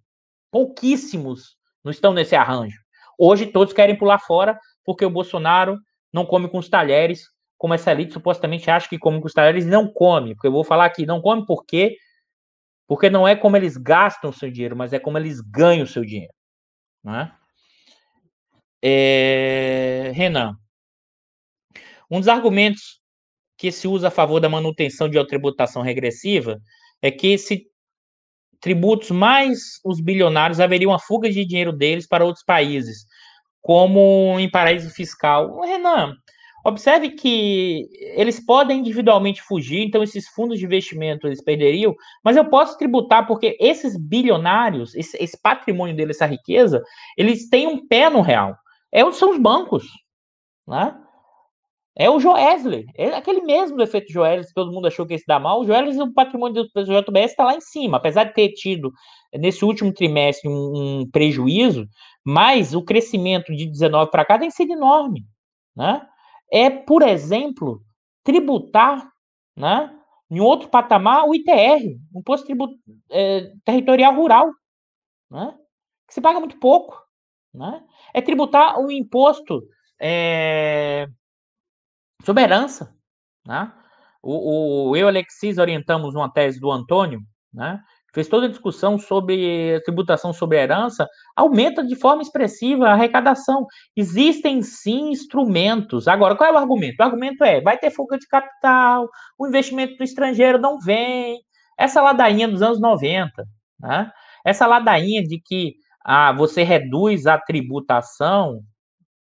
Pouquíssimos 0.51 1.57
não 1.83 1.91
estão 1.91 2.13
nesse 2.13 2.35
arranjo. 2.35 2.77
Hoje 3.21 3.47
todos 3.47 3.73
querem 3.73 3.97
pular 3.97 4.17
fora 4.17 4.57
porque 4.85 5.05
o 5.05 5.09
Bolsonaro 5.09 5.77
não 6.11 6.25
come 6.25 6.47
com 6.47 6.57
os 6.57 6.69
talheres, 6.69 7.27
como 7.57 7.73
essa 7.73 7.91
elite 7.91 8.13
supostamente 8.13 8.71
acha 8.71 8.87
que 8.87 8.97
come 8.97 9.19
com 9.19 9.27
os 9.27 9.33
talheres 9.33 9.65
não 9.65 9.91
come. 9.91 10.33
Porque 10.33 10.47
eu 10.47 10.51
vou 10.53 10.63
falar 10.63 10.85
aqui, 10.85 11.05
não 11.05 11.21
come 11.21 11.45
por 11.45 11.65
quê? 11.65 11.97
Porque 12.87 13.09
não 13.09 13.27
é 13.27 13.35
como 13.35 13.57
eles 13.57 13.75
gastam 13.75 14.29
o 14.29 14.33
seu 14.33 14.49
dinheiro, 14.49 14.75
mas 14.75 14.93
é 14.93 14.99
como 14.99 15.17
eles 15.17 15.41
ganham 15.41 15.83
o 15.83 15.87
seu 15.87 16.05
dinheiro. 16.05 16.33
Né? 17.03 17.31
É... 18.81 20.11
Renan, 20.15 20.57
um 22.09 22.19
dos 22.19 22.29
argumentos 22.29 23.01
que 23.57 23.69
se 23.69 23.85
usa 23.85 24.07
a 24.07 24.11
favor 24.11 24.39
da 24.39 24.47
manutenção 24.47 25.09
de 25.09 25.23
tributação 25.27 25.81
regressiva 25.81 26.61
é 27.01 27.11
que 27.11 27.37
se 27.37 27.69
tributos 28.59 29.11
mais 29.11 29.79
os 29.83 30.01
bilionários, 30.01 30.59
haveria 30.59 30.87
uma 30.87 30.99
fuga 30.99 31.29
de 31.29 31.45
dinheiro 31.45 31.71
deles 31.71 32.07
para 32.07 32.25
outros 32.25 32.43
países, 32.43 33.05
como 33.61 34.39
em 34.39 34.49
paraíso 34.49 34.89
fiscal. 34.89 35.61
Renan, 35.61 36.15
observe 36.65 37.11
que 37.11 37.87
eles 38.15 38.43
podem 38.43 38.79
individualmente 38.79 39.41
fugir, 39.41 39.81
então 39.81 40.03
esses 40.03 40.27
fundos 40.27 40.59
de 40.59 40.65
investimento 40.65 41.27
eles 41.27 41.43
perderiam, 41.43 41.95
mas 42.23 42.37
eu 42.37 42.45
posso 42.45 42.77
tributar 42.77 43.27
porque 43.27 43.57
esses 43.59 43.97
bilionários, 43.97 44.95
esse, 44.95 45.17
esse 45.21 45.39
patrimônio 45.41 45.95
deles, 45.95 46.17
essa 46.17 46.25
riqueza, 46.25 46.83
eles 47.17 47.49
têm 47.49 47.67
um 47.67 47.87
pé 47.87 48.09
no 48.09 48.21
real. 48.21 48.55
É, 48.91 49.09
são 49.11 49.31
os 49.31 49.39
bancos, 49.39 49.85
né? 50.67 50.95
É 52.01 52.09
o 52.09 52.17
Joesley, 52.17 52.85
é 52.95 53.07
aquele 53.07 53.41
mesmo 53.41 53.81
efeito 53.81 54.09
Joesley, 54.09 54.47
que 54.47 54.53
todo 54.53 54.71
mundo 54.71 54.87
achou 54.87 55.05
que 55.05 55.11
ia 55.11 55.19
se 55.19 55.27
dar 55.27 55.37
mal. 55.37 55.59
O 55.59 55.65
Joesley, 55.65 55.99
o 55.99 56.13
patrimônio 56.13 56.63
do 56.63 56.83
JBS 56.85 57.31
está 57.31 57.43
lá 57.43 57.55
em 57.55 57.59
cima, 57.59 57.97
apesar 57.97 58.23
de 58.23 58.33
ter 58.33 58.53
tido 58.53 58.89
nesse 59.33 59.65
último 59.65 59.93
trimestre 59.93 60.49
um, 60.49 61.01
um 61.01 61.11
prejuízo, 61.11 61.85
mas 62.23 62.73
o 62.73 62.81
crescimento 62.81 63.53
de 63.53 63.65
19 63.65 64.09
para 64.11 64.23
cá 64.23 64.39
tem 64.39 64.49
sido 64.49 64.71
enorme. 64.71 65.25
Né? 65.75 66.01
É, 66.49 66.69
por 66.69 67.01
exemplo, 67.01 67.81
tributar 68.23 69.05
né, 69.53 69.93
em 70.31 70.39
outro 70.39 70.69
patamar 70.69 71.27
o 71.27 71.35
ITR, 71.35 71.97
Imposto 72.15 72.45
Tributo 72.45 72.75
é, 73.11 73.51
Territorial 73.65 74.15
Rural, 74.15 74.49
né, 75.29 75.53
que 76.07 76.13
se 76.13 76.21
paga 76.21 76.39
muito 76.39 76.57
pouco. 76.59 76.97
Né? 77.53 77.83
É 78.13 78.21
tributar 78.21 78.79
o 78.79 78.89
imposto. 78.89 79.63
É, 80.01 81.09
sobre 82.23 82.43
herança. 82.43 82.93
Né? 83.45 83.71
O, 84.21 84.89
o, 84.89 84.95
eu 84.95 85.07
e 85.07 85.09
Alexis 85.09 85.57
orientamos 85.57 86.15
uma 86.15 86.31
tese 86.31 86.59
do 86.59 86.71
Antônio, 86.71 87.21
né? 87.53 87.81
fez 88.13 88.27
toda 88.27 88.47
a 88.47 88.49
discussão 88.49 88.97
sobre 88.97 89.79
tributação 89.81 90.33
sobre 90.33 90.57
herança, 90.57 91.07
aumenta 91.35 91.85
de 91.85 91.95
forma 91.95 92.21
expressiva 92.21 92.87
a 92.87 92.93
arrecadação. 92.93 93.65
Existem 93.95 94.61
sim 94.61 95.11
instrumentos. 95.11 96.07
Agora, 96.07 96.35
qual 96.35 96.49
é 96.49 96.53
o 96.53 96.57
argumento? 96.57 96.99
O 96.99 97.03
argumento 97.03 97.43
é: 97.43 97.61
vai 97.61 97.77
ter 97.77 97.91
fuga 97.91 98.17
de 98.17 98.27
capital, 98.27 99.07
o 99.37 99.47
investimento 99.47 99.95
do 99.97 100.03
estrangeiro 100.03 100.59
não 100.59 100.79
vem. 100.79 101.39
Essa 101.77 102.01
ladainha 102.01 102.47
dos 102.47 102.61
anos 102.61 102.81
90, 102.81 103.45
né? 103.79 104.11
essa 104.43 104.67
ladainha 104.67 105.23
de 105.23 105.39
que 105.39 105.75
ah, 106.03 106.33
você 106.33 106.63
reduz 106.63 107.25
a 107.25 107.37
tributação 107.37 108.61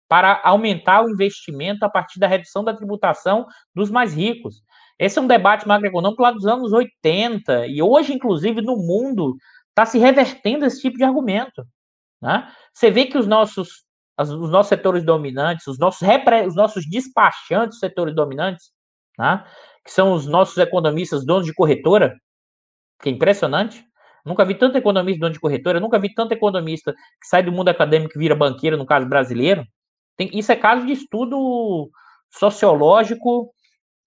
para 0.09 0.40
aumentar 0.42 1.04
o 1.04 1.11
investimento 1.11 1.84
a 1.84 1.88
partir 1.88 2.18
da 2.18 2.26
redução 2.26 2.64
da 2.64 2.74
tributação 2.74 3.46
dos 3.74 3.90
mais 3.90 4.14
ricos. 4.14 4.62
Esse 4.98 5.18
é 5.18 5.22
um 5.22 5.26
debate 5.26 5.68
macroeconômico 5.68 6.22
lá 6.22 6.30
dos 6.30 6.46
anos 6.46 6.72
80, 6.72 7.66
e 7.66 7.82
hoje, 7.82 8.12
inclusive, 8.12 8.61
no 8.62 8.76
mundo, 8.76 9.36
está 9.68 9.86
se 9.86 9.98
revertendo 9.98 10.64
esse 10.64 10.80
tipo 10.80 10.96
de 10.96 11.04
argumento. 11.04 11.64
Né? 12.20 12.50
Você 12.72 12.90
vê 12.90 13.04
que 13.04 13.18
os 13.18 13.26
nossos, 13.26 13.84
os 14.18 14.50
nossos 14.50 14.68
setores 14.68 15.04
dominantes, 15.04 15.66
os 15.66 15.78
nossos, 15.78 16.00
repre, 16.00 16.46
os 16.46 16.56
nossos 16.56 16.88
despachantes 16.88 17.78
setores 17.78 18.14
dominantes, 18.14 18.70
né? 19.18 19.44
que 19.84 19.92
são 19.92 20.12
os 20.12 20.26
nossos 20.26 20.56
economistas 20.59 21.24
donos 21.24 21.46
de 21.46 21.54
corretora, 21.54 22.16
que 23.00 23.09
é 23.09 23.12
impressionante, 23.12 23.86
Nunca 24.28 24.44
vi 24.44 24.54
tanto 24.54 24.76
economista 24.76 25.20
dono 25.20 25.32
de 25.32 25.40
corretora, 25.40 25.80
nunca 25.80 25.98
vi 25.98 26.12
tanto 26.12 26.32
economista 26.32 26.92
que 26.92 27.26
sai 27.26 27.42
do 27.42 27.50
mundo 27.50 27.70
acadêmico 27.70 28.12
e 28.14 28.18
vira 28.18 28.34
banqueiro, 28.34 28.76
no 28.76 28.84
caso 28.84 29.09
brasileiro. 29.09 29.64
Tem, 30.19 30.29
isso 30.35 30.53
é 30.53 30.57
caso 30.57 30.85
de 30.85 30.93
estudo 30.93 31.91
sociológico. 32.31 33.51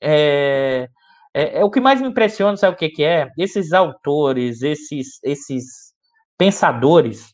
É, 0.01 0.89
é, 1.34 1.59
é, 1.62 1.64
o 1.64 1.72
que 1.72 1.80
mais 1.80 2.01
me 2.01 2.07
impressiona, 2.09 2.57
sabe 2.57 2.76
o 2.76 2.78
que, 2.80 2.89
que 2.89 3.03
é? 3.03 3.30
Esses 3.38 3.74
autores, 3.74 4.62
esses, 4.62 5.20
esses 5.24 5.93
pensadores, 6.38 7.34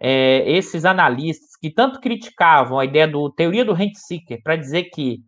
é, 0.00 0.50
esses 0.50 0.84
analistas 0.84 1.50
que 1.60 1.70
tanto 1.72 2.00
criticavam 2.00 2.78
a 2.78 2.84
ideia 2.84 3.06
do 3.06 3.30
teoria 3.32 3.64
do 3.64 3.72
rent 3.72 3.94
seeker 3.96 4.40
para 4.42 4.56
dizer 4.56 4.84
que 4.92 5.18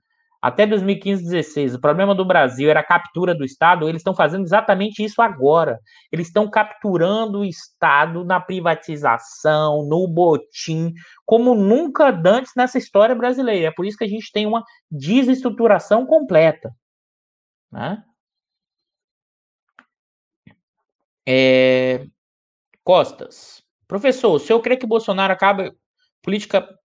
até 0.43 0.67
2015, 0.67 1.23
16, 1.23 1.75
o 1.75 1.81
problema 1.81 2.15
do 2.15 2.25
Brasil 2.25 2.71
era 2.71 2.81
a 2.81 2.87
captura 2.87 3.35
do 3.35 3.45
Estado, 3.45 3.89
eles 3.89 4.01
estão 4.01 4.15
fazendo 4.15 4.45
exatamente 4.45 5.05
isso 5.05 5.21
agora. 5.21 5.79
Eles 6.11 6.29
estão 6.29 6.49
capturando 6.49 7.41
o 7.41 7.45
Estado 7.45 8.25
na 8.25 8.41
privatização, 8.41 9.87
no 9.87 10.09
botim, 10.09 10.95
como 11.27 11.55
nunca 11.55 12.09
antes 12.25 12.53
nessa 12.57 12.79
história 12.79 13.15
brasileira. 13.15 13.69
É 13.69 13.71
por 13.71 13.85
isso 13.85 13.99
que 13.99 14.05
a 14.05 14.09
gente 14.09 14.33
tem 14.33 14.47
uma 14.47 14.65
desestruturação 14.91 16.07
completa. 16.07 16.75
Né? 17.71 18.03
É... 21.29 22.07
Costas. 22.83 23.63
Professor, 23.87 24.33
o 24.33 24.39
senhor 24.39 24.61
crê 24.61 24.77
que 24.77 24.87
Bolsonaro 24.87 25.33
acaba 25.33 25.75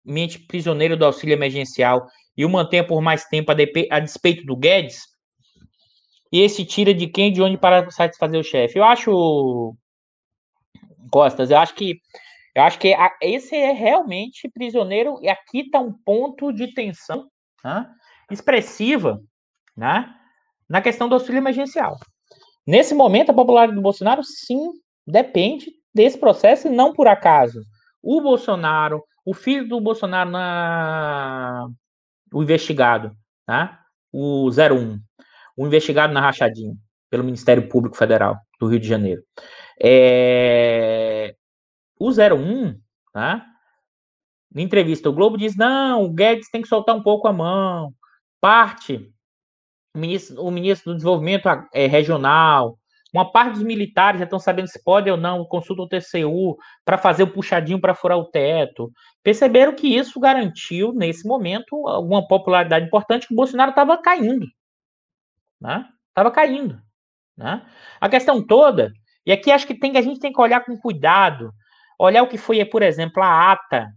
politicamente 0.04 0.40
prisioneiro 0.40 0.98
do 0.98 1.06
auxílio 1.06 1.34
emergencial 1.34 2.08
e 2.36 2.46
o 2.46 2.50
mantenha 2.50 2.86
por 2.86 3.02
mais 3.02 3.26
tempo 3.26 3.52
a, 3.52 3.56
a 3.92 4.00
despeito 4.00 4.46
do 4.46 4.56
Guedes? 4.56 5.02
E 6.32 6.42
esse 6.42 6.66
tira 6.66 6.94
de 6.94 7.08
quem 7.08 7.32
de 7.32 7.42
onde 7.42 7.58
para 7.58 7.90
satisfazer 7.92 8.40
o 8.40 8.44
chefe? 8.44 8.78
Eu 8.78 8.84
acho, 8.84 9.76
Costas, 11.12 11.52
eu 11.52 11.58
acho 11.58 11.76
que 11.76 12.00
eu 12.56 12.62
acho 12.62 12.78
que 12.78 12.94
a, 12.94 13.12
esse 13.20 13.56
é 13.56 13.72
realmente 13.72 14.48
prisioneiro 14.48 15.18
e 15.24 15.28
aqui 15.28 15.62
está 15.62 15.80
um 15.80 15.92
ponto 15.92 16.52
de 16.54 16.72
tensão 16.72 17.28
né, 17.64 17.90
expressiva 18.30 19.20
né, 19.76 20.14
na 20.70 20.80
questão 20.80 21.10
do 21.10 21.16
auxílio 21.16 21.40
emergencial. 21.40 21.98
Nesse 22.66 22.94
momento, 22.94 23.32
a 23.32 23.34
popularidade 23.34 23.76
do 23.76 23.82
Bolsonaro, 23.82 24.24
sim, 24.24 24.70
depende 25.06 25.72
desse 25.94 26.16
processo 26.16 26.68
e 26.68 26.72
não 26.72 26.94
por 26.94 27.08
acaso. 27.08 27.60
O 28.04 28.22
Bolsonaro, 28.22 29.04
o 29.26 29.34
filho 29.34 29.68
do 29.68 29.80
Bolsonaro 29.80 30.30
na, 30.30 31.68
o 32.32 32.44
investigado, 32.44 33.16
tá? 33.46 33.84
o 34.12 34.50
01, 34.50 35.00
o 35.58 35.66
investigado 35.66 36.14
na 36.14 36.22
rachadinha 36.22 36.76
pelo 37.10 37.24
Ministério 37.24 37.68
Público 37.68 37.98
Federal 37.98 38.38
do 38.60 38.68
Rio 38.68 38.80
de 38.80 38.88
Janeiro. 38.88 39.24
É... 39.82 41.36
O 42.00 42.10
01, 42.10 42.80
tá? 43.12 43.46
Na 44.54 44.62
entrevista, 44.62 45.10
o 45.10 45.14
Globo 45.14 45.38
diz: 45.38 45.56
não, 45.56 46.04
o 46.04 46.14
Guedes 46.14 46.50
tem 46.50 46.62
que 46.62 46.68
soltar 46.68 46.96
um 46.96 47.02
pouco 47.02 47.28
a 47.28 47.34
mão. 47.34 47.94
Parte, 48.40 49.12
o 49.96 50.00
ministro, 50.00 50.44
o 50.44 50.52
ministro 50.52 50.92
do 50.92 50.96
Desenvolvimento 50.96 51.48
é, 51.74 51.88
Regional, 51.88 52.78
uma 53.14 53.32
parte 53.32 53.54
dos 53.54 53.64
militares 53.64 54.20
já 54.20 54.24
estão 54.24 54.40
sabendo 54.40 54.68
se 54.68 54.84
pode 54.84 55.10
ou 55.10 55.16
não, 55.16 55.46
consulta 55.46 55.84
o 55.84 55.88
TCU 55.88 56.58
para 56.84 56.98
fazer 56.98 57.22
o 57.22 57.32
puxadinho 57.32 57.80
para 57.80 57.94
furar 57.94 58.18
o 58.18 58.26
teto. 58.26 58.92
Perceberam 59.22 59.76
que 59.76 59.96
isso 59.96 60.20
garantiu, 60.20 60.92
nesse 60.94 61.28
momento, 61.28 61.88
alguma 61.88 62.28
popularidade 62.28 62.88
importante 62.88 63.28
que 63.28 63.34
o 63.34 63.38
Bolsonaro 63.38 63.70
estava 63.70 64.02
caindo. 64.02 64.48
Estava 65.62 66.30
né? 66.30 66.36
caindo. 66.36 66.82
Né? 67.38 67.64
A 68.02 68.10
questão 68.10 68.44
toda, 68.46 68.92
e 69.24 69.32
aqui 69.32 69.52
acho 69.52 69.68
que, 69.68 69.78
tem, 69.78 69.96
a 69.96 70.02
gente 70.02 70.20
tem 70.20 70.34
que 70.34 70.42
olhar 70.42 70.66
com 70.66 70.76
cuidado, 70.76 71.52
olhar 72.00 72.24
o 72.24 72.28
que 72.28 72.38
foi, 72.38 72.66
por 72.66 72.82
exemplo, 72.82 73.22
a 73.22 73.52
ata 73.52 73.92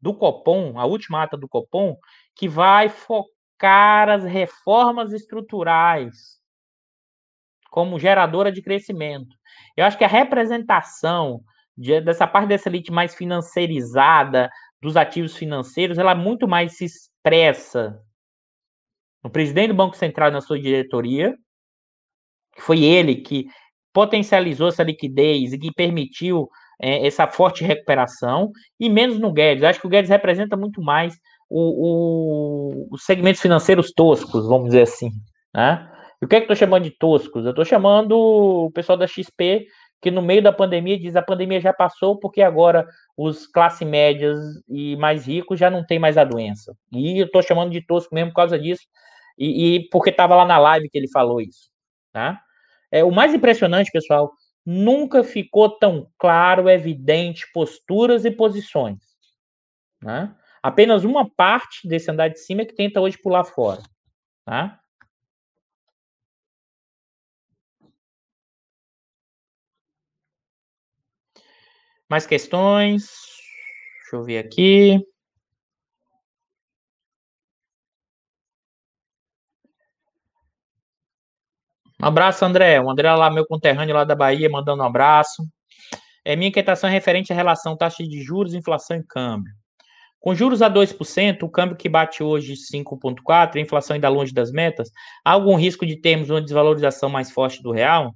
do 0.00 0.14
Copom, 0.14 0.78
a 0.78 0.86
última 0.86 1.22
ata 1.22 1.36
do 1.36 1.46
Copom, 1.46 1.94
que 2.34 2.48
vai 2.48 2.88
focar 2.88 4.08
as 4.08 4.24
reformas 4.24 5.12
estruturais 5.12 6.35
como 7.76 7.98
geradora 7.98 8.50
de 8.50 8.62
crescimento. 8.62 9.36
Eu 9.76 9.84
acho 9.84 9.98
que 9.98 10.04
a 10.04 10.08
representação 10.08 11.42
de, 11.76 12.00
dessa 12.00 12.26
parte 12.26 12.48
dessa 12.48 12.70
elite 12.70 12.90
mais 12.90 13.14
financeirizada 13.14 14.48
dos 14.80 14.96
ativos 14.96 15.36
financeiros, 15.36 15.98
ela 15.98 16.14
muito 16.14 16.48
mais 16.48 16.78
se 16.78 16.86
expressa 16.86 18.00
no 19.22 19.28
presidente 19.28 19.68
do 19.68 19.74
Banco 19.74 19.94
Central 19.94 20.30
na 20.30 20.40
sua 20.40 20.58
diretoria, 20.58 21.34
que 22.54 22.62
foi 22.62 22.82
ele 22.82 23.16
que 23.16 23.44
potencializou 23.92 24.68
essa 24.68 24.82
liquidez 24.82 25.52
e 25.52 25.58
que 25.58 25.70
permitiu 25.70 26.48
é, 26.80 27.06
essa 27.06 27.26
forte 27.26 27.62
recuperação, 27.62 28.52
e 28.80 28.88
menos 28.88 29.18
no 29.18 29.30
Guedes. 29.30 29.64
Acho 29.64 29.82
que 29.82 29.86
o 29.86 29.90
Guedes 29.90 30.08
representa 30.08 30.56
muito 30.56 30.80
mais 30.80 31.14
o, 31.46 31.60
o, 32.80 32.88
os 32.90 33.04
segmentos 33.04 33.42
financeiros 33.42 33.92
toscos, 33.92 34.48
vamos 34.48 34.68
dizer 34.68 34.82
assim. 34.82 35.10
Né? 35.54 35.92
E 36.20 36.24
o 36.24 36.28
que 36.28 36.36
é 36.36 36.40
que 36.40 36.44
eu 36.44 36.48
tô 36.48 36.54
chamando 36.54 36.84
de 36.84 36.90
toscos? 36.90 37.44
Eu 37.44 37.50
estou 37.50 37.64
chamando 37.64 38.12
o 38.16 38.70
pessoal 38.70 38.96
da 38.96 39.06
XP 39.06 39.66
que 40.00 40.10
no 40.10 40.22
meio 40.22 40.42
da 40.42 40.52
pandemia 40.52 40.98
diz 40.98 41.16
a 41.16 41.22
pandemia 41.22 41.60
já 41.60 41.72
passou 41.72 42.18
porque 42.18 42.42
agora 42.42 42.86
os 43.16 43.46
classe 43.46 43.84
médias 43.84 44.38
e 44.68 44.94
mais 44.96 45.26
ricos 45.26 45.58
já 45.58 45.70
não 45.70 45.84
tem 45.84 45.98
mais 45.98 46.18
a 46.18 46.24
doença. 46.24 46.76
E 46.92 47.18
eu 47.18 47.26
estou 47.26 47.42
chamando 47.42 47.70
de 47.70 47.84
tosco 47.84 48.14
mesmo 48.14 48.30
por 48.30 48.36
causa 48.36 48.58
disso 48.58 48.82
e, 49.38 49.76
e 49.76 49.88
porque 49.90 50.10
estava 50.10 50.36
lá 50.36 50.44
na 50.44 50.58
live 50.58 50.88
que 50.88 50.98
ele 50.98 51.08
falou 51.08 51.40
isso, 51.40 51.70
tá? 52.12 52.40
É 52.90 53.02
o 53.02 53.10
mais 53.10 53.34
impressionante, 53.34 53.90
pessoal, 53.90 54.32
nunca 54.64 55.24
ficou 55.24 55.70
tão 55.70 56.08
claro, 56.18 56.68
evidente 56.68 57.46
posturas 57.52 58.24
e 58.24 58.30
posições, 58.30 58.98
né? 60.02 60.34
Apenas 60.62 61.04
uma 61.04 61.28
parte 61.28 61.86
desse 61.86 62.10
andar 62.10 62.28
de 62.28 62.38
cima 62.38 62.62
é 62.62 62.64
que 62.64 62.74
tenta 62.74 63.00
hoje 63.00 63.18
pular 63.18 63.44
fora, 63.44 63.82
tá? 64.44 64.80
Mais 72.08 72.26
questões? 72.26 73.08
Deixa 74.02 74.16
eu 74.16 74.22
ver 74.22 74.38
aqui. 74.38 75.00
Um 82.00 82.06
abraço, 82.06 82.44
André. 82.44 82.80
O 82.80 82.90
André 82.90 83.12
lá, 83.14 83.30
meu 83.30 83.46
conterrâneo 83.46 83.94
lá 83.94 84.04
da 84.04 84.14
Bahia, 84.14 84.48
mandando 84.48 84.82
um 84.82 84.86
abraço. 84.86 85.42
É, 86.24 86.36
minha 86.36 86.48
inquietação 86.48 86.88
é 86.88 86.92
referente 86.92 87.32
à 87.32 87.36
relação 87.36 87.76
taxa 87.76 88.04
de 88.04 88.22
juros, 88.22 88.54
inflação 88.54 88.96
e 88.96 89.02
câmbio. 89.02 89.52
Com 90.20 90.34
juros 90.34 90.60
a 90.60 90.68
2%, 90.68 91.44
o 91.44 91.48
câmbio 91.48 91.76
que 91.76 91.88
bate 91.88 92.22
hoje 92.22 92.54
5,4%, 92.56 93.56
a 93.56 93.60
inflação 93.60 93.94
ainda 93.94 94.08
longe 94.08 94.32
das 94.32 94.50
metas, 94.50 94.90
há 95.24 95.32
algum 95.32 95.56
risco 95.56 95.86
de 95.86 95.96
termos 96.00 96.30
uma 96.30 96.42
desvalorização 96.42 97.08
mais 97.08 97.30
forte 97.30 97.62
do 97.62 97.70
real? 97.72 98.14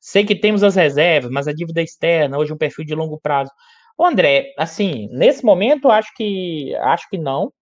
Sei 0.00 0.24
que 0.24 0.34
temos 0.34 0.62
as 0.62 0.76
reservas, 0.76 1.30
mas 1.30 1.48
a 1.48 1.52
dívida 1.52 1.82
externa, 1.82 2.38
hoje 2.38 2.52
um 2.52 2.56
perfil 2.56 2.84
de 2.84 2.94
longo 2.94 3.18
prazo. 3.20 3.50
Ô 3.98 4.04
André, 4.04 4.52
assim, 4.58 5.08
nesse 5.10 5.44
momento 5.44 5.90
acho 5.90 6.12
que 6.14 6.74
acho 6.76 7.08
que 7.08 7.18
não, 7.18 7.52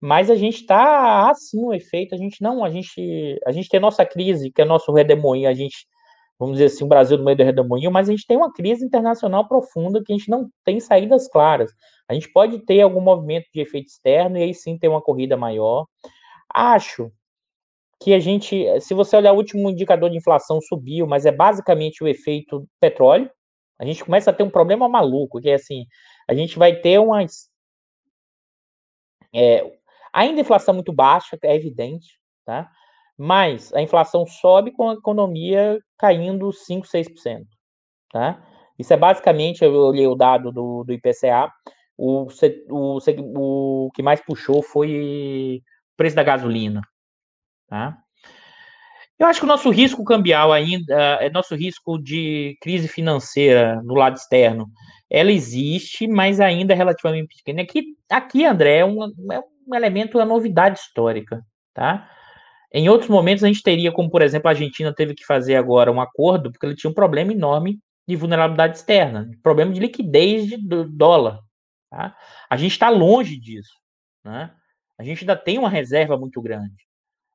mas 0.00 0.30
a 0.30 0.36
gente 0.36 0.62
está 0.62 1.30
assim 1.30 1.62
o 1.64 1.74
efeito, 1.74 2.14
a 2.14 2.18
gente 2.18 2.42
não, 2.42 2.64
a 2.64 2.70
gente 2.70 3.38
a 3.46 3.52
gente 3.52 3.68
tem 3.68 3.80
nossa 3.80 4.04
crise, 4.06 4.50
que 4.52 4.62
é 4.62 4.64
nosso 4.64 4.92
redemoinho, 4.92 5.48
a 5.48 5.54
gente 5.54 5.86
vamos 6.38 6.56
dizer 6.56 6.66
assim, 6.66 6.84
o 6.84 6.88
Brasil 6.88 7.16
no 7.18 7.24
meio 7.24 7.36
do 7.36 7.44
redemoinho, 7.44 7.90
mas 7.90 8.08
a 8.08 8.12
gente 8.12 8.26
tem 8.26 8.36
uma 8.36 8.52
crise 8.52 8.84
internacional 8.84 9.48
profunda 9.48 10.02
que 10.04 10.12
a 10.12 10.16
gente 10.16 10.30
não 10.30 10.50
tem 10.64 10.78
saídas 10.80 11.28
claras. 11.28 11.72
A 12.08 12.14
gente 12.14 12.30
pode 12.30 12.58
ter 12.64 12.82
algum 12.82 13.00
movimento 13.00 13.46
de 13.52 13.60
efeito 13.60 13.86
externo 13.88 14.36
e 14.38 14.42
aí 14.42 14.54
sim 14.54 14.78
ter 14.78 14.88
uma 14.88 15.00
corrida 15.02 15.36
maior. 15.36 15.86
Acho 16.52 17.10
que 18.00 18.12
a 18.12 18.20
gente, 18.20 18.80
se 18.80 18.94
você 18.94 19.16
olhar 19.16 19.32
o 19.32 19.36
último 19.36 19.70
indicador 19.70 20.10
de 20.10 20.18
inflação 20.18 20.60
subiu, 20.60 21.06
mas 21.06 21.24
é 21.26 21.32
basicamente 21.32 22.04
o 22.04 22.08
efeito 22.08 22.68
petróleo. 22.80 23.30
A 23.78 23.84
gente 23.84 24.04
começa 24.04 24.30
a 24.30 24.32
ter 24.32 24.42
um 24.42 24.50
problema 24.50 24.88
maluco, 24.88 25.40
que 25.40 25.50
é 25.50 25.54
assim, 25.54 25.86
a 26.28 26.34
gente 26.34 26.58
vai 26.58 26.76
ter 26.76 26.98
umas 26.98 27.50
é, 29.34 29.70
ainda 30.12 30.40
inflação 30.40 30.72
muito 30.74 30.92
baixa, 30.92 31.38
é 31.42 31.54
evidente, 31.54 32.18
tá? 32.44 32.70
Mas 33.18 33.72
a 33.74 33.82
inflação 33.82 34.26
sobe 34.26 34.72
com 34.72 34.90
a 34.90 34.94
economia 34.94 35.78
caindo 35.98 36.52
5, 36.52 36.86
6%, 36.86 37.44
tá? 38.10 38.42
Isso 38.78 38.92
é 38.92 38.96
basicamente, 38.96 39.64
eu 39.64 39.72
olhei 39.72 40.06
o 40.06 40.14
dado 40.14 40.52
do, 40.52 40.84
do 40.84 40.92
IPCA, 40.92 41.50
o, 41.98 42.28
o, 42.70 43.86
o 43.86 43.90
que 43.92 44.02
mais 44.02 44.20
puxou 44.20 44.62
foi 44.62 45.60
o 45.92 45.96
preço 45.96 46.16
da 46.16 46.22
gasolina, 46.22 46.82
tá? 47.68 47.96
Eu 49.18 49.26
acho 49.26 49.40
que 49.40 49.46
o 49.46 49.48
nosso 49.48 49.70
risco 49.70 50.04
cambial 50.04 50.52
ainda, 50.52 50.94
é 51.20 51.30
nosso 51.30 51.54
risco 51.54 51.98
de 51.98 52.56
crise 52.60 52.86
financeira 52.86 53.80
no 53.82 53.94
lado 53.94 54.16
externo, 54.16 54.68
ela 55.08 55.32
existe, 55.32 56.06
mas 56.06 56.40
ainda 56.40 56.74
é 56.74 56.76
relativamente 56.76 57.34
pequena. 57.36 57.62
Aqui, 57.62 57.96
aqui 58.10 58.44
André, 58.44 58.78
é 58.78 58.84
um, 58.84 59.04
é 59.32 59.40
um 59.66 59.74
elemento, 59.74 60.18
é 60.18 60.22
uma 60.22 60.34
novidade 60.34 60.80
histórica, 60.80 61.42
tá? 61.72 62.10
Em 62.72 62.88
outros 62.90 63.08
momentos 63.08 63.42
a 63.42 63.46
gente 63.46 63.62
teria, 63.62 63.90
como 63.90 64.10
por 64.10 64.20
exemplo 64.20 64.48
a 64.48 64.50
Argentina 64.50 64.92
teve 64.94 65.14
que 65.14 65.24
fazer 65.24 65.56
agora 65.56 65.90
um 65.90 66.00
acordo, 66.00 66.50
porque 66.50 66.66
ele 66.66 66.76
tinha 66.76 66.90
um 66.90 66.94
problema 66.94 67.32
enorme 67.32 67.78
de 68.06 68.16
vulnerabilidade 68.16 68.76
externa, 68.76 69.30
problema 69.42 69.72
de 69.72 69.80
liquidez 69.80 70.46
de, 70.46 70.58
dólar. 70.58 71.40
Tá? 71.90 72.14
A 72.50 72.56
gente 72.56 72.72
está 72.72 72.90
longe 72.90 73.38
disso. 73.40 73.72
Né? 74.24 74.50
A 74.98 75.04
gente 75.04 75.22
ainda 75.22 75.36
tem 75.36 75.58
uma 75.58 75.70
reserva 75.70 76.18
muito 76.18 76.40
grande. 76.42 76.74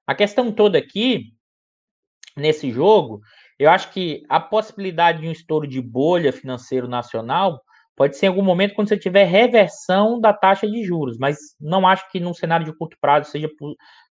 A 0.07 0.15
questão 0.15 0.51
toda 0.51 0.77
aqui, 0.77 1.33
nesse 2.35 2.71
jogo, 2.71 3.21
eu 3.59 3.69
acho 3.69 3.91
que 3.91 4.23
a 4.27 4.39
possibilidade 4.39 5.21
de 5.21 5.27
um 5.27 5.31
estouro 5.31 5.67
de 5.67 5.81
bolha 5.81 6.33
financeiro 6.33 6.87
nacional 6.87 7.61
pode 7.95 8.17
ser 8.17 8.25
em 8.25 8.29
algum 8.29 8.41
momento 8.41 8.73
quando 8.73 8.87
você 8.87 8.97
tiver 8.97 9.25
reversão 9.25 10.19
da 10.19 10.33
taxa 10.33 10.67
de 10.67 10.83
juros, 10.83 11.17
mas 11.17 11.37
não 11.59 11.87
acho 11.87 12.09
que 12.09 12.19
num 12.19 12.33
cenário 12.33 12.65
de 12.65 12.75
curto 12.75 12.97
prazo 12.99 13.29
seja 13.29 13.49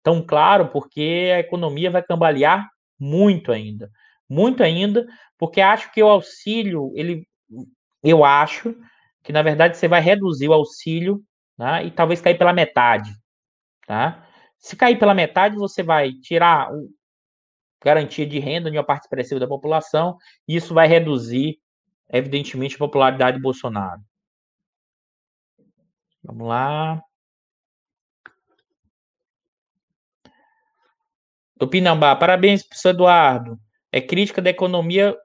tão 0.03 0.25
claro, 0.25 0.69
porque 0.71 1.33
a 1.35 1.39
economia 1.41 1.91
vai 1.91 2.03
cambalear 2.03 2.69
muito 2.99 3.53
ainda. 3.53 3.91
Muito 4.29 4.63
ainda, 4.63 5.07
porque 5.39 5.61
acho 5.61 5.93
que 5.93 6.03
o 6.03 6.09
auxílio, 6.09 6.91
ele, 6.97 7.25
eu 8.03 8.25
acho 8.25 8.75
que 9.23 9.33
na 9.33 9.43
verdade 9.43 9.77
você 9.77 9.87
vai 9.87 10.01
reduzir 10.01 10.49
o 10.49 10.53
auxílio 10.53 11.23
né, 11.59 11.85
e 11.87 11.91
talvez 11.91 12.21
cair 12.21 12.37
pela 12.37 12.53
metade. 12.53 13.13
Tá? 13.87 14.27
Se 14.59 14.77
cair 14.77 14.99
pela 14.99 15.15
metade, 15.15 15.57
você 15.57 15.83
vai 15.83 16.13
tirar 16.13 16.73
o, 16.73 16.91
garantia 17.83 18.27
de 18.27 18.39
renda 18.39 18.71
de 18.71 18.77
uma 18.77 18.85
parte 18.85 19.05
expressiva 19.05 19.39
da 19.39 19.47
população, 19.47 20.17
e 20.49 20.57
isso 20.57 20.75
vai 20.75 20.89
reduzir, 20.89 21.59
evidentemente, 22.09 22.75
a 22.75 22.79
popularidade 22.79 23.37
de 23.37 23.43
Bolsonaro. 23.43 24.01
Vamos 26.23 26.49
lá. 26.49 27.01
Tupinambá, 31.59 32.15
parabéns, 32.17 32.67
professor 32.67 32.91
Eduardo. 32.91 33.59
É 33.93 34.01
crítica 34.01 34.43
da 34.43 34.51
economia 34.51 35.17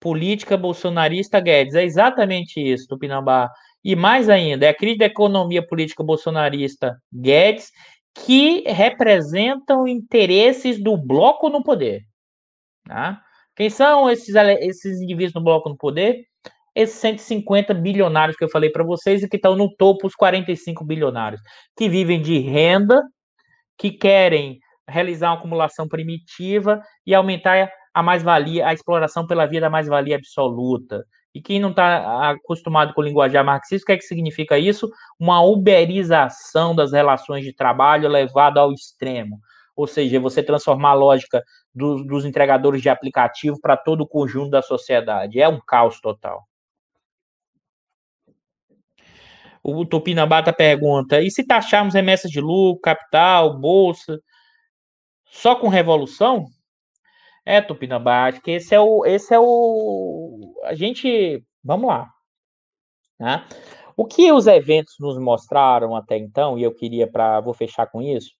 política 0.00 0.56
bolsonarista 0.56 1.40
Guedes. 1.40 1.74
É 1.74 1.82
exatamente 1.82 2.60
isso, 2.60 2.86
Tupinambá. 2.88 3.50
E 3.84 3.94
mais 3.96 4.28
ainda, 4.28 4.66
é 4.66 4.68
a 4.70 4.74
crítica 4.74 5.00
da 5.00 5.12
economia 5.12 5.66
política 5.66 6.02
bolsonarista 6.02 6.96
Guedes 7.12 7.70
que 8.24 8.62
representam 8.66 9.86
interesses 9.86 10.82
do 10.82 10.96
bloco 10.96 11.48
no 11.48 11.62
poder. 11.62 12.02
Tá? 12.86 13.20
Quem 13.56 13.70
são 13.70 14.08
esses, 14.08 14.34
esses 14.60 15.00
indivíduos 15.00 15.34
no 15.34 15.42
bloco 15.42 15.68
no 15.68 15.76
poder? 15.76 16.24
Esses 16.74 16.96
150 16.96 17.74
bilionários 17.74 18.36
que 18.36 18.44
eu 18.44 18.50
falei 18.50 18.70
para 18.70 18.84
vocês 18.84 19.22
e 19.22 19.28
que 19.28 19.36
estão 19.36 19.56
no 19.56 19.74
topo 19.76 20.06
os 20.06 20.14
45 20.14 20.84
bilionários, 20.84 21.40
que 21.76 21.88
vivem 21.88 22.22
de 22.22 22.38
renda, 22.38 23.02
que 23.76 23.90
querem 23.90 24.58
realizar 24.88 25.30
uma 25.30 25.38
acumulação 25.38 25.88
primitiva 25.88 26.80
e 27.06 27.14
aumentar 27.14 27.70
a 27.92 28.02
mais-valia, 28.02 28.66
a 28.66 28.72
exploração 28.72 29.26
pela 29.26 29.46
via 29.46 29.60
da 29.60 29.70
mais-valia 29.70 30.16
absoluta. 30.16 31.04
E 31.38 31.40
quem 31.40 31.60
não 31.60 31.70
está 31.70 32.30
acostumado 32.30 32.92
com 32.92 33.00
o 33.00 33.04
linguajar 33.04 33.44
marxista, 33.44 33.84
o 33.84 33.86
que 33.86 33.92
é 33.92 33.96
que 33.96 34.02
significa 34.02 34.58
isso? 34.58 34.90
Uma 35.20 35.40
uberização 35.40 36.74
das 36.74 36.90
relações 36.90 37.44
de 37.44 37.52
trabalho 37.52 38.08
levada 38.08 38.58
ao 38.58 38.72
extremo. 38.72 39.38
Ou 39.76 39.86
seja, 39.86 40.18
você 40.18 40.42
transformar 40.42 40.90
a 40.90 40.94
lógica 40.94 41.40
do, 41.72 42.02
dos 42.02 42.24
entregadores 42.24 42.82
de 42.82 42.88
aplicativo 42.88 43.56
para 43.60 43.76
todo 43.76 44.00
o 44.00 44.06
conjunto 44.08 44.50
da 44.50 44.60
sociedade. 44.60 45.40
É 45.40 45.48
um 45.48 45.60
caos 45.64 46.00
total. 46.00 46.42
O 49.62 49.86
Tupinambata 49.86 50.52
pergunta: 50.52 51.22
e 51.22 51.30
se 51.30 51.46
taxarmos 51.46 51.94
remessas 51.94 52.32
de 52.32 52.40
lucro, 52.40 52.80
capital, 52.80 53.56
bolsa, 53.56 54.20
só 55.24 55.54
com 55.54 55.68
revolução? 55.68 56.46
É, 57.48 57.62
Tupinambá, 57.62 58.26
acho 58.26 58.42
que 58.42 58.50
esse 58.50 58.74
é 58.74 58.78
o. 58.78 59.06
Esse 59.06 59.32
é 59.34 59.40
o. 59.40 60.54
A 60.64 60.74
gente. 60.74 61.42
Vamos 61.64 61.88
lá. 61.88 62.06
Né? 63.18 63.42
O 63.96 64.04
que 64.04 64.30
os 64.30 64.46
eventos 64.46 64.96
nos 65.00 65.18
mostraram 65.18 65.96
até 65.96 66.18
então, 66.18 66.58
e 66.58 66.62
eu 66.62 66.74
queria 66.74 67.10
para. 67.10 67.40
Vou 67.40 67.54
fechar 67.54 67.86
com 67.86 68.02
isso, 68.02 68.32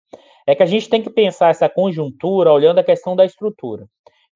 é 0.46 0.54
que 0.54 0.62
a 0.62 0.66
gente 0.66 0.90
tem 0.90 1.02
que 1.02 1.09
pensar 1.09 1.48
essa 1.48 1.70
conjuntura 1.70 2.52
olhando 2.52 2.80
a 2.80 2.84
questão 2.84 3.16
da 3.16 3.24
estrutura. 3.24 3.86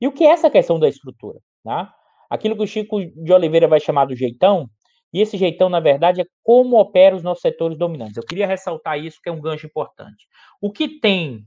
E 0.00 0.08
o 0.08 0.12
que 0.12 0.24
é 0.24 0.30
essa 0.30 0.48
questão 0.48 0.80
da 0.80 0.88
estrutura? 0.88 1.38
Né? 1.62 1.86
Aquilo 2.30 2.56
que 2.56 2.62
o 2.62 2.66
Chico 2.66 2.98
de 2.98 3.30
Oliveira 3.30 3.68
vai 3.68 3.78
chamar 3.78 4.06
do 4.06 4.16
jeitão, 4.16 4.70
e 5.12 5.20
esse 5.20 5.36
jeitão, 5.36 5.68
na 5.68 5.80
verdade, 5.80 6.22
é 6.22 6.26
como 6.42 6.80
operam 6.80 7.18
os 7.18 7.22
nossos 7.22 7.42
setores 7.42 7.76
dominantes. 7.76 8.16
Eu 8.16 8.24
queria 8.24 8.46
ressaltar 8.46 8.98
isso, 8.98 9.20
que 9.22 9.28
é 9.28 9.32
um 9.32 9.40
gancho 9.40 9.66
importante. 9.66 10.26
O 10.62 10.72
que 10.72 10.98
tem 10.98 11.44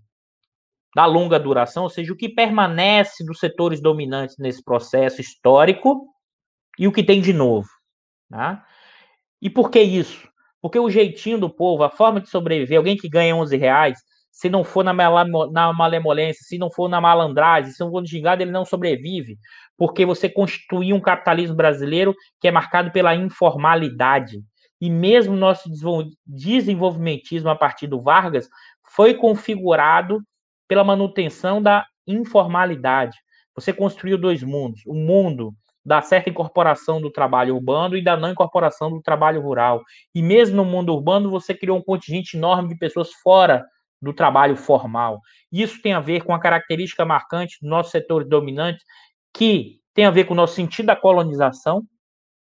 da 0.96 1.06
longa 1.06 1.38
duração, 1.38 1.84
ou 1.84 1.90
seja, 1.90 2.14
o 2.14 2.16
que 2.16 2.30
permanece 2.30 3.26
dos 3.26 3.38
setores 3.40 3.82
dominantes 3.82 4.38
nesse 4.40 4.64
processo 4.64 5.20
histórico 5.20 6.08
e 6.80 6.88
o 6.88 6.92
que 6.92 7.04
tem 7.04 7.20
de 7.20 7.34
novo. 7.34 7.68
Tá? 8.30 8.66
E 9.42 9.50
por 9.50 9.70
que 9.70 9.82
isso? 9.82 10.26
Porque 10.62 10.80
o 10.80 10.90
jeitinho 10.90 11.38
do 11.38 11.50
povo, 11.50 11.84
a 11.84 11.90
forma 11.90 12.22
de 12.22 12.30
sobreviver, 12.30 12.78
alguém 12.78 12.96
que 12.96 13.10
ganha 13.10 13.36
11 13.36 13.58
reais, 13.58 14.00
se 14.32 14.50
não 14.50 14.64
for 14.64 14.86
na, 14.86 14.94
na 15.52 15.74
malemolência, 15.74 16.46
se 16.46 16.58
não 16.58 16.72
for 16.72 16.88
na 16.88 17.02
malandragem, 17.02 17.72
se 17.72 17.80
não 17.82 17.92
for 17.92 18.00
no 18.00 18.08
gingado, 18.08 18.42
ele 18.42 18.52
não 18.52 18.64
sobrevive. 18.64 19.38
Porque 19.78 20.06
você 20.06 20.30
constituiu 20.30 20.96
um 20.96 21.02
capitalismo 21.02 21.58
brasileiro 21.58 22.16
que 22.40 22.48
é 22.48 22.52
marcado 22.52 22.90
pela 22.92 23.14
informalidade. 23.14 24.40
E 24.80 24.90
mesmo 24.90 25.36
nosso 25.36 25.70
desenvolvimentismo 26.26 27.50
a 27.50 27.56
partir 27.56 27.88
do 27.88 28.02
Vargas 28.02 28.48
foi 28.96 29.14
configurado 29.14 30.22
pela 30.68 30.84
manutenção 30.84 31.62
da 31.62 31.86
informalidade. 32.08 33.18
Você 33.56 33.72
construiu 33.72 34.18
dois 34.18 34.44
mundos: 34.44 34.82
o 34.86 34.94
mundo 34.94 35.54
da 35.86 36.02
certa 36.02 36.30
incorporação 36.30 37.00
do 37.00 37.12
trabalho 37.12 37.56
urbano 37.56 37.96
e 37.96 38.04
da 38.04 38.18
não 38.18 38.32
incorporação 38.32 38.90
do 38.90 39.02
trabalho 39.02 39.42
rural. 39.42 39.84
E 40.14 40.22
mesmo 40.22 40.56
no 40.56 40.66
mundo 40.66 40.94
urbano, 40.94 41.30
você 41.30 41.54
criou 41.54 41.78
um 41.78 41.84
contingente 41.84 42.36
enorme 42.36 42.70
de 42.70 42.78
pessoas 42.78 43.14
fora 43.14 43.64
do 44.02 44.12
trabalho 44.12 44.56
formal. 44.58 45.22
Isso 45.52 45.82
tem 45.82 45.94
a 45.94 46.00
ver 46.00 46.24
com 46.24 46.34
a 46.34 46.40
característica 46.40 47.06
marcante 47.06 47.58
dos 47.62 47.70
nossos 47.70 47.92
setores 47.92 48.28
dominantes, 48.28 48.84
que 49.34 49.80
tem 49.94 50.06
a 50.06 50.12
ver 50.12 50.26
com 50.26 50.34
o 50.34 50.38
nosso 50.38 50.56
sentido 50.56 50.88
da 50.88 50.96
colonização, 50.96 51.84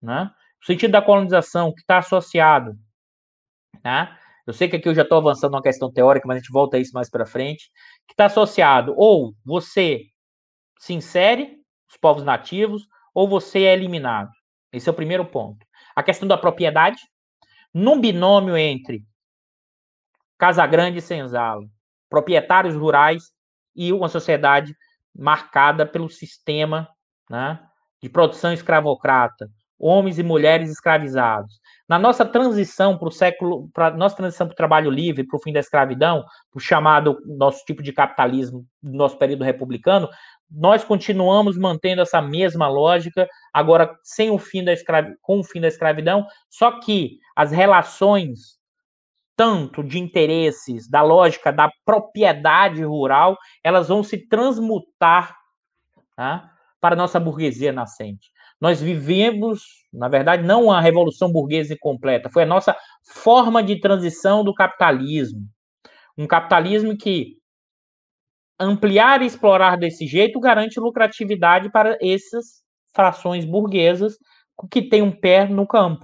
né? 0.01 0.31
O 0.61 0.65
sentido 0.65 0.91
da 0.91 1.01
colonização 1.01 1.71
que 1.71 1.81
está 1.81 1.99
associado, 1.99 2.75
né? 3.83 4.17
Eu 4.45 4.53
sei 4.53 4.69
que 4.69 4.75
aqui 4.75 4.87
eu 4.87 4.95
já 4.95 5.01
estou 5.01 5.17
avançando 5.17 5.55
uma 5.55 5.61
questão 5.61 5.91
teórica, 5.91 6.27
mas 6.27 6.37
a 6.37 6.39
gente 6.39 6.51
volta 6.51 6.77
a 6.77 6.79
isso 6.79 6.93
mais 6.93 7.09
para 7.09 7.25
frente, 7.25 7.71
que 8.07 8.13
está 8.13 8.25
associado 8.25 8.93
ou 8.95 9.33
você 9.43 10.03
se 10.79 10.93
insere, 10.93 11.57
os 11.89 11.97
povos 11.97 12.23
nativos, 12.23 12.87
ou 13.13 13.27
você 13.27 13.63
é 13.63 13.73
eliminado. 13.73 14.29
Esse 14.71 14.89
é 14.89 14.91
o 14.91 14.95
primeiro 14.95 15.25
ponto. 15.25 15.65
A 15.95 16.03
questão 16.03 16.27
da 16.27 16.37
propriedade, 16.37 17.01
num 17.73 17.99
binômio 17.99 18.57
entre 18.57 19.03
Casa 20.37 20.65
Grande 20.67 20.99
e 20.99 21.01
Senzala, 21.01 21.65
proprietários 22.09 22.75
rurais 22.75 23.31
e 23.75 23.91
uma 23.91 24.09
sociedade 24.09 24.75
marcada 25.15 25.85
pelo 25.85 26.09
sistema 26.09 26.87
né, 27.29 27.59
de 28.01 28.09
produção 28.09 28.53
escravocrata, 28.53 29.49
homens 29.79 30.19
e 30.19 30.23
mulheres 30.23 30.69
escravizados. 30.69 31.59
Na 31.87 31.99
nossa 31.99 32.25
transição 32.25 32.97
para 32.97 33.07
o 33.07 33.11
século, 33.11 33.69
para 33.71 33.91
nossa 33.91 34.15
transição 34.15 34.47
para 34.47 34.53
o 34.53 34.57
trabalho 34.57 34.89
livre, 34.89 35.25
para 35.25 35.37
o 35.37 35.41
fim 35.41 35.53
da 35.53 35.59
escravidão, 35.59 36.25
o 36.53 36.59
chamado 36.59 37.17
nosso 37.25 37.63
tipo 37.63 37.83
de 37.83 37.93
capitalismo 37.93 38.65
nosso 38.81 39.17
período 39.19 39.43
republicano, 39.43 40.09
nós 40.49 40.83
continuamos 40.83 41.57
mantendo 41.57 42.01
essa 42.01 42.21
mesma 42.21 42.67
lógica, 42.67 43.27
agora 43.53 43.95
sem 44.03 44.31
o 44.31 44.39
fim 44.39 44.63
da 44.63 44.73
escravi 44.73 45.15
com 45.21 45.39
o 45.39 45.43
fim 45.43 45.61
da 45.61 45.67
escravidão, 45.67 46.25
só 46.49 46.79
que 46.79 47.19
as 47.35 47.51
relações 47.51 48.55
tanto 49.35 49.83
de 49.83 49.99
interesses 49.99 50.89
da 50.89 51.01
lógica 51.01 51.51
da 51.51 51.69
propriedade 51.83 52.83
rural, 52.83 53.37
elas 53.63 53.89
vão 53.89 54.01
se 54.01 54.17
transmutar 54.17 55.35
tá, 56.15 56.51
para 56.79 56.95
a 56.95 56.97
nossa 56.97 57.19
burguesia 57.19 57.73
nascente. 57.73 58.31
Nós 58.65 58.81
vivemos, 58.81 59.61
na 59.93 60.07
verdade, 60.07 60.41
não 60.41 60.71
a 60.71 60.81
revolução 60.81 61.31
burguesa 61.31 61.75
completa, 61.79 62.31
foi 62.31 62.41
a 62.41 62.47
nossa 62.47 62.75
forma 63.07 63.61
de 63.61 63.79
transição 63.79 64.43
do 64.43 64.55
capitalismo. 64.55 65.41
Um 66.17 66.25
capitalismo 66.25 66.97
que 66.97 67.37
ampliar 68.59 69.21
e 69.21 69.27
explorar 69.27 69.77
desse 69.77 70.07
jeito 70.07 70.39
garante 70.39 70.79
lucratividade 70.79 71.71
para 71.71 71.95
essas 72.01 72.63
frações 72.91 73.45
burguesas 73.45 74.17
que 74.71 74.81
têm 74.81 75.03
um 75.03 75.11
pé 75.11 75.47
no 75.47 75.67
campo. 75.67 76.03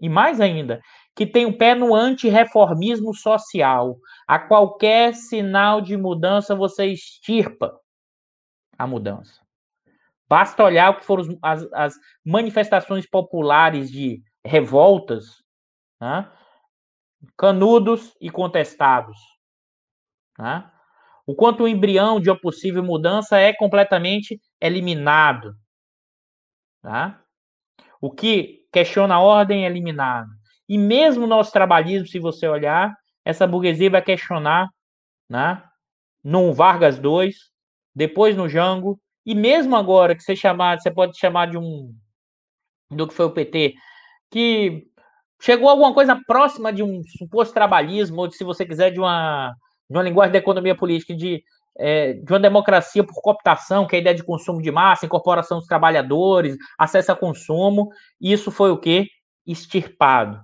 E 0.00 0.08
mais 0.08 0.40
ainda, 0.40 0.80
que 1.14 1.26
tem 1.26 1.44
um 1.44 1.52
pé 1.52 1.74
no 1.74 1.94
antirreformismo 1.94 3.14
social. 3.14 3.98
A 4.26 4.38
qualquer 4.38 5.12
sinal 5.12 5.82
de 5.82 5.98
mudança, 5.98 6.54
você 6.54 6.86
extirpa 6.86 7.78
a 8.78 8.86
mudança. 8.86 9.39
Basta 10.30 10.62
olhar 10.62 10.90
o 10.90 11.00
que 11.00 11.04
foram 11.04 11.36
as, 11.42 11.66
as 11.72 11.94
manifestações 12.24 13.04
populares 13.04 13.90
de 13.90 14.22
revoltas, 14.46 15.42
né? 16.00 16.30
canudos 17.36 18.16
e 18.20 18.30
contestados. 18.30 19.18
Né? 20.38 20.70
O 21.26 21.34
quanto 21.34 21.64
o 21.64 21.68
embrião 21.68 22.20
de 22.20 22.30
uma 22.30 22.40
possível 22.40 22.80
mudança 22.80 23.40
é 23.40 23.52
completamente 23.52 24.40
eliminado. 24.60 25.52
Tá? 26.80 27.20
O 28.00 28.08
que 28.08 28.64
questiona 28.72 29.16
a 29.16 29.20
ordem 29.20 29.64
é 29.64 29.66
eliminado. 29.66 30.30
E 30.68 30.78
mesmo 30.78 31.24
o 31.24 31.28
nosso 31.28 31.50
trabalhismo, 31.50 32.06
se 32.06 32.20
você 32.20 32.46
olhar, 32.46 32.94
essa 33.24 33.48
burguesia 33.48 33.90
vai 33.90 34.00
questionar, 34.00 34.68
né? 35.28 35.60
Vargas 36.54 36.98
II, 36.98 37.32
depois 37.92 38.36
no 38.36 38.48
Jango, 38.48 38.96
e 39.24 39.34
mesmo 39.34 39.76
agora 39.76 40.14
que 40.14 40.22
você 40.22 40.34
chamar, 40.34 40.80
você 40.80 40.90
pode 40.90 41.18
chamar 41.18 41.46
de 41.46 41.58
um 41.58 41.94
do 42.90 43.06
que 43.06 43.14
foi 43.14 43.26
o 43.26 43.30
PT, 43.30 43.74
que 44.30 44.84
chegou 45.40 45.68
alguma 45.68 45.94
coisa 45.94 46.20
próxima 46.26 46.72
de 46.72 46.82
um 46.82 47.02
suposto 47.18 47.54
trabalhismo, 47.54 48.20
ou 48.20 48.28
de, 48.28 48.36
se 48.36 48.44
você 48.44 48.66
quiser, 48.66 48.90
de 48.90 48.98
uma, 48.98 49.54
de 49.88 49.96
uma 49.96 50.02
linguagem 50.02 50.32
da 50.32 50.38
economia 50.38 50.74
política, 50.74 51.14
de, 51.14 51.42
é, 51.78 52.14
de 52.14 52.32
uma 52.32 52.40
democracia 52.40 53.04
por 53.04 53.20
cooptação, 53.22 53.86
que 53.86 53.94
é 53.94 53.98
a 53.98 54.00
ideia 54.00 54.16
de 54.16 54.24
consumo 54.24 54.60
de 54.60 54.70
massa, 54.70 55.06
incorporação 55.06 55.58
dos 55.58 55.68
trabalhadores, 55.68 56.56
acesso 56.78 57.12
a 57.12 57.16
consumo, 57.16 57.90
isso 58.20 58.50
foi 58.50 58.70
o 58.70 58.78
que? 58.78 59.08
Extirpado. 59.46 60.40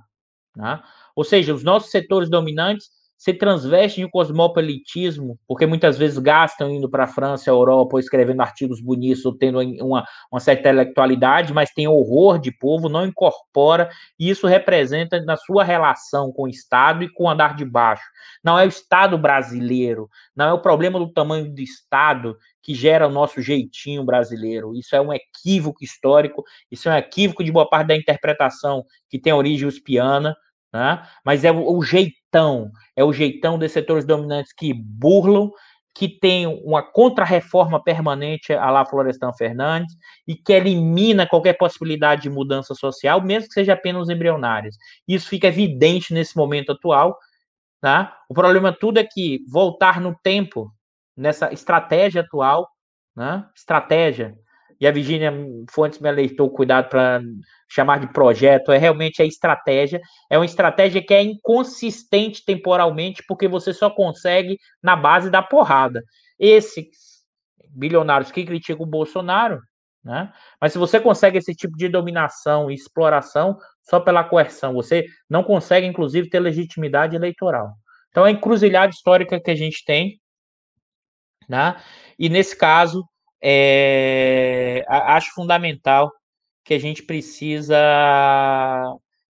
Né? 0.56 0.80
Ou 1.14 1.24
seja, 1.24 1.52
os 1.52 1.64
nossos 1.64 1.90
setores 1.90 2.30
dominantes 2.30 2.88
se 3.16 3.32
transvestem 3.32 4.04
de 4.04 4.10
cosmopolitismo, 4.10 5.38
porque 5.48 5.64
muitas 5.66 5.96
vezes 5.96 6.18
gastam 6.18 6.70
indo 6.70 6.88
para 6.88 7.04
a 7.04 7.08
França, 7.08 7.48
Europa, 7.48 7.96
ou 7.96 8.00
escrevendo 8.00 8.42
artigos 8.42 8.80
bonitos, 8.80 9.24
ou 9.24 9.36
tendo 9.36 9.60
uma, 9.82 10.04
uma 10.30 10.40
certa 10.40 10.60
intelectualidade, 10.60 11.52
mas 11.52 11.70
tem 11.70 11.88
horror 11.88 12.38
de 12.38 12.52
povo, 12.52 12.88
não 12.88 13.06
incorpora, 13.06 13.88
e 14.18 14.28
isso 14.28 14.46
representa 14.46 15.20
na 15.22 15.36
sua 15.36 15.64
relação 15.64 16.30
com 16.30 16.42
o 16.42 16.48
Estado 16.48 17.04
e 17.04 17.12
com 17.12 17.24
o 17.24 17.28
andar 17.28 17.56
de 17.56 17.64
baixo. 17.64 18.04
Não 18.44 18.58
é 18.58 18.66
o 18.66 18.68
Estado 18.68 19.16
brasileiro, 19.16 20.08
não 20.34 20.46
é 20.46 20.52
o 20.52 20.60
problema 20.60 20.98
do 20.98 21.10
tamanho 21.10 21.50
do 21.52 21.60
Estado 21.60 22.36
que 22.62 22.74
gera 22.74 23.06
o 23.06 23.12
nosso 23.12 23.40
jeitinho 23.40 24.04
brasileiro. 24.04 24.74
Isso 24.74 24.94
é 24.94 25.00
um 25.00 25.12
equívoco 25.12 25.84
histórico, 25.84 26.44
isso 26.70 26.88
é 26.88 26.92
um 26.92 26.96
equívoco 26.96 27.44
de 27.44 27.52
boa 27.52 27.68
parte 27.68 27.88
da 27.88 27.96
interpretação 27.96 28.84
que 29.08 29.18
tem 29.18 29.32
origem 29.32 29.68
uspiana, 29.68 30.36
né? 30.72 31.06
mas 31.24 31.44
é 31.44 31.52
o, 31.52 31.76
o 31.76 31.82
jeitão, 31.82 32.70
é 32.94 33.04
o 33.04 33.12
jeitão 33.12 33.58
dos 33.58 33.72
setores 33.72 34.04
dominantes 34.04 34.52
que 34.52 34.72
burlam, 34.74 35.50
que 35.96 36.08
tem 36.08 36.46
uma 36.46 36.82
contra-reforma 36.82 37.82
permanente 37.82 38.52
a 38.52 38.70
lá 38.70 38.84
Florestan 38.84 39.32
Fernandes 39.32 39.94
e 40.28 40.34
que 40.34 40.52
elimina 40.52 41.26
qualquer 41.26 41.54
possibilidade 41.54 42.22
de 42.22 42.30
mudança 42.30 42.74
social, 42.74 43.22
mesmo 43.22 43.48
que 43.48 43.54
seja 43.54 43.72
apenas 43.72 44.10
embrionárias. 44.10 44.76
Isso 45.08 45.26
fica 45.26 45.46
evidente 45.46 46.12
nesse 46.12 46.36
momento 46.36 46.72
atual. 46.72 47.16
Tá? 47.80 48.14
O 48.28 48.34
problema 48.34 48.72
tudo 48.72 48.98
é 48.98 49.04
que 49.04 49.40
voltar 49.50 49.98
no 49.98 50.14
tempo, 50.22 50.70
nessa 51.16 51.50
estratégia 51.50 52.20
atual, 52.20 52.68
né? 53.16 53.46
estratégia, 53.56 54.36
e 54.80 54.86
a 54.86 54.90
Virginia 54.90 55.32
Fontes 55.70 55.98
me 55.98 56.08
alertou 56.08 56.50
cuidado 56.50 56.88
para 56.88 57.20
chamar 57.68 57.98
de 57.98 58.12
projeto, 58.12 58.70
é 58.70 58.78
realmente 58.78 59.22
a 59.22 59.24
estratégia. 59.24 60.00
É 60.30 60.38
uma 60.38 60.44
estratégia 60.44 61.02
que 61.02 61.14
é 61.14 61.22
inconsistente 61.22 62.44
temporalmente, 62.44 63.22
porque 63.26 63.48
você 63.48 63.72
só 63.72 63.90
consegue 63.90 64.58
na 64.82 64.94
base 64.94 65.30
da 65.30 65.42
porrada. 65.42 66.02
Esses 66.38 67.24
bilionários 67.70 68.30
que 68.30 68.44
criticam 68.44 68.84
o 68.84 68.88
Bolsonaro, 68.88 69.60
né? 70.04 70.32
Mas 70.60 70.72
se 70.72 70.78
você 70.78 71.00
consegue 71.00 71.38
esse 71.38 71.54
tipo 71.54 71.76
de 71.76 71.88
dominação 71.88 72.70
e 72.70 72.74
exploração 72.74 73.58
só 73.82 73.98
pela 73.98 74.22
coerção, 74.22 74.72
você 74.72 75.06
não 75.28 75.42
consegue, 75.42 75.86
inclusive, 75.86 76.28
ter 76.28 76.38
legitimidade 76.38 77.16
eleitoral. 77.16 77.72
Então, 78.10 78.24
é 78.24 78.28
a 78.28 78.32
encruzilhada 78.32 78.90
histórica 78.90 79.40
que 79.40 79.50
a 79.50 79.54
gente 79.54 79.84
tem, 79.84 80.20
né? 81.48 81.76
E 82.18 82.28
nesse 82.28 82.56
caso, 82.56 83.04
é, 83.42 84.84
acho 84.88 85.32
fundamental 85.34 86.12
que 86.64 86.74
a 86.74 86.78
gente 86.78 87.02
precisa 87.02 87.76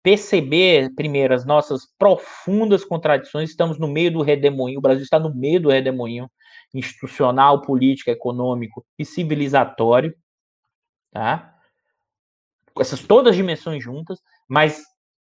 perceber, 0.02 0.94
primeiro, 0.96 1.34
as 1.34 1.46
nossas 1.46 1.86
profundas 1.98 2.86
contradições. 2.86 3.50
Estamos 3.50 3.78
no 3.78 3.88
meio 3.88 4.12
do 4.12 4.22
redemoinho, 4.22 4.80
o 4.80 4.82
Brasil 4.82 5.04
está 5.04 5.20
no 5.20 5.36
meio 5.36 5.60
do 5.60 5.70
redemoinho 5.70 6.30
institucional, 6.74 7.62
político, 7.62 8.10
econômico 8.10 8.86
e 8.98 9.04
civilizatório, 9.04 10.16
tá? 11.12 11.54
Essas 12.80 13.02
todas 13.02 13.32
as 13.32 13.36
dimensões 13.36 13.84
juntas, 13.84 14.22
mas, 14.48 14.82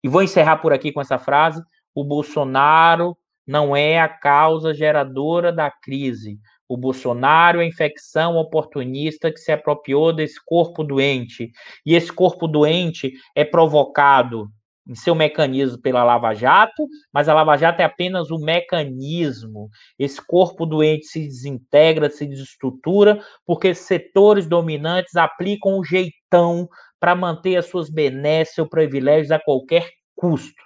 e 0.03 0.07
vou 0.07 0.21
encerrar 0.21 0.57
por 0.57 0.71
aqui 0.71 0.91
com 0.91 1.01
essa 1.01 1.19
frase: 1.19 1.61
o 1.93 2.03
Bolsonaro 2.03 3.17
não 3.45 3.75
é 3.75 3.99
a 3.99 4.07
causa 4.07 4.73
geradora 4.73 5.51
da 5.51 5.69
crise. 5.69 6.39
O 6.71 6.77
Bolsonaro 6.77 7.59
é 7.59 7.63
a 7.65 7.67
infecção 7.67 8.37
oportunista 8.37 9.29
que 9.29 9.41
se 9.41 9.51
apropriou 9.51 10.13
desse 10.13 10.39
corpo 10.45 10.85
doente. 10.85 11.51
E 11.85 11.93
esse 11.93 12.09
corpo 12.13 12.47
doente 12.47 13.11
é 13.35 13.43
provocado 13.43 14.47
em 14.87 14.95
seu 14.95 15.13
mecanismo 15.13 15.77
pela 15.81 16.01
Lava 16.01 16.33
Jato, 16.33 16.87
mas 17.11 17.27
a 17.27 17.33
Lava 17.33 17.57
Jato 17.57 17.81
é 17.81 17.83
apenas 17.83 18.31
o 18.31 18.39
mecanismo. 18.39 19.69
Esse 19.99 20.25
corpo 20.25 20.65
doente 20.65 21.07
se 21.07 21.19
desintegra, 21.19 22.09
se 22.09 22.25
desestrutura, 22.25 23.21
porque 23.45 23.75
setores 23.75 24.47
dominantes 24.47 25.17
aplicam 25.17 25.77
o 25.77 25.83
jeitão 25.83 26.69
para 27.01 27.13
manter 27.13 27.57
as 27.57 27.65
suas 27.65 27.89
benesses 27.89 28.57
ou 28.57 28.65
privilégios 28.65 29.31
a 29.31 29.39
qualquer 29.39 29.89
custo. 30.15 30.63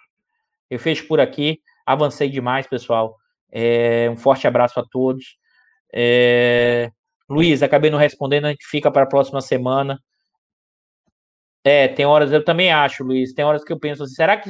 Eu 0.69 0.77
fecho 0.77 1.07
por 1.07 1.19
aqui, 1.19 1.57
avancei 1.83 2.29
demais, 2.29 2.67
pessoal. 2.67 3.15
É, 3.51 4.07
um 4.11 4.17
forte 4.17 4.45
abraço 4.45 4.79
a 4.79 4.83
todos. 4.83 5.43
É... 5.95 6.91
Luiz, 7.29 7.63
acabei 7.63 7.89
não 7.89 7.97
respondendo, 7.97 8.45
a 8.45 8.49
gente 8.49 8.67
fica 8.67 8.91
para 8.91 9.03
a 9.03 9.07
próxima 9.07 9.41
semana. 9.41 9.99
É, 11.63 11.87
tem 11.87 12.05
horas, 12.05 12.31
eu 12.31 12.43
também 12.43 12.71
acho, 12.71 13.03
Luiz, 13.03 13.33
tem 13.33 13.43
horas 13.43 13.63
que 13.63 13.73
eu 13.73 13.79
penso 13.79 14.03
assim, 14.03 14.13
será 14.13 14.37
que 14.37 14.49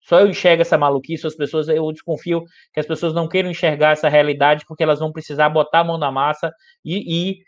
só 0.00 0.20
eu 0.20 0.28
enxergo 0.28 0.62
essa 0.62 0.76
maluquice, 0.76 1.26
as 1.26 1.34
pessoas, 1.34 1.68
eu 1.68 1.90
desconfio 1.92 2.42
que 2.72 2.80
as 2.80 2.86
pessoas 2.86 3.14
não 3.14 3.28
queiram 3.28 3.50
enxergar 3.50 3.92
essa 3.92 4.08
realidade 4.08 4.64
porque 4.66 4.82
elas 4.82 4.98
vão 4.98 5.12
precisar 5.12 5.48
botar 5.48 5.80
a 5.80 5.84
mão 5.84 5.96
na 5.96 6.10
massa 6.10 6.52
e, 6.84 7.36
e 7.38 7.44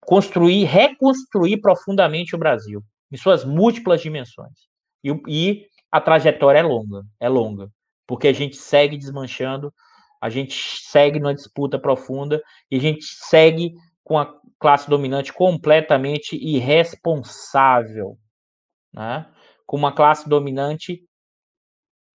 construir, 0.00 0.64
reconstruir 0.64 1.60
profundamente 1.60 2.34
o 2.34 2.38
Brasil, 2.38 2.82
em 3.12 3.16
suas 3.16 3.44
múltiplas 3.44 4.00
dimensões. 4.00 4.68
E, 5.04 5.10
e 5.26 5.66
a 5.90 6.00
trajetória 6.00 6.60
é 6.60 6.62
longa, 6.62 7.02
é 7.20 7.28
longa, 7.28 7.68
porque 8.06 8.28
a 8.28 8.32
gente 8.32 8.56
segue 8.56 8.96
desmanchando 8.96 9.72
a 10.20 10.28
gente 10.28 10.54
segue 10.82 11.20
numa 11.20 11.34
disputa 11.34 11.78
profunda 11.78 12.42
e 12.70 12.76
a 12.76 12.80
gente 12.80 13.04
segue 13.04 13.72
com 14.02 14.18
a 14.18 14.32
classe 14.58 14.88
dominante 14.88 15.32
completamente 15.32 16.36
irresponsável, 16.36 18.18
né? 18.92 19.26
Com 19.66 19.76
uma 19.76 19.92
classe 19.92 20.28
dominante, 20.28 21.02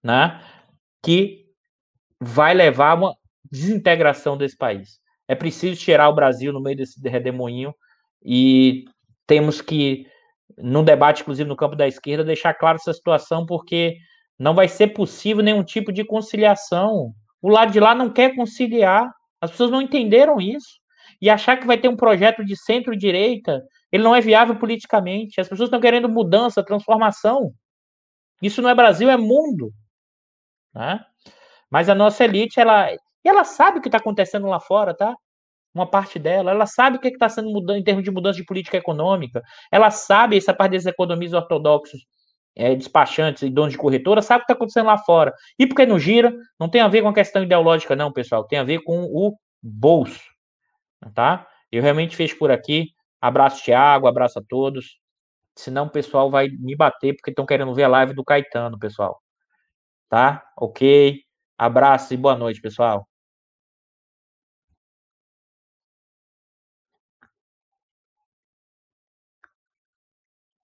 né? 0.04 0.44
Que 1.02 1.46
vai 2.20 2.54
levar 2.54 2.92
a 2.92 2.96
uma 2.96 3.16
desintegração 3.50 4.36
desse 4.36 4.58
país. 4.58 5.00
É 5.28 5.36
preciso 5.36 5.80
tirar 5.80 6.10
o 6.10 6.16
Brasil 6.16 6.52
no 6.52 6.62
meio 6.62 6.76
desse 6.76 7.00
redemoinho 7.08 7.74
e 8.26 8.86
temos 9.26 9.62
que, 9.62 10.06
no 10.58 10.84
debate, 10.84 11.22
inclusive 11.22 11.48
no 11.48 11.56
campo 11.56 11.76
da 11.76 11.88
esquerda, 11.88 12.24
deixar 12.24 12.54
claro 12.54 12.78
essa 12.78 12.94
situação, 12.94 13.46
porque 13.46 13.96
não 14.38 14.54
vai 14.54 14.68
ser 14.68 14.88
possível 14.88 15.44
nenhum 15.44 15.64
tipo 15.64 15.92
de 15.92 16.04
conciliação 16.04 17.14
o 17.44 17.50
lado 17.50 17.74
de 17.74 17.80
lá 17.80 17.94
não 17.94 18.10
quer 18.10 18.34
conciliar. 18.36 19.14
As 19.42 19.52
pessoas 19.52 19.70
não 19.70 19.82
entenderam 19.82 20.40
isso. 20.40 20.80
E 21.22 21.30
achar 21.30 21.58
que 21.58 21.68
vai 21.68 21.78
ter 21.78 21.90
um 21.90 21.96
projeto 21.96 22.44
de 22.44 22.56
centro-direita, 22.56 23.62
ele 23.92 24.02
não 24.02 24.16
é 24.16 24.22
viável 24.22 24.56
politicamente. 24.56 25.42
As 25.42 25.50
pessoas 25.50 25.68
estão 25.68 25.82
querendo 25.82 26.08
mudança, 26.08 26.64
transformação. 26.64 27.54
Isso 28.42 28.62
não 28.62 28.70
é 28.70 28.76
Brasil, 28.76 29.10
é 29.10 29.18
mundo. 29.18 29.74
né? 30.74 31.06
Mas 31.70 31.90
a 31.90 31.96
nossa 31.96 32.24
elite, 32.24 32.60
ela, 32.60 32.88
ela 33.24 33.44
sabe 33.44 33.80
o 33.80 33.82
que 33.82 33.90
está 33.90 33.98
acontecendo 33.98 34.48
lá 34.48 34.60
fora, 34.60 34.96
tá? 34.96 35.14
Uma 35.74 35.90
parte 35.90 36.20
dela, 36.20 36.52
ela 36.52 36.66
sabe 36.66 36.98
o 36.98 37.00
que 37.00 37.10
está 37.10 37.28
sendo 37.28 37.50
mudando 37.50 37.78
em 37.78 37.84
termos 37.84 38.04
de 38.04 38.12
mudança 38.12 38.38
de 38.38 38.46
política 38.46 38.78
econômica, 38.78 39.42
ela 39.72 39.90
sabe 39.92 40.38
essa 40.38 40.54
parte 40.54 40.72
desses 40.72 40.88
economistas 40.88 41.42
ortodoxos, 41.42 42.02
é, 42.56 42.76
despachantes 42.76 43.44
e 43.44 43.50
donos 43.50 43.74
de 43.74 43.78
corretora, 43.78 44.22
sabe 44.22 44.44
o 44.44 44.46
que 44.46 44.52
está 44.52 44.54
acontecendo 44.54 44.88
lá 44.88 44.98
fora. 44.98 45.34
E 45.58 45.66
porque 45.68 45.86
não 45.86 46.00
gira, 46.00 46.34
não 46.60 46.70
tem 46.70 46.82
a 46.82 46.88
ver 46.88 47.02
com 47.02 47.10
a 47.10 47.14
questão 47.14 47.44
ideológica, 47.44 47.96
não, 47.96 48.12
pessoal, 48.12 48.44
tem 48.46 48.60
a 48.60 48.64
ver 48.64 48.84
com 48.84 49.04
o 49.04 49.36
bolso, 49.62 50.22
tá? 51.14 51.48
Eu 51.72 51.82
realmente 51.82 52.16
fecho 52.16 52.38
por 52.38 52.52
aqui. 52.52 52.90
Abraço, 53.20 53.64
Thiago, 53.64 54.08
abraço 54.08 54.40
a 54.40 54.44
todos. 54.48 55.00
Senão 55.56 55.86
o 55.86 55.90
pessoal 55.90 56.30
vai 56.30 56.50
me 56.50 56.76
bater 56.76 57.16
porque 57.16 57.32
estão 57.32 57.46
querendo 57.46 57.74
ver 57.74 57.84
a 57.84 57.88
live 57.88 58.14
do 58.14 58.24
Caetano, 58.24 58.78
pessoal. 58.78 59.22
Tá? 60.10 60.44
Ok. 60.58 61.22
Abraço 61.58 62.14
e 62.14 62.18
boa 62.18 62.36
noite, 62.36 62.62
pessoal. 62.62 63.08